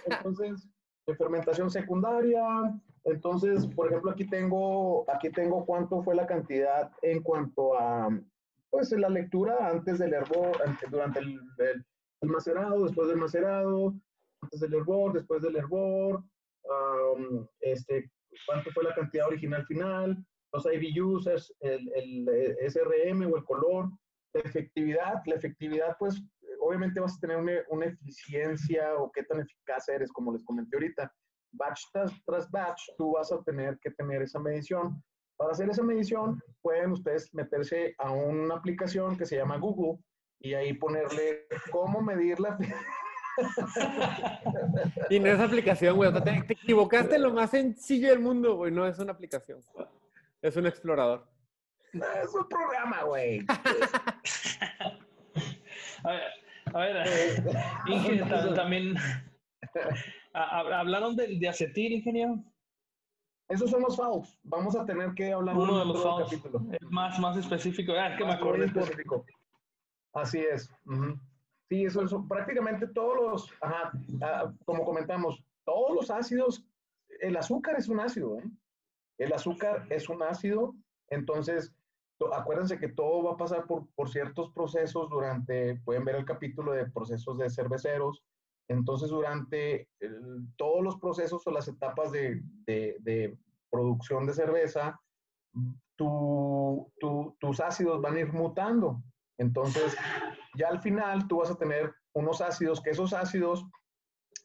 Entonces, 0.07 0.69
de 1.07 1.17
fermentación 1.17 1.71
secundaria. 1.71 2.43
Entonces, 3.05 3.67
por 3.67 3.89
ejemplo, 3.89 4.11
aquí 4.11 4.27
tengo, 4.27 5.05
aquí 5.11 5.31
tengo 5.31 5.67
cuánto 5.67 6.03
fue 6.03 6.15
la 6.15 6.27
cantidad 6.27 6.91
en 7.03 7.23
cuanto 7.23 7.79
a 7.79 8.09
pues 8.71 8.91
la 8.93 9.11
lectura 9.11 9.69
antes 9.69 9.99
del 9.99 10.15
hervor, 10.15 10.57
durante 10.91 11.21
el, 11.21 11.39
el, 11.59 11.85
el, 12.23 12.29
macerado, 12.29 12.85
después 12.85 13.09
del 13.09 13.19
macerado, 13.19 13.95
antes 14.41 14.61
del 14.61 14.73
hervor, 14.73 15.13
después 15.13 15.43
del 15.43 15.57
hervor, 15.57 16.25
um, 16.65 17.47
este, 17.61 18.11
cuánto 18.47 18.71
fue 18.71 18.85
la 18.85 18.95
cantidad 18.95 19.27
original 19.27 19.67
final, 19.67 20.25
los 20.55 20.65
IBUs, 20.65 21.27
el, 21.61 21.93
el, 21.95 22.57
SRM 22.67 23.31
o 23.31 23.37
el 23.37 23.45
color, 23.45 23.91
la 24.35 24.41
efectividad, 24.41 25.23
la 25.27 25.35
efectividad 25.35 25.97
pues 25.99 26.23
obviamente 26.61 27.01
vas 27.01 27.17
a 27.17 27.21
tener 27.21 27.37
una, 27.37 27.53
una 27.69 27.87
eficiencia 27.87 28.95
o 28.97 29.11
qué 29.13 29.25
tan 29.25 29.41
eficaz 29.41 29.89
eres, 29.89 30.13
como 30.13 30.33
les 30.33 30.45
comenté 30.45 30.77
ahorita. 30.77 31.13
Batch 31.53 31.81
tras, 31.93 32.13
tras 32.25 32.51
batch, 32.51 32.81
tú 32.97 33.13
vas 33.13 33.31
a 33.33 33.43
tener 33.43 33.79
que 33.81 33.91
tener 33.91 34.23
esa 34.23 34.39
medición. 34.39 35.03
Para 35.37 35.53
hacer 35.53 35.69
esa 35.69 35.83
medición, 35.83 36.41
pueden 36.63 36.93
ustedes 36.93 37.35
meterse 37.35 37.95
a 37.99 38.11
una 38.11 38.55
aplicación 38.55 39.19
que 39.19 39.27
se 39.27 39.37
llama 39.37 39.59
Google 39.59 40.03
y 40.41 40.55
ahí 40.55 40.73
ponerle 40.75 41.47
cómo 41.71 42.01
medir 42.01 42.41
la... 42.41 42.57
y 45.11 45.19
no 45.19 45.29
es 45.29 45.41
aplicación, 45.41 45.97
güey. 45.97 46.13
Te, 46.13 46.21
te, 46.21 46.53
equivocaste 46.53 47.19
lo 47.19 47.33
más 47.33 47.51
sencillo 47.51 48.09
del 48.09 48.21
mundo, 48.21 48.57
güey. 48.57 48.71
No 48.71 48.87
es 48.87 48.99
una 48.99 49.13
aplicación. 49.13 49.61
Es 50.41 50.57
un 50.57 50.67
explorador. 50.67 51.32
No, 51.93 52.07
es 52.23 52.35
un 52.35 52.49
programa, 52.49 53.03
güey. 53.05 53.41
a 56.05 56.11
ver, 56.11 56.23
a 56.75 56.79
ver 56.79 57.45
Inge, 57.87 58.25
también... 58.55 58.95
¿Hablaron 60.35 61.15
de, 61.15 61.39
de 61.39 61.49
acetil, 61.49 61.93
ingeniero? 61.93 62.43
Esos 63.49 63.71
son 63.71 63.83
los 63.83 63.97
fouls. 63.97 64.39
Vamos 64.45 64.75
a 64.77 64.87
tener 64.87 65.13
que 65.13 65.33
hablar 65.33 65.57
Uno 65.57 65.79
de 65.79 65.85
los 65.85 66.03
fouls. 66.03 66.33
Es 66.33 66.91
más, 66.91 67.19
más 67.19 67.37
específico. 67.37 67.93
Ah, 67.93 68.09
es 68.09 68.17
que 68.17 68.25
me 68.25 68.33
acordé. 68.33 68.65
Específico. 68.65 69.27
Así 70.15 70.39
es. 70.39 70.71
Sí, 71.69 71.85
eso, 71.85 72.03
es 72.03 72.13
prácticamente 72.29 72.87
todos 72.87 73.17
los, 73.17 73.53
ajá, 73.61 73.93
ah, 74.23 74.53
como 74.65 74.85
comentamos, 74.85 75.43
todos 75.65 75.95
los 75.95 76.11
ácidos, 76.11 76.65
el 77.21 77.37
azúcar 77.37 77.77
es 77.79 77.89
un 77.89 78.01
ácido, 78.01 78.39
¿eh? 78.39 78.45
El 79.19 79.33
azúcar 79.33 79.87
es 79.89 80.09
un 80.09 80.23
ácido, 80.23 80.75
entonces 81.09 81.75
acuérdense 82.33 82.79
que 82.79 82.89
todo 82.89 83.23
va 83.23 83.33
a 83.33 83.37
pasar 83.37 83.67
por, 83.67 83.87
por 83.95 84.11
ciertos 84.11 84.51
procesos 84.51 85.09
durante, 85.09 85.77
pueden 85.85 86.05
ver 86.05 86.17
el 86.17 86.25
capítulo 86.25 86.73
de 86.73 86.91
procesos 86.91 87.39
de 87.39 87.49
cerveceros, 87.49 88.23
entonces 88.69 89.11
durante 89.11 89.89
todos 90.57 90.83
los 90.83 90.99
procesos 90.99 91.47
o 91.47 91.51
las 91.51 91.69
etapas 91.69 92.13
de, 92.13 92.43
producción 93.71 94.27
de 94.27 94.35
cerveza, 94.35 95.01
tu, 95.97 96.91
tu, 96.99 97.37
tus 97.41 97.61
ácidos 97.61 98.01
van 98.01 98.17
a 98.17 98.21
ir 98.21 98.33
mutando. 98.33 99.03
Entonces, 99.39 99.97
ya 100.59 100.69
al 100.69 100.81
final 100.81 101.27
tú 101.27 101.39
vas 101.39 101.51
a 101.51 101.57
tener 101.57 101.93
unos 102.15 102.41
ácidos, 102.41 102.83
que 102.83 102.91
esos 102.91 103.13
ácidos, 103.13 103.65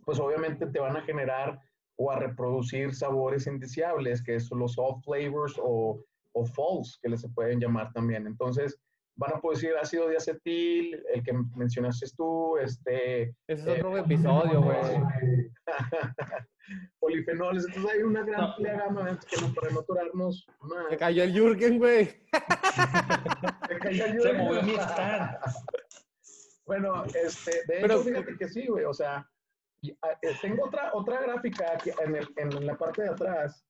pues 0.05 0.19
obviamente 0.19 0.65
te 0.67 0.79
van 0.79 0.95
a 0.95 1.01
generar 1.01 1.59
o 1.97 2.11
a 2.11 2.19
reproducir 2.19 2.95
sabores 2.95 3.47
indeseables, 3.47 4.23
que 4.23 4.39
son 4.39 4.59
los 4.59 4.77
off 4.77 5.03
flavors 5.03 5.59
o, 5.61 6.01
o 6.39 6.45
false, 6.45 6.97
que 7.01 7.09
les 7.09 7.21
se 7.21 7.29
pueden 7.29 7.59
llamar 7.59 7.91
también. 7.93 8.27
Entonces, 8.27 8.79
van 9.15 9.33
a 9.33 9.41
producir 9.41 9.75
ácido 9.75 10.09
diacetil, 10.09 11.03
el 11.13 11.23
que 11.23 11.33
mencionaste 11.55 12.07
tú, 12.15 12.57
este... 12.57 13.35
Ese 13.47 13.73
es 13.73 13.79
otro 13.79 13.97
eh, 13.97 14.01
episodio, 14.01 14.61
güey. 14.61 14.77
polifenoles, 16.99 17.65
entonces 17.65 17.91
hay 17.91 18.03
una 18.03 18.23
gran 18.23 18.51
gama 18.59 19.19
que 19.29 19.41
no, 19.41 19.53
para 19.53 19.69
no 19.71 19.85
más. 20.13 20.45
Se 20.89 20.97
cayó 20.97 21.23
el 21.23 21.33
Jürgen, 21.33 21.79
güey. 21.79 22.05
Se 23.67 23.79
cayó 23.79 24.05
el 24.05 24.11
Jürgen. 24.13 24.31
Se 24.31 24.33
movió 24.33 24.63
mi 24.63 24.73
stand. 24.73 25.37
Bueno, 26.65 27.05
este, 27.05 27.63
de 27.67 27.85
hecho, 27.85 28.03
fíjate 28.03 28.37
que 28.37 28.49
sí, 28.49 28.67
güey, 28.67 28.83
o 28.83 28.93
sea, 28.93 29.25
ah, 30.01 30.17
eh, 30.21 30.35
tengo 30.41 30.65
otra, 30.65 30.91
otra 30.93 31.21
gráfica 31.21 31.73
aquí 31.73 31.91
en, 32.03 32.15
el, 32.17 32.27
en 32.35 32.65
la 32.65 32.77
parte 32.77 33.03
de 33.03 33.09
atrás, 33.09 33.65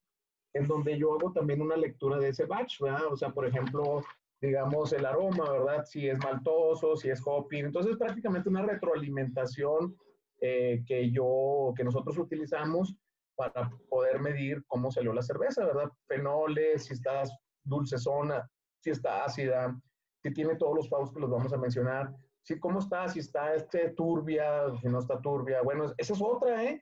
en 0.54 0.68
donde 0.68 0.98
yo 0.98 1.14
hago 1.14 1.32
también 1.32 1.62
una 1.62 1.78
lectura 1.78 2.18
de 2.18 2.30
ese 2.30 2.46
batch, 2.46 2.80
¿verdad? 2.82 3.06
O 3.12 3.18
sea, 3.18 3.30
por 3.30 3.46
ejemplo, 3.46 4.04
digamos, 4.42 4.94
el 4.94 5.06
aroma, 5.06 5.52
¿verdad? 5.52 5.86
Si 5.86 6.08
es 6.08 6.18
maltoso, 6.20 6.96
si 6.96 7.10
es 7.10 7.22
hopping. 7.26 7.66
Entonces, 7.66 7.98
prácticamente 7.98 8.50
una 8.50 8.64
retroalimentación 8.64 9.96
eh, 10.40 10.84
que 10.86 11.12
yo, 11.12 11.74
que 11.76 11.84
nosotros 11.84 12.18
utilizamos 12.18 12.96
para 13.36 13.70
poder 13.90 14.20
medir 14.20 14.64
cómo 14.68 14.92
salió 14.92 15.14
la 15.14 15.22
cerveza, 15.22 15.66
¿verdad? 15.66 15.92
Fenoles, 16.08 16.86
si 16.86 16.94
está 16.94 17.24
dulcezona, 17.64 18.50
si 18.80 18.90
está 18.90 19.26
ácida, 19.26 19.80
si 20.24 20.34
tiene 20.34 20.56
todos 20.56 20.76
los 20.76 20.90
paus 20.90 21.12
que 21.12 21.20
los 21.20 21.30
vamos 21.30 21.54
a 21.54 21.58
mencionar, 21.58 22.14
si 22.42 22.60
cómo 22.60 22.80
está, 22.80 23.08
si 23.10 23.20
está 23.20 23.54
este 23.54 23.90
turbia, 23.90 24.64
si 24.82 24.88
no 24.88 25.00
está 25.00 25.20
turbia. 25.22 25.62
Bueno, 25.62 25.94
esa 25.98 26.14
es 26.14 26.22
otra, 26.22 26.64
¿eh? 26.64 26.82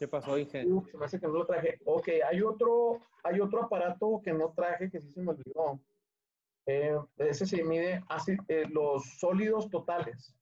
¿Qué 0.00 0.08
pasó, 0.08 0.38
Inge? 0.38 0.64
se 0.90 0.96
me 0.96 1.04
hace 1.04 1.20
que 1.20 1.26
no 1.26 1.34
lo 1.34 1.44
traje. 1.44 1.78
Ok, 1.84 2.08
hay 2.26 2.40
otro, 2.40 3.02
hay 3.22 3.38
otro 3.38 3.64
aparato 3.64 4.18
que 4.24 4.32
no 4.32 4.50
traje 4.54 4.90
que 4.90 4.98
sí 4.98 5.10
se 5.10 5.20
me 5.20 5.32
olvidó. 5.32 5.78
Eh, 6.64 6.96
ese 7.18 7.44
se 7.44 7.62
mide 7.62 8.02
así, 8.08 8.34
eh, 8.48 8.64
los 8.70 9.04
sólidos 9.18 9.68
totales. 9.68 10.34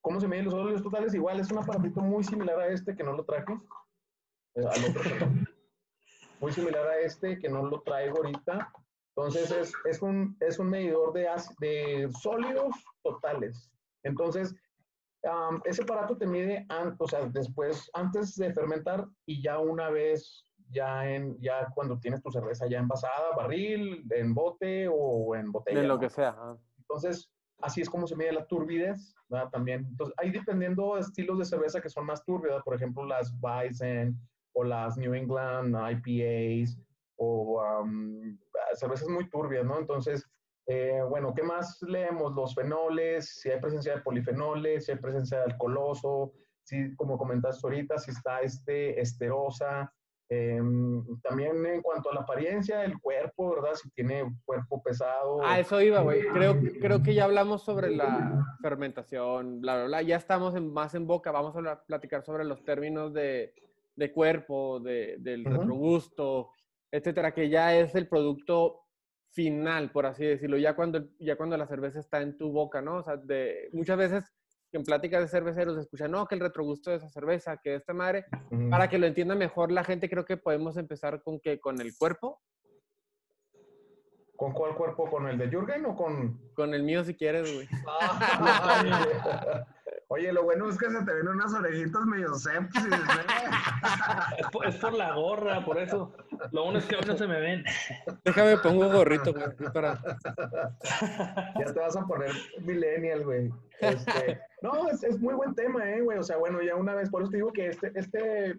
¿Cómo 0.00 0.18
se 0.18 0.26
miden 0.26 0.46
los 0.46 0.54
sólidos 0.54 0.82
totales? 0.82 1.14
Igual 1.14 1.38
es 1.38 1.52
un 1.52 1.58
aparatito 1.58 2.00
muy 2.00 2.24
similar 2.24 2.58
a 2.58 2.66
este 2.66 2.96
que 2.96 3.04
no 3.04 3.12
lo 3.12 3.24
traje. 3.24 3.52
Eh, 4.56 4.64
al 4.68 4.84
otro, 4.84 5.02
muy 6.40 6.50
similar 6.50 6.84
a 6.88 6.98
este 6.98 7.38
que 7.38 7.48
no 7.48 7.64
lo 7.66 7.82
traigo 7.82 8.16
ahorita. 8.16 8.72
Entonces 9.14 9.52
es, 9.52 9.72
es, 9.84 10.02
un, 10.02 10.36
es 10.40 10.58
un 10.58 10.68
medidor 10.68 11.12
de, 11.12 11.28
de 11.60 12.10
sólidos 12.20 12.74
totales. 13.04 13.70
Entonces, 14.02 14.52
ese 15.64 15.82
aparato 15.82 16.16
te 16.16 16.26
mide, 16.26 16.66
o 16.98 17.08
sea, 17.08 17.26
después, 17.26 17.90
antes 17.94 18.36
de 18.36 18.52
fermentar 18.52 19.06
y 19.26 19.42
ya 19.42 19.58
una 19.58 19.90
vez, 19.90 20.44
ya, 20.70 21.08
en, 21.10 21.38
ya 21.40 21.68
cuando 21.74 21.98
tienes 21.98 22.22
tu 22.22 22.30
cerveza 22.30 22.66
ya 22.66 22.78
envasada, 22.78 23.34
barril, 23.36 24.06
en 24.10 24.34
bote 24.34 24.88
o 24.88 25.34
en 25.34 25.52
botella. 25.52 25.80
De 25.80 25.86
lo 25.86 25.98
que 25.98 26.08
sea. 26.08 26.36
Entonces, 26.78 27.30
así 27.58 27.80
es 27.80 27.90
como 27.90 28.06
se 28.06 28.16
mide 28.16 28.32
la 28.32 28.46
turbidez, 28.46 29.14
¿verdad? 29.28 29.50
También. 29.50 29.86
Entonces, 29.90 30.14
ahí 30.18 30.30
dependiendo 30.30 30.94
de 30.94 31.00
estilos 31.00 31.38
de 31.38 31.44
cerveza 31.44 31.80
que 31.80 31.90
son 31.90 32.06
más 32.06 32.24
turbias, 32.24 32.62
por 32.62 32.74
ejemplo, 32.74 33.04
las 33.04 33.32
Bison 33.40 34.18
o 34.52 34.64
las 34.64 34.96
New 34.96 35.14
England 35.14 35.76
IPAs 35.76 36.78
o 37.16 37.62
cervezas 38.74 39.08
muy 39.08 39.28
turbias, 39.28 39.64
¿no? 39.64 39.78
Entonces, 39.78 40.26
eh, 40.72 41.02
bueno, 41.02 41.34
¿qué 41.34 41.42
más 41.42 41.82
leemos? 41.82 42.32
Los 42.32 42.54
fenoles, 42.54 43.40
si 43.40 43.50
hay 43.50 43.58
presencia 43.58 43.96
de 43.96 44.02
polifenoles, 44.02 44.84
si 44.84 44.92
hay 44.92 44.98
presencia 44.98 45.38
de 45.38 45.44
alcoholoso, 45.46 46.32
si, 46.62 46.94
como 46.94 47.18
comentaste 47.18 47.66
ahorita, 47.66 47.98
si 47.98 48.12
está 48.12 48.40
este 48.40 49.00
esterosa. 49.00 49.92
Em, 50.28 51.04
también 51.22 51.66
en 51.66 51.82
cuanto 51.82 52.12
a 52.12 52.14
la 52.14 52.20
apariencia 52.20 52.78
del 52.78 53.00
cuerpo, 53.00 53.56
¿verdad? 53.56 53.74
Si 53.74 53.90
tiene 53.90 54.32
cuerpo 54.44 54.80
pesado. 54.80 55.40
Ah, 55.42 55.58
eso 55.58 55.80
iba, 55.80 56.02
güey. 56.02 56.22
Creo, 56.28 56.56
creo 56.80 57.02
que 57.02 57.14
ya 57.14 57.24
hablamos 57.24 57.64
sobre 57.64 57.90
la 57.90 58.40
fermentación, 58.62 59.60
bla, 59.60 59.74
bla, 59.74 59.84
bla. 59.86 60.02
Ya 60.02 60.18
estamos 60.18 60.54
en, 60.54 60.72
más 60.72 60.94
en 60.94 61.08
boca. 61.08 61.32
Vamos 61.32 61.56
a 61.56 61.82
platicar 61.82 62.22
sobre 62.22 62.44
los 62.44 62.62
términos 62.62 63.12
de, 63.12 63.54
de 63.96 64.12
cuerpo, 64.12 64.78
de, 64.78 65.16
del 65.18 65.44
retrogusto, 65.44 66.52
etcétera, 66.92 67.34
que 67.34 67.48
ya 67.48 67.76
es 67.76 67.96
el 67.96 68.06
producto 68.06 68.82
final, 69.32 69.90
por 69.90 70.06
así 70.06 70.24
decirlo, 70.24 70.58
ya 70.58 70.74
cuando, 70.74 71.04
ya 71.18 71.36
cuando 71.36 71.56
la 71.56 71.66
cerveza 71.66 72.00
está 72.00 72.20
en 72.20 72.36
tu 72.36 72.50
boca, 72.50 72.80
¿no? 72.80 72.96
O 72.96 73.02
sea, 73.02 73.16
de, 73.16 73.68
muchas 73.72 73.96
veces 73.96 74.24
en 74.72 74.84
pláticas 74.84 75.22
de 75.22 75.28
cerveceros 75.28 75.74
se 75.74 75.82
escucha, 75.82 76.08
no, 76.08 76.26
que 76.26 76.34
el 76.34 76.40
retrogusto 76.40 76.90
de 76.90 76.96
esa 76.96 77.08
cerveza, 77.08 77.56
que 77.56 77.74
esta 77.74 77.92
madre, 77.92 78.26
para 78.70 78.88
que 78.88 78.98
lo 78.98 79.06
entienda 79.06 79.34
mejor 79.34 79.72
la 79.72 79.84
gente, 79.84 80.08
creo 80.08 80.24
que 80.24 80.36
podemos 80.36 80.76
empezar 80.76 81.22
con 81.22 81.40
que 81.40 81.60
con 81.60 81.80
el 81.80 81.96
cuerpo. 81.96 82.40
¿Con 84.36 84.52
cuál 84.52 84.74
cuerpo? 84.74 85.10
¿Con 85.10 85.28
el 85.28 85.36
de 85.36 85.48
Jürgen 85.48 85.84
o 85.84 85.94
con...? 85.94 86.40
Con 86.54 86.72
el 86.72 86.82
mío 86.82 87.04
si 87.04 87.14
quieres, 87.14 87.52
güey. 87.52 87.68
Oye, 90.12 90.32
lo 90.32 90.42
bueno 90.42 90.68
es 90.68 90.76
que 90.76 90.90
se 90.90 91.04
te 91.04 91.14
ven 91.14 91.28
unas 91.28 91.54
orejitas 91.54 92.04
medio 92.04 92.34
sepsis. 92.34 92.84
es, 94.38 94.46
por, 94.48 94.66
es 94.66 94.74
por 94.74 94.92
la 94.92 95.14
gorra, 95.14 95.64
por 95.64 95.78
eso. 95.78 96.12
Lo 96.50 96.64
bueno 96.64 96.80
es 96.80 96.86
que 96.86 96.96
no 96.96 97.16
se 97.16 97.28
me 97.28 97.38
ven. 97.40 97.64
Déjame 98.24 98.58
pongo 98.58 98.88
un 98.88 98.92
gorrito, 98.92 99.32
güey, 99.32 99.72
para... 99.72 100.02
Ya 101.60 101.72
te 101.72 101.78
vas 101.78 101.96
a 101.96 102.04
poner 102.04 102.32
millennial, 102.58 103.24
güey. 103.24 103.52
Este, 103.78 104.40
no, 104.62 104.88
es, 104.88 105.04
es, 105.04 105.16
muy 105.20 105.34
buen 105.34 105.54
tema, 105.54 105.88
eh, 105.88 106.00
güey. 106.00 106.18
O 106.18 106.24
sea, 106.24 106.38
bueno, 106.38 106.60
ya 106.60 106.74
una 106.74 106.96
vez, 106.96 107.08
por 107.08 107.22
eso 107.22 107.30
te 107.30 107.36
digo 107.36 107.52
que 107.52 107.68
este, 107.68 107.92
este, 107.94 108.50
eh, 108.50 108.56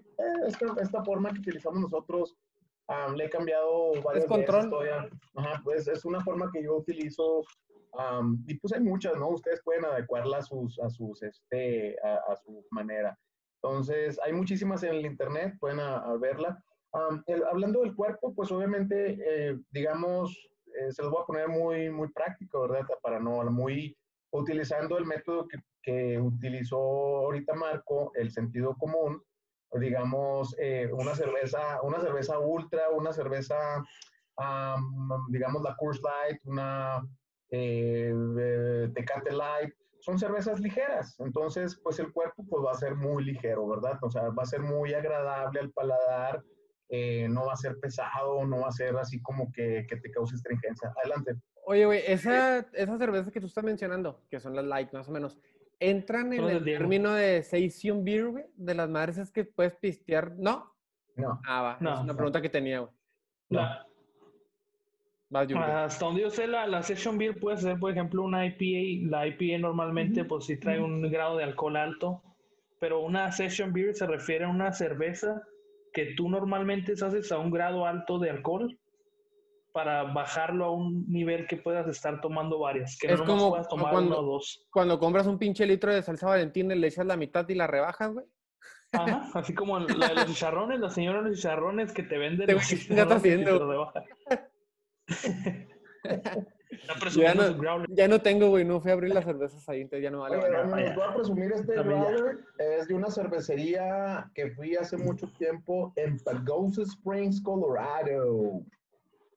esta, 0.47 0.67
esta, 0.81 1.03
forma 1.03 1.33
que 1.33 1.39
utilizamos 1.39 1.81
nosotros 1.81 2.33
le 3.17 3.25
he 3.25 3.29
cambiado 3.29 3.91
varias 4.03 4.23
es 4.23 4.29
control. 4.29 4.69
veces. 4.69 5.19
Ajá, 5.35 5.61
pues 5.65 5.85
es 5.89 6.05
una 6.05 6.21
forma 6.21 6.49
que 6.53 6.63
yo 6.63 6.77
utilizo 6.77 7.43
y 8.47 8.53
pues 8.55 8.73
hay 8.73 8.81
muchas, 8.81 9.17
¿no? 9.17 9.29
Ustedes 9.29 9.61
pueden 9.63 9.85
adecuarla 9.85 10.37
a 10.37 10.41
sus, 10.41 10.79
a 10.79 10.89
sus, 10.89 11.21
este, 11.23 11.97
a, 12.03 12.35
su 12.37 12.65
manera. 12.71 13.17
Entonces, 13.61 14.19
hay 14.23 14.33
muchísimas 14.33 14.83
en 14.83 14.95
el 14.95 15.05
internet, 15.05 15.55
pueden 15.59 15.79
verla. 16.19 16.63
hablando 17.49 17.81
del 17.81 17.95
cuerpo, 17.95 18.33
pues 18.33 18.51
obviamente, 18.51 19.17
eh, 19.19 19.57
digamos, 19.71 20.35
eh, 20.67 20.91
se 20.91 21.03
los 21.03 21.11
voy 21.11 21.21
a 21.21 21.25
poner 21.25 21.49
muy, 21.49 21.89
muy 21.89 22.07
práctico, 22.09 22.61
¿verdad? 22.61 22.87
Para 23.01 23.19
no, 23.19 23.43
muy, 23.51 23.95
utilizando 24.31 24.97
el 24.97 25.05
método 25.05 25.47
que, 25.47 25.57
que 25.83 26.19
utilizó 26.19 26.77
ahorita 26.77 27.53
Marco, 27.53 28.11
el 28.15 28.31
sentido 28.31 28.75
común, 28.77 29.21
digamos, 29.79 30.55
eh, 30.59 30.89
una 30.91 31.15
cerveza, 31.15 31.81
una 31.81 31.99
cerveza 31.99 32.39
ultra, 32.39 32.89
una 32.89 33.13
cerveza, 33.13 33.83
digamos, 35.29 35.61
la 35.61 35.75
Coors 35.77 36.01
Light, 36.01 36.41
una 36.45 37.01
eh, 37.51 38.89
Tecate 38.95 39.31
Light, 39.33 39.73
son 39.99 40.17
cervezas 40.17 40.59
ligeras, 40.59 41.15
entonces 41.19 41.79
pues 41.83 41.99
el 41.99 42.11
cuerpo 42.11 42.43
pues 42.49 42.65
va 42.65 42.71
a 42.71 42.75
ser 42.75 42.95
muy 42.95 43.23
ligero, 43.23 43.67
¿verdad? 43.67 43.99
O 44.01 44.09
sea, 44.09 44.29
va 44.29 44.43
a 44.43 44.47
ser 44.47 44.61
muy 44.61 44.93
agradable 44.93 45.59
al 45.59 45.71
paladar, 45.71 46.43
eh, 46.89 47.27
no 47.29 47.45
va 47.45 47.53
a 47.53 47.57
ser 47.57 47.77
pesado, 47.79 48.45
no 48.45 48.61
va 48.61 48.69
a 48.69 48.71
ser 48.71 48.97
así 48.97 49.21
como 49.21 49.51
que, 49.51 49.85
que 49.87 49.97
te 49.97 50.11
cause 50.11 50.35
astringencia. 50.35 50.91
Adelante. 50.97 51.35
Oye, 51.65 51.85
güey, 51.85 52.01
esa, 52.07 52.59
esas 52.73 52.97
cervezas 52.97 53.31
que 53.31 53.39
tú 53.39 53.45
estás 53.45 53.63
mencionando, 53.63 54.23
que 54.29 54.39
son 54.39 54.55
las 54.55 54.65
light 54.65 54.91
más 54.91 55.07
o 55.07 55.11
menos, 55.11 55.37
¿entran 55.79 56.33
en 56.33 56.43
el 56.45 56.63
término 56.63 57.13
de 57.13 57.43
Session 57.43 58.03
Beer, 58.03 58.27
güey? 58.27 58.45
De 58.55 58.73
las 58.73 58.89
madres 58.89 59.19
es 59.19 59.31
que 59.31 59.45
puedes 59.45 59.75
pistear, 59.75 60.35
¿no? 60.37 60.75
No. 61.15 61.39
Ah, 61.45 61.61
va, 61.61 61.77
no, 61.79 61.93
es 61.93 61.99
una 61.99 62.15
pregunta 62.15 62.41
que 62.41 62.49
tenía, 62.49 62.79
güey. 62.79 62.91
No. 63.49 63.61
Hasta 65.33 66.05
donde 66.05 66.21
yo 66.21 66.29
sé, 66.29 66.45
la, 66.47 66.67
la 66.67 66.83
Session 66.83 67.17
Beer 67.17 67.39
puede 67.39 67.57
ser, 67.57 67.79
por 67.79 67.91
ejemplo, 67.91 68.23
una 68.23 68.45
IPA. 68.45 69.09
La 69.09 69.27
IPA 69.27 69.59
normalmente, 69.59 70.25
pues 70.25 70.45
sí 70.45 70.57
trae 70.57 70.79
un 70.81 71.01
grado 71.09 71.37
de 71.37 71.43
alcohol 71.45 71.77
alto, 71.77 72.21
pero 72.79 72.99
una 72.99 73.31
Session 73.31 73.71
Beer 73.71 73.93
se 73.95 74.07
refiere 74.07 74.45
a 74.45 74.49
una 74.49 74.73
cerveza 74.73 75.41
que 75.93 76.13
tú 76.15 76.29
normalmente 76.29 76.93
haces 76.93 77.31
a 77.31 77.37
un 77.37 77.51
grado 77.51 77.85
alto 77.85 78.19
de 78.19 78.29
alcohol 78.29 78.77
para 79.73 80.03
bajarlo 80.03 80.65
a 80.65 80.71
un 80.71 81.05
nivel 81.09 81.47
que 81.47 81.55
puedas 81.55 81.87
estar 81.87 82.19
tomando 82.19 82.59
varias, 82.59 82.97
que 82.99 83.07
Es 83.07 83.19
no 83.19 83.25
como- 83.25 83.49
puedas 83.51 83.69
tomar 83.69 83.91
cuando- 83.93 84.19
uno 84.19 84.27
o 84.29 84.33
dos. 84.33 84.67
Cuando 84.69 84.99
compras 84.99 85.27
un 85.27 85.37
pinche 85.39 85.65
litro 85.65 85.93
de 85.93 86.03
salsa 86.03 86.27
valentina 86.27 86.75
y 86.75 86.79
le 86.79 86.87
echas 86.87 87.05
la 87.05 87.15
mitad 87.15 87.47
y 87.47 87.55
la 87.55 87.67
rebajas, 87.67 88.11
güey. 88.11 88.25
Ajá, 88.91 89.29
así 89.33 89.53
como 89.53 89.79
la 89.79 90.09
de 90.09 90.15
los 90.15 90.25
chicharrones, 90.25 90.79
la 90.81 90.89
señora 90.89 91.21
de 91.21 91.29
los 91.29 91.37
chicharrones 91.37 91.93
que 91.93 92.03
te 92.03 92.17
venden 92.17 92.49
Este 92.49 92.53
los 92.53 92.63
güey, 92.63 92.69
¿qué 92.69 92.75
está 92.75 92.93
chicharrones 92.93 93.19
y 93.19 93.23
te 93.23 93.33
haciendo? 93.33 93.59
los 93.59 93.69
rebaja. 93.69 94.03
Está 94.29 94.50
Ya 97.15 97.33
no, 97.33 97.85
ya 97.89 98.07
no 98.07 98.21
tengo, 98.21 98.49
güey. 98.49 98.65
No 98.65 98.79
fui 98.79 98.91
a 98.91 98.93
abrir 98.93 99.13
las 99.13 99.25
cervezas 99.25 99.67
ahí, 99.69 99.81
entonces 99.81 100.03
ya 100.03 100.09
no 100.09 100.21
vale. 100.21 100.37
Oye, 100.37 100.49
les 100.83 100.95
voy 100.95 101.03
a 101.03 101.13
presumir 101.13 101.51
este 101.51 101.73
growler. 101.75 102.39
Es 102.57 102.87
de 102.87 102.93
una 102.93 103.09
cervecería 103.09 104.31
que 104.33 104.51
fui 104.51 104.75
hace 104.75 104.97
mucho 104.97 105.27
tiempo 105.37 105.93
en 105.95 106.17
Pagosa 106.19 106.83
Springs, 106.83 107.41
Colorado. 107.41 108.61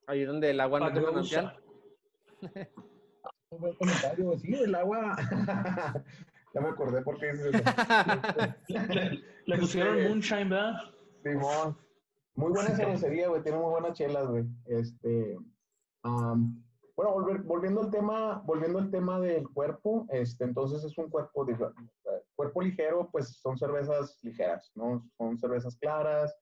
Ahí 0.07 0.23
donde 0.23 0.51
el 0.51 0.59
agua 0.59 0.79
no 0.79 0.85
Pagrosa. 0.87 1.11
manantial. 1.11 1.59
Un 3.49 3.73
comentario. 3.75 4.37
Sí, 4.39 4.53
el 4.53 4.75
agua. 4.75 5.15
ya 6.53 6.61
me 6.61 6.69
acordé 6.69 7.01
por 7.01 7.19
qué 7.19 7.33
dices 7.33 7.53
eso. 7.53 7.63
Le, 8.67 9.23
le 9.45 9.57
pusieron 9.57 10.03
moonshine, 10.03 10.49
¿verdad? 10.49 10.73
Simón. 11.23 11.77
Muy 12.35 12.51
buena 12.51 12.75
cervecería, 12.75 13.29
güey. 13.29 13.41
Tiene 13.41 13.57
muy 13.57 13.71
buenas 13.71 13.93
chelas, 13.97 14.27
güey. 14.27 14.45
Este. 14.65 15.37
Am, 16.05 16.63
bueno, 16.95 17.13
volviendo 17.43 17.81
al 17.81 17.91
tema, 17.91 18.41
volviendo 18.45 18.79
al 18.79 18.89
tema 18.89 19.19
del 19.19 19.49
cuerpo, 19.49 20.05
este, 20.09 20.45
entonces 20.45 20.83
es 20.83 20.97
un 20.97 21.09
cuerpo 21.09 21.45
cuerpo 22.35 22.61
ligero, 22.61 23.09
pues 23.11 23.39
son 23.39 23.57
cervezas 23.57 24.17
ligeras, 24.23 24.71
¿no? 24.75 25.05
Son 25.17 25.37
cervezas 25.37 25.77
claras, 25.77 26.33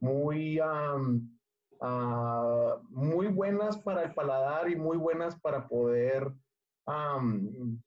muy, 0.00 0.58
am, 0.58 1.38
ah, 1.80 2.80
muy 2.88 3.28
buenas 3.28 3.78
para 3.78 4.02
el 4.02 4.14
paladar 4.14 4.68
y 4.70 4.76
muy 4.76 4.96
buenas 4.96 5.38
para 5.40 5.68
poder, 5.68 6.32
am, 6.86 7.80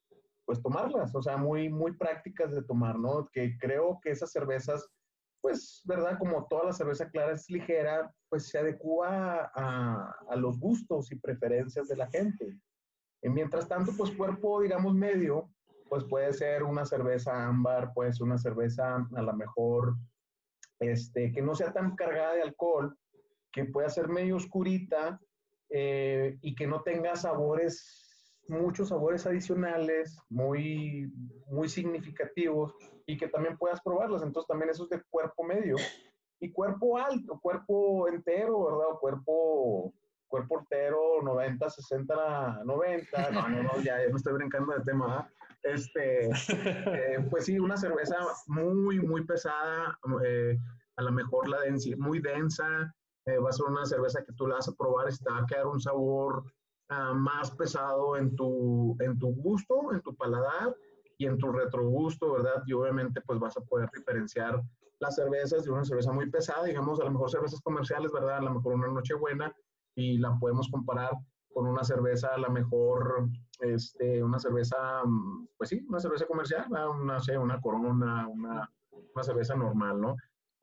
pues 0.46 0.62
tomarlas, 0.62 1.14
o 1.14 1.22
sea, 1.22 1.36
muy, 1.36 1.68
muy 1.68 1.92
prácticas 1.92 2.52
de 2.52 2.62
tomar, 2.62 2.98
¿no? 2.98 3.28
Que 3.32 3.58
creo 3.58 3.98
que 4.00 4.10
esas 4.10 4.30
cervezas 4.30 4.88
pues, 5.46 5.80
¿verdad? 5.84 6.18
Como 6.18 6.44
toda 6.48 6.64
la 6.64 6.72
cerveza 6.72 7.08
clara 7.08 7.32
es 7.32 7.48
ligera, 7.48 8.12
pues 8.28 8.48
se 8.48 8.58
adecua 8.58 9.48
a, 9.54 10.34
los 10.34 10.58
gustos 10.58 11.12
y 11.12 11.20
preferencias 11.20 11.86
de 11.86 11.96
la 11.96 12.08
gente. 12.08 12.58
Y 13.22 13.28
mientras 13.28 13.68
tanto, 13.68 13.92
pues 13.96 14.10
cuerpo, 14.10 14.60
digamos, 14.60 14.92
medio, 14.92 15.48
pues 15.88 16.02
puede 16.02 16.32
ser 16.32 16.64
una 16.64 16.84
cerveza 16.84 17.46
ámbar, 17.46 17.92
puede 17.94 18.12
ser 18.12 18.24
una 18.24 18.38
cerveza 18.38 19.06
a 19.14 19.22
lo 19.22 19.32
mejor, 19.34 19.94
este, 20.80 21.30
que 21.30 21.42
no 21.42 21.54
sea 21.54 21.72
tan 21.72 21.94
cargada 21.94 22.34
de 22.34 22.42
alcohol, 22.42 22.98
que 23.52 23.66
pueda 23.66 23.88
ser 23.88 24.08
medio 24.08 24.34
oscurita 24.34 25.20
eh, 25.70 26.38
y 26.40 26.56
que 26.56 26.66
no 26.66 26.82
tenga 26.82 27.14
sabores, 27.14 28.05
muchos 28.48 28.88
sabores 28.88 29.26
adicionales, 29.26 30.18
muy, 30.28 31.12
muy 31.46 31.68
significativos 31.68 32.74
y 33.06 33.16
que 33.16 33.28
también 33.28 33.56
puedas 33.56 33.80
probarlas. 33.82 34.22
Entonces 34.22 34.48
también 34.48 34.70
eso 34.70 34.84
es 34.84 34.90
de 34.90 35.02
cuerpo 35.10 35.42
medio 35.44 35.76
y 36.40 36.52
cuerpo 36.52 36.98
alto, 36.98 37.38
cuerpo 37.40 38.08
entero, 38.08 38.64
¿verdad? 38.64 38.92
O 38.92 39.00
cuerpo, 39.00 39.94
cuerpo 40.28 40.58
entero, 40.60 41.22
90, 41.22 41.70
60, 41.70 42.62
90. 42.64 43.30
No, 43.30 43.48
no, 43.48 43.62
no, 43.62 43.80
ya, 43.82 44.02
ya 44.02 44.08
me 44.08 44.16
estoy 44.16 44.34
brincando 44.34 44.74
de 44.74 44.84
tema. 44.84 45.18
¿ah? 45.18 45.30
Este, 45.62 46.28
eh, 46.50 47.26
pues 47.30 47.46
sí, 47.46 47.58
una 47.58 47.76
cerveza 47.76 48.16
muy, 48.46 49.00
muy 49.00 49.24
pesada, 49.24 49.98
eh, 50.24 50.58
a 50.96 51.02
lo 51.02 51.12
mejor 51.12 51.48
la 51.48 51.60
densidad, 51.60 51.98
muy 51.98 52.20
densa, 52.20 52.94
eh, 53.26 53.38
va 53.38 53.50
a 53.50 53.52
ser 53.52 53.66
una 53.66 53.84
cerveza 53.84 54.24
que 54.24 54.32
tú 54.34 54.46
la 54.46 54.56
vas 54.56 54.68
a 54.68 54.74
probar 54.74 55.10
y 55.10 55.16
te 55.16 55.30
va 55.30 55.38
a 55.38 55.46
quedar 55.46 55.66
un 55.66 55.80
sabor 55.80 56.44
ah, 56.88 57.12
más 57.14 57.50
pesado 57.52 58.16
en 58.16 58.34
tu, 58.36 58.96
en 59.00 59.18
tu 59.18 59.34
gusto, 59.34 59.92
en 59.92 60.00
tu 60.02 60.14
paladar 60.14 60.74
y 61.18 61.26
en 61.26 61.38
tu 61.38 61.50
retrogusto, 61.52 62.32
¿verdad? 62.32 62.62
Y 62.66 62.72
obviamente 62.72 63.20
pues 63.22 63.38
vas 63.38 63.56
a 63.56 63.60
poder 63.62 63.88
diferenciar 63.94 64.62
las 64.98 65.14
cervezas 65.14 65.64
de 65.64 65.70
una 65.70 65.84
cerveza 65.84 66.12
muy 66.12 66.30
pesada, 66.30 66.64
digamos, 66.64 67.00
a 67.00 67.04
lo 67.04 67.10
mejor 67.10 67.30
cervezas 67.30 67.60
comerciales, 67.60 68.10
¿verdad? 68.12 68.38
A 68.38 68.42
lo 68.42 68.54
mejor 68.54 68.74
una 68.74 68.88
noche 68.88 69.14
buena 69.14 69.54
y 69.94 70.18
la 70.18 70.36
podemos 70.38 70.68
comparar 70.70 71.12
con 71.52 71.66
una 71.66 71.84
cerveza, 71.84 72.34
a 72.34 72.38
lo 72.38 72.50
mejor, 72.50 73.28
este, 73.60 74.22
una 74.22 74.38
cerveza, 74.38 74.76
mm, 75.04 75.48
pues 75.56 75.70
sí, 75.70 75.84
una 75.88 76.00
cerveza 76.00 76.26
comercial, 76.26 76.66
¿verdad? 76.70 76.90
una, 76.90 77.18
sé, 77.18 77.38
una 77.38 77.60
corona, 77.60 78.28
una, 78.28 78.70
una 78.92 79.22
cerveza 79.22 79.54
normal, 79.56 80.00
¿no? 80.00 80.16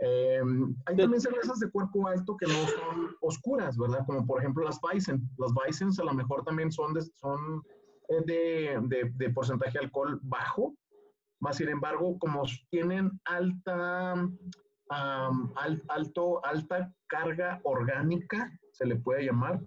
Eh, 0.05 0.41
hay 0.85 0.97
también 0.97 1.21
cervezas 1.21 1.59
de 1.59 1.71
cuerpo 1.71 2.05
alto 2.07 2.35
que 2.35 2.45
no 2.45 2.67
son 2.67 3.15
oscuras, 3.21 3.77
¿verdad? 3.77 4.05
Como 4.05 4.25
por 4.25 4.39
ejemplo 4.41 4.65
las 4.65 4.79
Bison. 4.81 5.21
Las 5.37 5.53
Bisons 5.53 5.97
a 5.99 6.03
lo 6.03 6.13
mejor 6.13 6.43
también 6.43 6.71
son 6.71 6.93
de, 6.93 7.01
son 7.15 7.63
eh, 8.09 8.21
de, 8.25 8.79
de, 8.87 9.11
de 9.15 9.29
porcentaje 9.29 9.71
de 9.79 9.85
alcohol 9.85 10.19
bajo, 10.23 10.75
más 11.39 11.55
sin 11.57 11.69
embargo, 11.69 12.17
como 12.19 12.43
tienen 12.69 13.11
alta, 13.25 14.11
am, 14.89 15.53
al- 15.55 15.83
alto, 15.87 16.45
alta 16.45 16.93
carga 17.07 17.61
orgánica, 17.63 18.51
se 18.73 18.85
le 18.85 18.97
puede 18.97 19.25
llamar, 19.25 19.61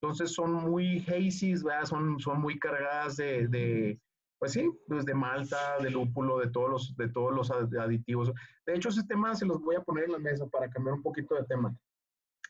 entonces 0.00 0.32
son 0.32 0.52
muy 0.52 1.04
hazy, 1.08 1.54
¿verdad? 1.62 1.86
Son, 1.86 2.18
son 2.20 2.40
muy 2.40 2.58
cargadas 2.58 3.16
de, 3.16 3.48
de, 3.48 4.00
pues 4.42 4.54
sí, 4.54 4.68
pues 4.88 5.04
de 5.04 5.14
malta, 5.14 5.78
de 5.80 5.88
lúpulo, 5.88 6.36
de 6.40 6.50
todos 6.50 6.68
los, 6.68 6.96
de 6.96 7.08
todos 7.08 7.32
los 7.32 7.48
ad- 7.52 7.72
aditivos. 7.76 8.32
De 8.66 8.74
hecho, 8.74 8.88
ese 8.88 9.04
tema 9.04 9.36
se 9.36 9.46
los 9.46 9.62
voy 9.62 9.76
a 9.76 9.82
poner 9.82 10.06
en 10.06 10.10
la 10.10 10.18
mesa 10.18 10.48
para 10.48 10.68
cambiar 10.68 10.94
un 10.96 11.02
poquito 11.02 11.36
de 11.36 11.44
tema. 11.44 11.72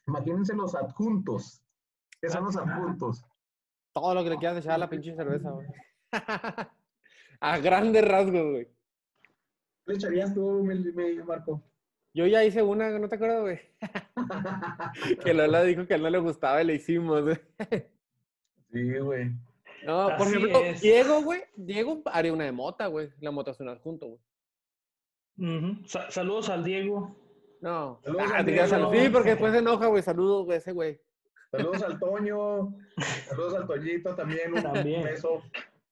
Imagínense 0.07 0.57
los 0.57 0.75
adjuntos. 0.75 1.63
¿Qué 2.19 2.31
son 2.31 2.45
los 2.45 2.57
adjuntos? 2.57 3.23
Todo 3.93 4.15
lo 4.15 4.25
que 4.25 4.31
le 4.31 4.39
quieras 4.39 4.57
echar 4.57 4.73
a 4.73 4.79
la 4.79 4.89
pinche 4.89 5.15
cerveza, 5.15 5.51
güey. 5.51 5.67
a 7.41 7.59
grandes 7.59 8.09
rasgos, 8.09 8.51
güey. 8.53 8.69
¿Le 9.85 9.95
echarías 9.95 10.33
tú, 10.33 10.67
Marco? 11.27 11.63
Yo 12.15 12.27
ya 12.27 12.43
hice 12.43 12.63
una, 12.63 12.99
¿no 12.99 13.07
te 13.11 13.17
acuerdas, 13.17 13.43
güey? 13.43 13.61
que 15.23 15.35
Lola 15.35 15.63
dijo 15.65 15.87
que 15.87 15.93
a 15.93 15.97
él 15.99 16.03
no 16.05 16.09
le 16.09 16.21
gustaba 16.21 16.63
y 16.63 16.65
le 16.65 16.75
hicimos, 16.77 17.23
güey. 17.23 17.39
Sí, 18.73 18.99
güey. 18.99 19.31
No, 19.87 20.09
por 20.17 20.27
ejemplo, 20.29 20.59
es. 20.61 20.81
Diego, 20.81 21.23
güey. 21.23 21.43
Diego 21.57 22.03
haría 22.07 22.33
una 22.33 22.45
de 22.45 22.53
mota, 22.53 22.87
güey. 22.87 23.11
La 23.21 23.31
mota 23.31 23.51
es 23.53 23.61
un 23.61 23.69
adjunto, 23.69 24.07
güey. 24.07 24.21
Ujú. 25.39 25.87
Sa- 25.87 26.11
saludos 26.11 26.49
al 26.51 26.65
Diego. 26.65 27.17
No. 27.61 28.01
Saludos, 28.05 28.31
Ah, 28.35 28.45
te 28.45 28.53
Diego. 28.53 28.93
Sí, 28.93 29.09
porque 29.11 29.31
después 29.31 29.53
se 29.53 29.59
enoja, 29.59 29.87
güey. 29.87 30.03
Saludos, 30.03 30.45
güey, 30.47 30.59
ese 30.59 30.73
güey. 30.73 31.01
Saludos 31.51 31.83
al 31.83 31.99
Toño, 31.99 32.75
saludos 33.29 33.55
al 33.55 33.67
Toñito 33.67 34.15
también, 34.15 34.55
un, 34.55 34.63
También. 34.63 35.01
un 35.01 35.05
beso, 35.05 35.43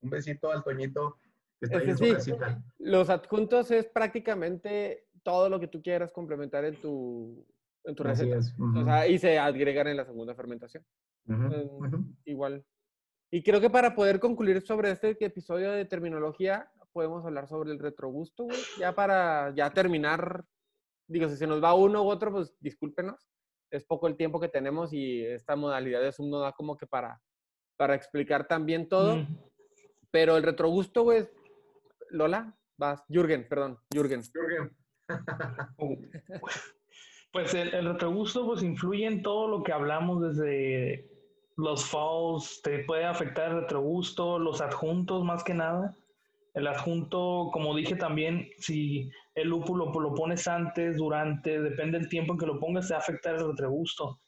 un 0.01 0.09
besito 0.11 0.51
al 0.51 0.65
Toñito 0.65 1.19
que 1.59 1.67
está 1.67 1.79
ahí 1.79 1.91
Ese 1.91 1.91
en 1.91 1.99
su 1.99 2.05
sí. 2.05 2.13
casita. 2.33 2.63
Los 2.79 3.11
adjuntos 3.11 3.71
es 3.71 3.85
prácticamente 3.87 5.07
todo 5.23 5.51
lo 5.51 5.61
que 5.61 5.69
tú 5.69 5.83
quieras 5.83 6.13
complementar 6.13 6.65
en 6.65 6.77
tu, 6.81 7.47
en 7.85 7.95
tu 7.95 8.03
receta. 8.03 8.39
O 8.39 8.85
sea, 8.85 9.07
y 9.07 9.19
se 9.19 9.39
agregan 9.39 9.87
en 9.89 9.99
la 9.99 10.07
segunda 10.07 10.35
fermentación. 10.35 10.83
Igual. 12.25 12.65
Y 13.31 13.43
creo 13.43 13.61
que 13.61 13.71
para 13.71 13.95
poder 13.95 14.19
concluir 14.19 14.61
sobre 14.63 14.91
este 14.91 15.17
episodio 15.25 15.71
de 15.71 15.85
terminología, 15.85 16.69
podemos 16.93 17.25
hablar 17.25 17.47
sobre 17.49 17.71
el 17.71 17.79
retrogusto, 17.79 18.45
güey. 18.45 18.59
Ya 18.79 18.93
para 18.93 19.55
ya 19.55 19.71
terminar, 19.71 20.45
digo, 21.07 21.29
si 21.29 21.37
se 21.37 21.47
nos 21.47 21.63
va 21.63 21.75
uno 21.75 22.03
u 22.03 22.11
otro, 22.11 22.33
pues 22.33 22.57
discúlpenos. 22.59 23.29
Es 23.71 23.85
poco 23.85 24.09
el 24.09 24.17
tiempo 24.17 24.41
que 24.41 24.49
tenemos 24.49 24.93
y 24.93 25.25
esta 25.25 25.55
modalidad 25.55 26.01
de 26.01 26.11
Zoom 26.11 26.31
no 26.31 26.41
da 26.41 26.53
como 26.53 26.77
que 26.77 26.87
para, 26.87 27.21
para 27.77 27.95
explicar 27.95 28.49
también 28.49 28.89
todo. 28.89 29.19
Mm. 29.19 29.39
Pero 30.11 30.37
el 30.37 30.43
retrogusto, 30.43 31.05
güey, 31.05 31.29
Lola, 32.11 32.59
vas. 32.77 33.05
Jürgen, 33.09 33.49
perdón, 33.49 33.79
Jürgen. 33.95 34.23
Jürgen, 34.23 34.77
Pues 37.33 37.55
el, 37.55 37.73
el 37.73 37.93
retrogusto 37.93 38.45
pues 38.45 38.65
influye 38.65 39.07
en 39.07 39.23
todo 39.23 39.47
lo 39.47 39.63
que 39.63 39.73
hablamos 39.73 40.21
desde 40.21 41.09
los 41.61 41.85
falls, 41.85 42.61
te 42.63 42.85
puede 42.85 43.05
afectar 43.05 43.51
el 43.51 43.61
retrogusto, 43.63 44.39
los 44.39 44.61
adjuntos 44.61 45.25
más 45.25 45.45
que 45.45 45.55
nada. 45.55 45.95
El 46.55 46.67
adjunto, 46.67 47.51
como 47.53 47.77
dije 47.77 47.95
también, 47.95 48.49
si 48.59 49.11
el 49.35 49.49
lúpulo 49.49 49.93
lo 49.93 50.15
pones 50.15 50.49
antes, 50.49 50.97
durante, 50.97 51.61
depende 51.61 51.99
del 51.99 52.09
tiempo 52.09 52.33
en 52.33 52.39
que 52.39 52.47
lo 52.47 52.59
pongas, 52.59 52.89
te 52.89 52.95
va 52.95 52.99
a 52.99 53.03
afectar 53.03 53.37
el 53.37 53.47
retrogusto. 53.47 54.21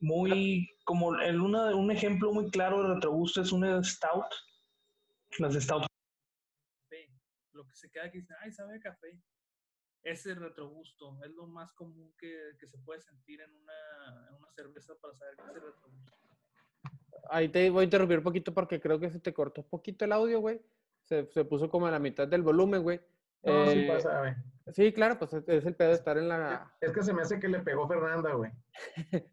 Muy, 0.00 0.70
como 0.84 1.14
el, 1.16 1.40
una, 1.40 1.74
un 1.74 1.90
ejemplo 1.90 2.32
muy 2.32 2.50
claro 2.50 2.82
de 2.82 2.94
retrogusto 2.94 3.42
es 3.42 3.52
una 3.52 3.82
stout. 3.82 4.32
Las 5.38 5.54
stout. 5.54 5.84
Lo 7.52 7.66
que 7.66 7.74
se 7.74 7.90
queda 7.90 8.10
que 8.10 8.18
dice, 8.18 8.34
ay, 8.40 8.52
sabe 8.52 8.76
a 8.76 8.80
café. 8.80 9.20
Ese 10.04 10.34
retrogusto 10.36 11.18
es 11.24 11.32
lo 11.32 11.48
más 11.48 11.72
común 11.72 12.14
que, 12.16 12.52
que 12.60 12.68
se 12.68 12.78
puede 12.78 13.00
sentir 13.00 13.40
en 13.40 13.52
una, 13.52 14.28
en 14.28 14.34
una 14.36 14.50
cerveza 14.52 14.94
para 15.02 15.12
saber 15.14 15.34
que 15.36 15.42
es 15.42 15.56
el 15.56 15.62
retrogusto. 15.62 16.27
Ahí 17.30 17.48
te 17.48 17.70
voy 17.70 17.82
a 17.82 17.84
interrumpir 17.84 18.18
un 18.18 18.24
poquito 18.24 18.52
porque 18.54 18.80
creo 18.80 18.98
que 18.98 19.10
se 19.10 19.20
te 19.20 19.32
cortó 19.32 19.60
un 19.62 19.68
poquito 19.68 20.04
el 20.04 20.12
audio, 20.12 20.40
güey. 20.40 20.60
Se, 21.04 21.26
se 21.32 21.44
puso 21.44 21.68
como 21.70 21.86
a 21.86 21.90
la 21.90 21.98
mitad 21.98 22.28
del 22.28 22.42
volumen, 22.42 22.82
güey. 22.82 23.00
No, 23.42 23.66
sí 23.70 23.78
Eh, 23.80 23.88
pasa, 23.88 24.18
güey. 24.20 24.34
Sí, 24.74 24.92
claro, 24.92 25.18
pues 25.18 25.32
es- 25.32 25.48
es 25.48 25.64
el 25.66 25.74
pedo 25.74 25.88
de 25.88 25.94
estar 25.94 26.18
en 26.18 26.28
la... 26.28 26.70
Es 26.80 26.92
que 26.92 27.02
se 27.02 27.12
me 27.14 27.22
hace 27.22 27.38
que 27.40 27.48
le 27.48 27.60
pegó 27.60 27.86
Fernanda, 27.88 28.32
güey. 28.34 28.50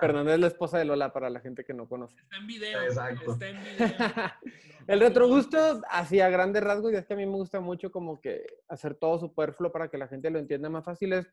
Fernanda 0.00 0.34
es 0.34 0.40
la 0.40 0.46
esposa 0.48 0.78
de 0.78 0.84
Lola 0.84 1.12
para 1.12 1.30
la 1.30 1.40
gente 1.40 1.64
que 1.64 1.72
no 1.72 1.88
conoce. 1.88 2.16
Está 2.20 2.36
en 2.36 2.46
video. 2.46 2.82
Exacto. 2.82 3.32
Está 3.32 3.48
en 3.48 3.62
video. 3.62 3.88
El 4.88 5.00
retrogusto, 5.00 5.80
así 5.90 6.20
a 6.20 6.28
grandes 6.28 6.62
rasgos, 6.62 6.92
y 6.92 6.96
es 6.96 7.06
que 7.06 7.14
a 7.14 7.16
mí 7.16 7.26
me 7.26 7.32
gusta 7.32 7.60
mucho 7.60 7.90
como 7.90 8.20
que 8.20 8.44
hacer 8.68 8.94
todo 8.94 9.18
superfluo 9.18 9.70
para 9.72 9.88
que 9.88 9.98
la 9.98 10.08
gente 10.08 10.30
lo 10.30 10.38
entienda 10.38 10.68
más 10.68 10.84
fácil, 10.84 11.12
es 11.12 11.26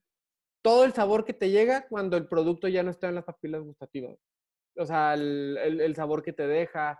todo 0.64 0.86
el 0.86 0.94
sabor 0.94 1.26
que 1.26 1.34
te 1.34 1.50
llega 1.50 1.88
cuando 1.88 2.16
el 2.18 2.28
producto 2.28 2.68
ya 2.68 2.84
no 2.84 2.92
está 2.92 3.10
en 3.10 3.16
las 3.16 3.24
papilas 3.26 3.62
gustativas. 3.62 4.18
O 4.76 4.86
sea, 4.86 5.14
el, 5.14 5.58
el- 5.62 5.82
el 5.82 5.96
sabor 5.96 6.24
que 6.24 6.34
te 6.34 6.48
deja, 6.48 7.00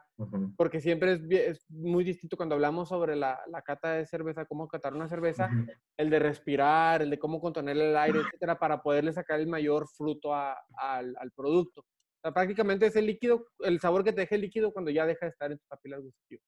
porque 0.56 0.80
siempre 0.80 1.14
es, 1.14 1.22
es 1.32 1.66
muy 1.70 2.04
distinto 2.04 2.38
cuando 2.38 2.56
hablamos 2.56 2.90
sobre 2.90 3.16
la, 3.16 3.40
la 3.48 3.62
cata 3.64 3.94
de 3.94 4.06
cerveza, 4.06 4.46
cómo 4.46 4.68
catar 4.68 4.94
una 4.94 5.08
cerveza, 5.10 5.50
el 5.98 6.10
de 6.10 6.20
respirar, 6.20 7.02
el 7.02 7.10
de 7.10 7.18
cómo 7.20 7.40
contener 7.42 7.78
el 7.78 7.98
aire, 7.98 8.20
etcétera, 8.20 8.60
para 8.60 8.82
poderle 8.82 9.12
sacar 9.14 9.40
el 9.40 9.48
mayor 9.48 9.88
fruto 9.98 10.34
a- 10.34 10.56
al, 10.78 11.16
al 11.20 11.32
producto. 11.32 11.82
O 11.82 12.22
sea, 12.22 12.32
prácticamente 12.34 12.86
es 12.86 12.96
el 12.96 13.06
líquido, 13.08 13.48
el 13.60 13.80
sabor 13.80 14.04
que 14.04 14.14
te 14.14 14.22
deja 14.22 14.36
el 14.36 14.42
líquido 14.42 14.72
cuando 14.72 14.92
ya 14.92 15.06
deja 15.06 15.26
de 15.26 15.32
estar 15.32 15.52
en 15.52 15.58
tus 15.58 15.68
papilas 15.68 16.02
gustativas. 16.02 16.44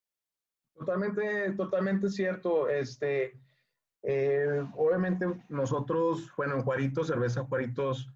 Totalmente, 0.75 1.51
totalmente 1.53 2.09
cierto. 2.09 2.69
Este, 2.69 3.33
eh, 4.03 4.63
obviamente 4.75 5.25
nosotros, 5.49 6.29
bueno, 6.37 6.55
en 6.55 6.61
Juaritos, 6.61 7.07
cerveza 7.07 7.43
Juaritos, 7.45 8.09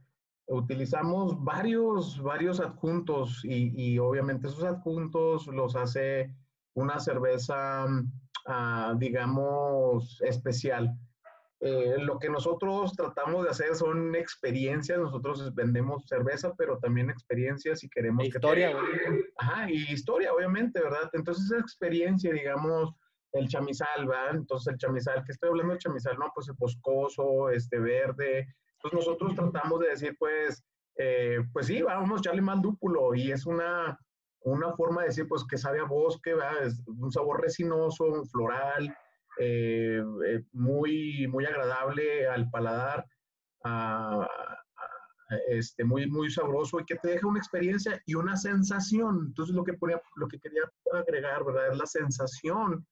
utilizamos 0.50 1.42
varios, 1.44 2.22
varios 2.22 2.60
adjuntos 2.60 3.42
y, 3.46 3.72
y 3.76 4.00
obviamente 4.00 4.48
esos 4.48 4.64
adjuntos 4.64 5.48
los 5.48 5.76
hace 5.76 6.34
una 6.74 7.00
cerveza, 7.00 7.86
ah, 8.48 8.94
digamos, 8.98 10.22
especial. 10.22 10.98
Eh, 11.62 11.96
lo 12.00 12.20
que 12.20 12.30
nosotros 12.30 12.94
tratamos 12.94 13.44
de 13.44 13.50
hacer 13.50 13.76
son 13.76 14.16
experiencias, 14.16 14.98
nosotros 14.98 15.54
vendemos 15.54 16.08
cerveza, 16.08 16.54
pero 16.58 16.80
también 16.80 17.10
experiencias 17.10 17.84
y 17.84 17.90
queremos 17.90 18.22
que 18.24 18.30
historia, 18.30 18.70
te- 18.70 18.74
güey. 18.76 19.24
Ajá, 19.38 19.70
y 19.70 19.76
historia, 19.92 20.34
obviamente, 20.34 20.82
¿verdad? 20.82 21.10
Entonces 21.14 21.46
esa 21.46 21.60
experiencia, 21.60 22.32
digamos, 22.32 22.96
el 23.34 23.48
chamizal, 23.50 24.08
¿verdad? 24.08 24.36
Entonces 24.36 24.72
el 24.74 24.80
chamizal, 24.80 25.22
¿qué 25.26 25.34
estoy 25.34 25.50
hablando 25.50 25.74
del 25.74 25.80
chamizal? 25.82 26.18
No, 26.18 26.32
pues 26.34 26.48
el 26.48 26.56
boscoso, 26.58 27.50
este 27.50 27.78
verde. 27.78 28.48
Entonces 28.82 29.08
nosotros 29.08 29.36
tratamos 29.36 29.80
de 29.82 29.90
decir, 29.90 30.16
pues, 30.18 30.64
eh, 30.96 31.40
pues 31.52 31.68
sí, 31.68 31.82
vamos 31.82 32.20
a 32.20 32.22
echarle 32.22 32.42
más 32.42 32.62
lúpulo 32.62 33.14
y 33.14 33.32
es 33.32 33.46
una, 33.46 33.98
una 34.42 34.74
forma 34.74 35.02
de 35.02 35.08
decir, 35.08 35.28
pues, 35.28 35.46
que 35.50 35.58
sabe 35.58 35.80
a 35.80 35.84
bosque, 35.84 36.34
¿verdad? 36.34 36.64
Es 36.64 36.82
un 36.88 37.12
sabor 37.12 37.42
resinoso, 37.42 38.24
floral, 38.32 38.96
eh, 39.38 40.02
eh, 40.26 40.44
muy, 40.54 41.28
muy 41.28 41.46
agradable 41.46 42.28
al 42.28 42.50
paladar. 42.50 43.06
ah, 43.66 44.26
ah, 44.78 45.36
este, 45.50 45.84
muy, 45.84 46.10
muy 46.10 46.32
sabroso 46.32 46.80
y 46.80 46.86
que 46.86 46.96
te 46.96 47.10
deja 47.10 47.28
una 47.28 47.40
experiencia 47.40 48.02
y 48.06 48.16
una 48.16 48.36
sensación. 48.36 49.26
Entonces, 49.28 49.54
lo 49.56 49.64
que, 49.64 49.74
ponía, 49.74 50.02
lo 50.16 50.28
que 50.28 50.40
quería 50.40 50.64
agregar, 50.94 51.46
¿verdad? 51.46 51.72
Es 51.72 51.78
la 51.78 51.86
sensación 51.86 52.88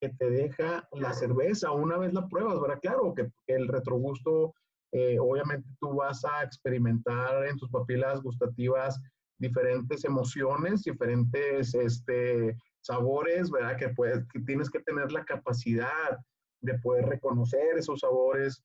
que 0.00 0.10
te 0.10 0.30
deja 0.30 0.88
la 0.92 1.12
cerveza 1.12 1.72
una 1.72 1.98
vez 1.98 2.12
la 2.12 2.28
pruebas, 2.28 2.60
¿verdad? 2.60 2.78
Claro, 2.80 3.14
que 3.14 3.30
el 3.48 3.66
retrogusto, 3.68 4.54
eh, 4.92 5.18
obviamente 5.20 5.68
tú 5.80 5.94
vas 5.96 6.24
a 6.24 6.42
experimentar 6.42 7.46
en 7.46 7.56
tus 7.56 7.70
papilas 7.70 8.20
gustativas 8.22 9.00
diferentes 9.38 10.04
emociones, 10.04 10.82
diferentes 10.82 11.74
este, 11.74 12.56
sabores, 12.80 13.50
¿verdad? 13.50 13.76
Que, 13.76 13.88
puedes, 13.90 14.26
que 14.28 14.40
tienes 14.40 14.68
que 14.68 14.80
tener 14.80 15.12
la 15.12 15.24
capacidad 15.24 16.18
de 16.60 16.78
poder 16.80 17.06
reconocer 17.06 17.78
esos 17.78 18.00
sabores, 18.00 18.62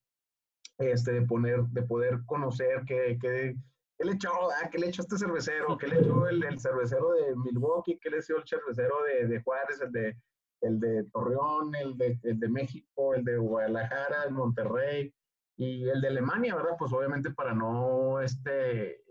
este, 0.80 1.14
de, 1.14 1.22
poner, 1.22 1.64
de 1.68 1.84
poder 1.84 2.20
conocer 2.26 2.84
qué, 2.86 3.18
qué, 3.22 3.56
le 4.00 4.12
echó, 4.12 4.32
ah, 4.52 4.70
qué 4.70 4.80
le 4.80 4.88
echó 4.88 5.04
este 5.04 5.18
cervecero, 5.18 5.78
qué 5.78 5.88
le 5.88 6.00
echó 6.00 6.28
el, 6.28 6.44
el 6.44 6.60
cervecero 6.60 7.14
de 7.14 7.36
Milwaukee, 7.36 7.98
qué 8.02 8.10
le 8.10 8.18
echó 8.18 8.38
el 8.38 8.48
cervecero 8.48 8.96
de, 9.04 9.28
de 9.28 9.42
Juárez, 9.42 9.80
el 9.80 9.92
de, 9.92 10.18
el 10.62 10.80
de 10.80 11.04
Torreón, 11.14 11.74
el 11.76 11.96
de, 11.98 12.20
el 12.24 12.40
de 12.40 12.50
México, 12.50 13.14
el 13.14 13.24
de 13.24 13.38
Guadalajara, 13.38 14.24
el 14.26 14.34
Monterrey 14.34 15.14
y 15.58 15.88
el 15.88 16.02
de 16.02 16.08
Alemania, 16.10 16.56
¿verdad? 16.56 16.76
Pues 16.78 16.92
obviamente 16.92 17.32
para 17.32 17.54
no, 17.54 18.20
este, 18.22 19.02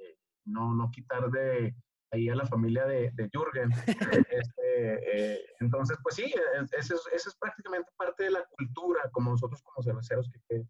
no, 0.44 0.74
no 0.74 0.90
quitar 0.90 1.30
de 1.30 1.74
ahí 2.12 2.28
a 2.28 2.34
la 2.34 2.46
familia 2.46 2.86
de, 2.86 3.10
de 3.14 3.30
Jürgen. 3.32 3.70
Este, 4.30 5.34
eh, 5.36 5.40
entonces, 5.60 5.96
pues 6.02 6.16
sí, 6.16 6.32
eso 6.76 6.94
es, 7.12 7.26
es 7.26 7.36
prácticamente 7.36 7.90
parte 7.96 8.24
de 8.24 8.32
la 8.32 8.44
cultura, 8.56 9.08
como 9.12 9.30
nosotros 9.30 9.62
como 9.62 9.82
cerveceros 9.82 10.28
que, 10.28 10.40
que, 10.48 10.64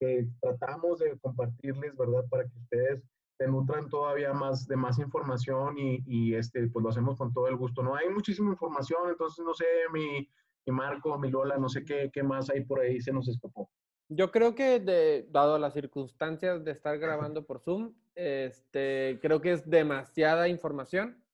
que 0.00 0.26
tratamos 0.40 0.98
de 1.00 1.18
compartirles, 1.18 1.96
¿verdad? 1.96 2.24
Para 2.30 2.44
que 2.44 2.58
ustedes 2.58 3.02
se 3.38 3.46
nutran 3.46 3.88
todavía 3.88 4.32
más 4.32 4.66
de 4.66 4.76
más 4.76 4.98
información 4.98 5.78
y, 5.78 6.02
y, 6.06 6.34
este, 6.34 6.68
pues 6.68 6.82
lo 6.82 6.90
hacemos 6.90 7.16
con 7.16 7.32
todo 7.32 7.48
el 7.48 7.56
gusto. 7.56 7.82
No 7.82 7.94
hay 7.94 8.08
muchísima 8.08 8.50
información, 8.50 9.08
entonces 9.08 9.44
no 9.44 9.54
sé, 9.54 9.66
mi, 9.92 10.28
mi 10.66 10.72
Marco, 10.72 11.18
mi 11.18 11.30
Lola, 11.30 11.56
no 11.58 11.68
sé 11.68 11.84
qué, 11.84 12.10
qué 12.12 12.22
más 12.22 12.50
hay 12.50 12.64
por 12.64 12.80
ahí, 12.80 13.00
se 13.00 13.12
nos 13.12 13.28
escapó. 13.28 13.70
Yo 14.12 14.32
creo 14.32 14.56
que, 14.56 14.80
de, 14.80 15.24
dado 15.30 15.56
las 15.58 15.72
circunstancias 15.72 16.64
de 16.64 16.72
estar 16.72 16.98
grabando 16.98 17.46
por 17.46 17.60
Zoom, 17.60 17.94
este, 18.16 19.20
creo 19.22 19.40
que 19.40 19.52
es 19.52 19.70
demasiada 19.70 20.48
información. 20.48 21.24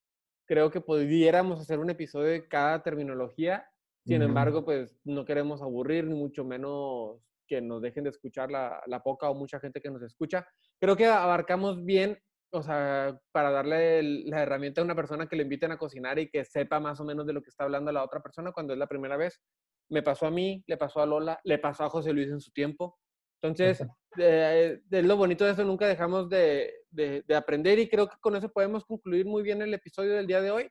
Creo 0.44 0.70
que 0.70 0.82
pudiéramos 0.82 1.58
hacer 1.58 1.78
un 1.78 1.88
episodio 1.88 2.28
de 2.28 2.46
cada 2.46 2.82
terminología. 2.82 3.66
Sin 4.04 4.20
embargo, 4.22 4.64
pues 4.64 5.00
no 5.04 5.24
queremos 5.24 5.62
aburrir, 5.62 6.04
ni 6.04 6.14
mucho 6.14 6.44
menos 6.44 7.18
que 7.48 7.62
nos 7.62 7.80
dejen 7.80 8.04
de 8.04 8.10
escuchar 8.10 8.50
la, 8.50 8.82
la 8.86 9.02
poca 9.02 9.30
o 9.30 9.34
mucha 9.34 9.58
gente 9.58 9.80
que 9.80 9.90
nos 9.90 10.02
escucha. 10.02 10.46
Creo 10.78 10.96
que 10.96 11.06
abarcamos 11.06 11.82
bien, 11.82 12.18
o 12.52 12.62
sea, 12.62 13.18
para 13.32 13.50
darle 13.50 14.00
el- 14.00 14.26
la 14.28 14.42
herramienta 14.42 14.82
a 14.82 14.84
una 14.84 14.94
persona 14.94 15.26
que 15.28 15.36
le 15.36 15.44
inviten 15.44 15.72
a 15.72 15.78
cocinar 15.78 16.18
y 16.18 16.28
que 16.28 16.44
sepa 16.44 16.78
más 16.78 17.00
o 17.00 17.04
menos 17.04 17.26
de 17.26 17.32
lo 17.32 17.42
que 17.42 17.48
está 17.48 17.64
hablando 17.64 17.90
la 17.90 18.04
otra 18.04 18.20
persona 18.20 18.52
cuando 18.52 18.74
es 18.74 18.78
la 18.78 18.86
primera 18.86 19.16
vez. 19.16 19.40
Me 19.88 20.02
pasó 20.02 20.26
a 20.26 20.30
mí, 20.30 20.62
le 20.66 20.76
pasó 20.76 21.00
a 21.00 21.06
Lola, 21.06 21.40
le 21.44 21.58
pasó 21.58 21.84
a 21.84 21.88
José 21.90 22.12
Luis 22.12 22.28
en 22.28 22.40
su 22.40 22.50
tiempo. 22.52 22.98
Entonces, 23.40 23.86
eh, 24.18 24.80
es 24.90 25.04
lo 25.04 25.16
bonito 25.16 25.44
de 25.44 25.52
eso, 25.52 25.64
nunca 25.64 25.86
dejamos 25.86 26.28
de, 26.28 26.72
de- 26.90 27.22
de 27.26 27.34
aprender 27.36 27.78
y 27.78 27.88
creo 27.88 28.08
que 28.08 28.16
con 28.20 28.34
eso 28.34 28.50
podemos 28.50 28.84
concluir 28.84 29.26
muy 29.26 29.42
bien 29.42 29.62
el 29.62 29.72
episodio 29.74 30.14
del 30.14 30.26
día 30.26 30.40
de 30.40 30.50
hoy. 30.50 30.70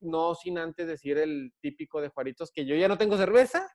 No 0.00 0.34
sin 0.34 0.58
antes 0.58 0.86
decir 0.86 1.18
el 1.18 1.52
típico 1.60 2.00
de 2.00 2.08
Juaritos, 2.08 2.50
que 2.52 2.64
yo 2.66 2.74
ya 2.76 2.88
no 2.88 2.96
tengo 2.98 3.16
cerveza, 3.16 3.66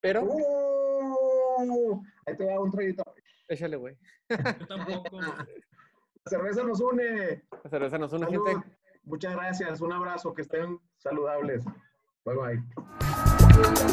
pero 0.00 0.22
¡Uh! 0.24 2.02
Ahí 2.26 2.36
te 2.36 2.44
va 2.46 2.60
un 2.60 2.70
traguito. 2.70 3.02
échale, 3.48 3.76
güey. 3.76 3.96
Yo 4.28 4.66
tampoco. 4.66 5.20
La 5.20 5.46
cerveza 6.26 6.62
nos 6.64 6.80
une. 6.80 7.42
La 7.64 7.70
cerveza 7.70 7.98
nos 7.98 8.12
une, 8.12 8.26
Salud. 8.26 8.46
gente. 8.46 8.68
Muchas 9.04 9.34
gracias. 9.34 9.80
Un 9.80 9.92
abrazo. 9.92 10.32
Que 10.32 10.42
estén 10.42 10.78
saludables. 10.98 11.64
Bye 12.24 12.36
bye. 12.36 13.31
Thank 13.54 13.78
you. 13.78 13.92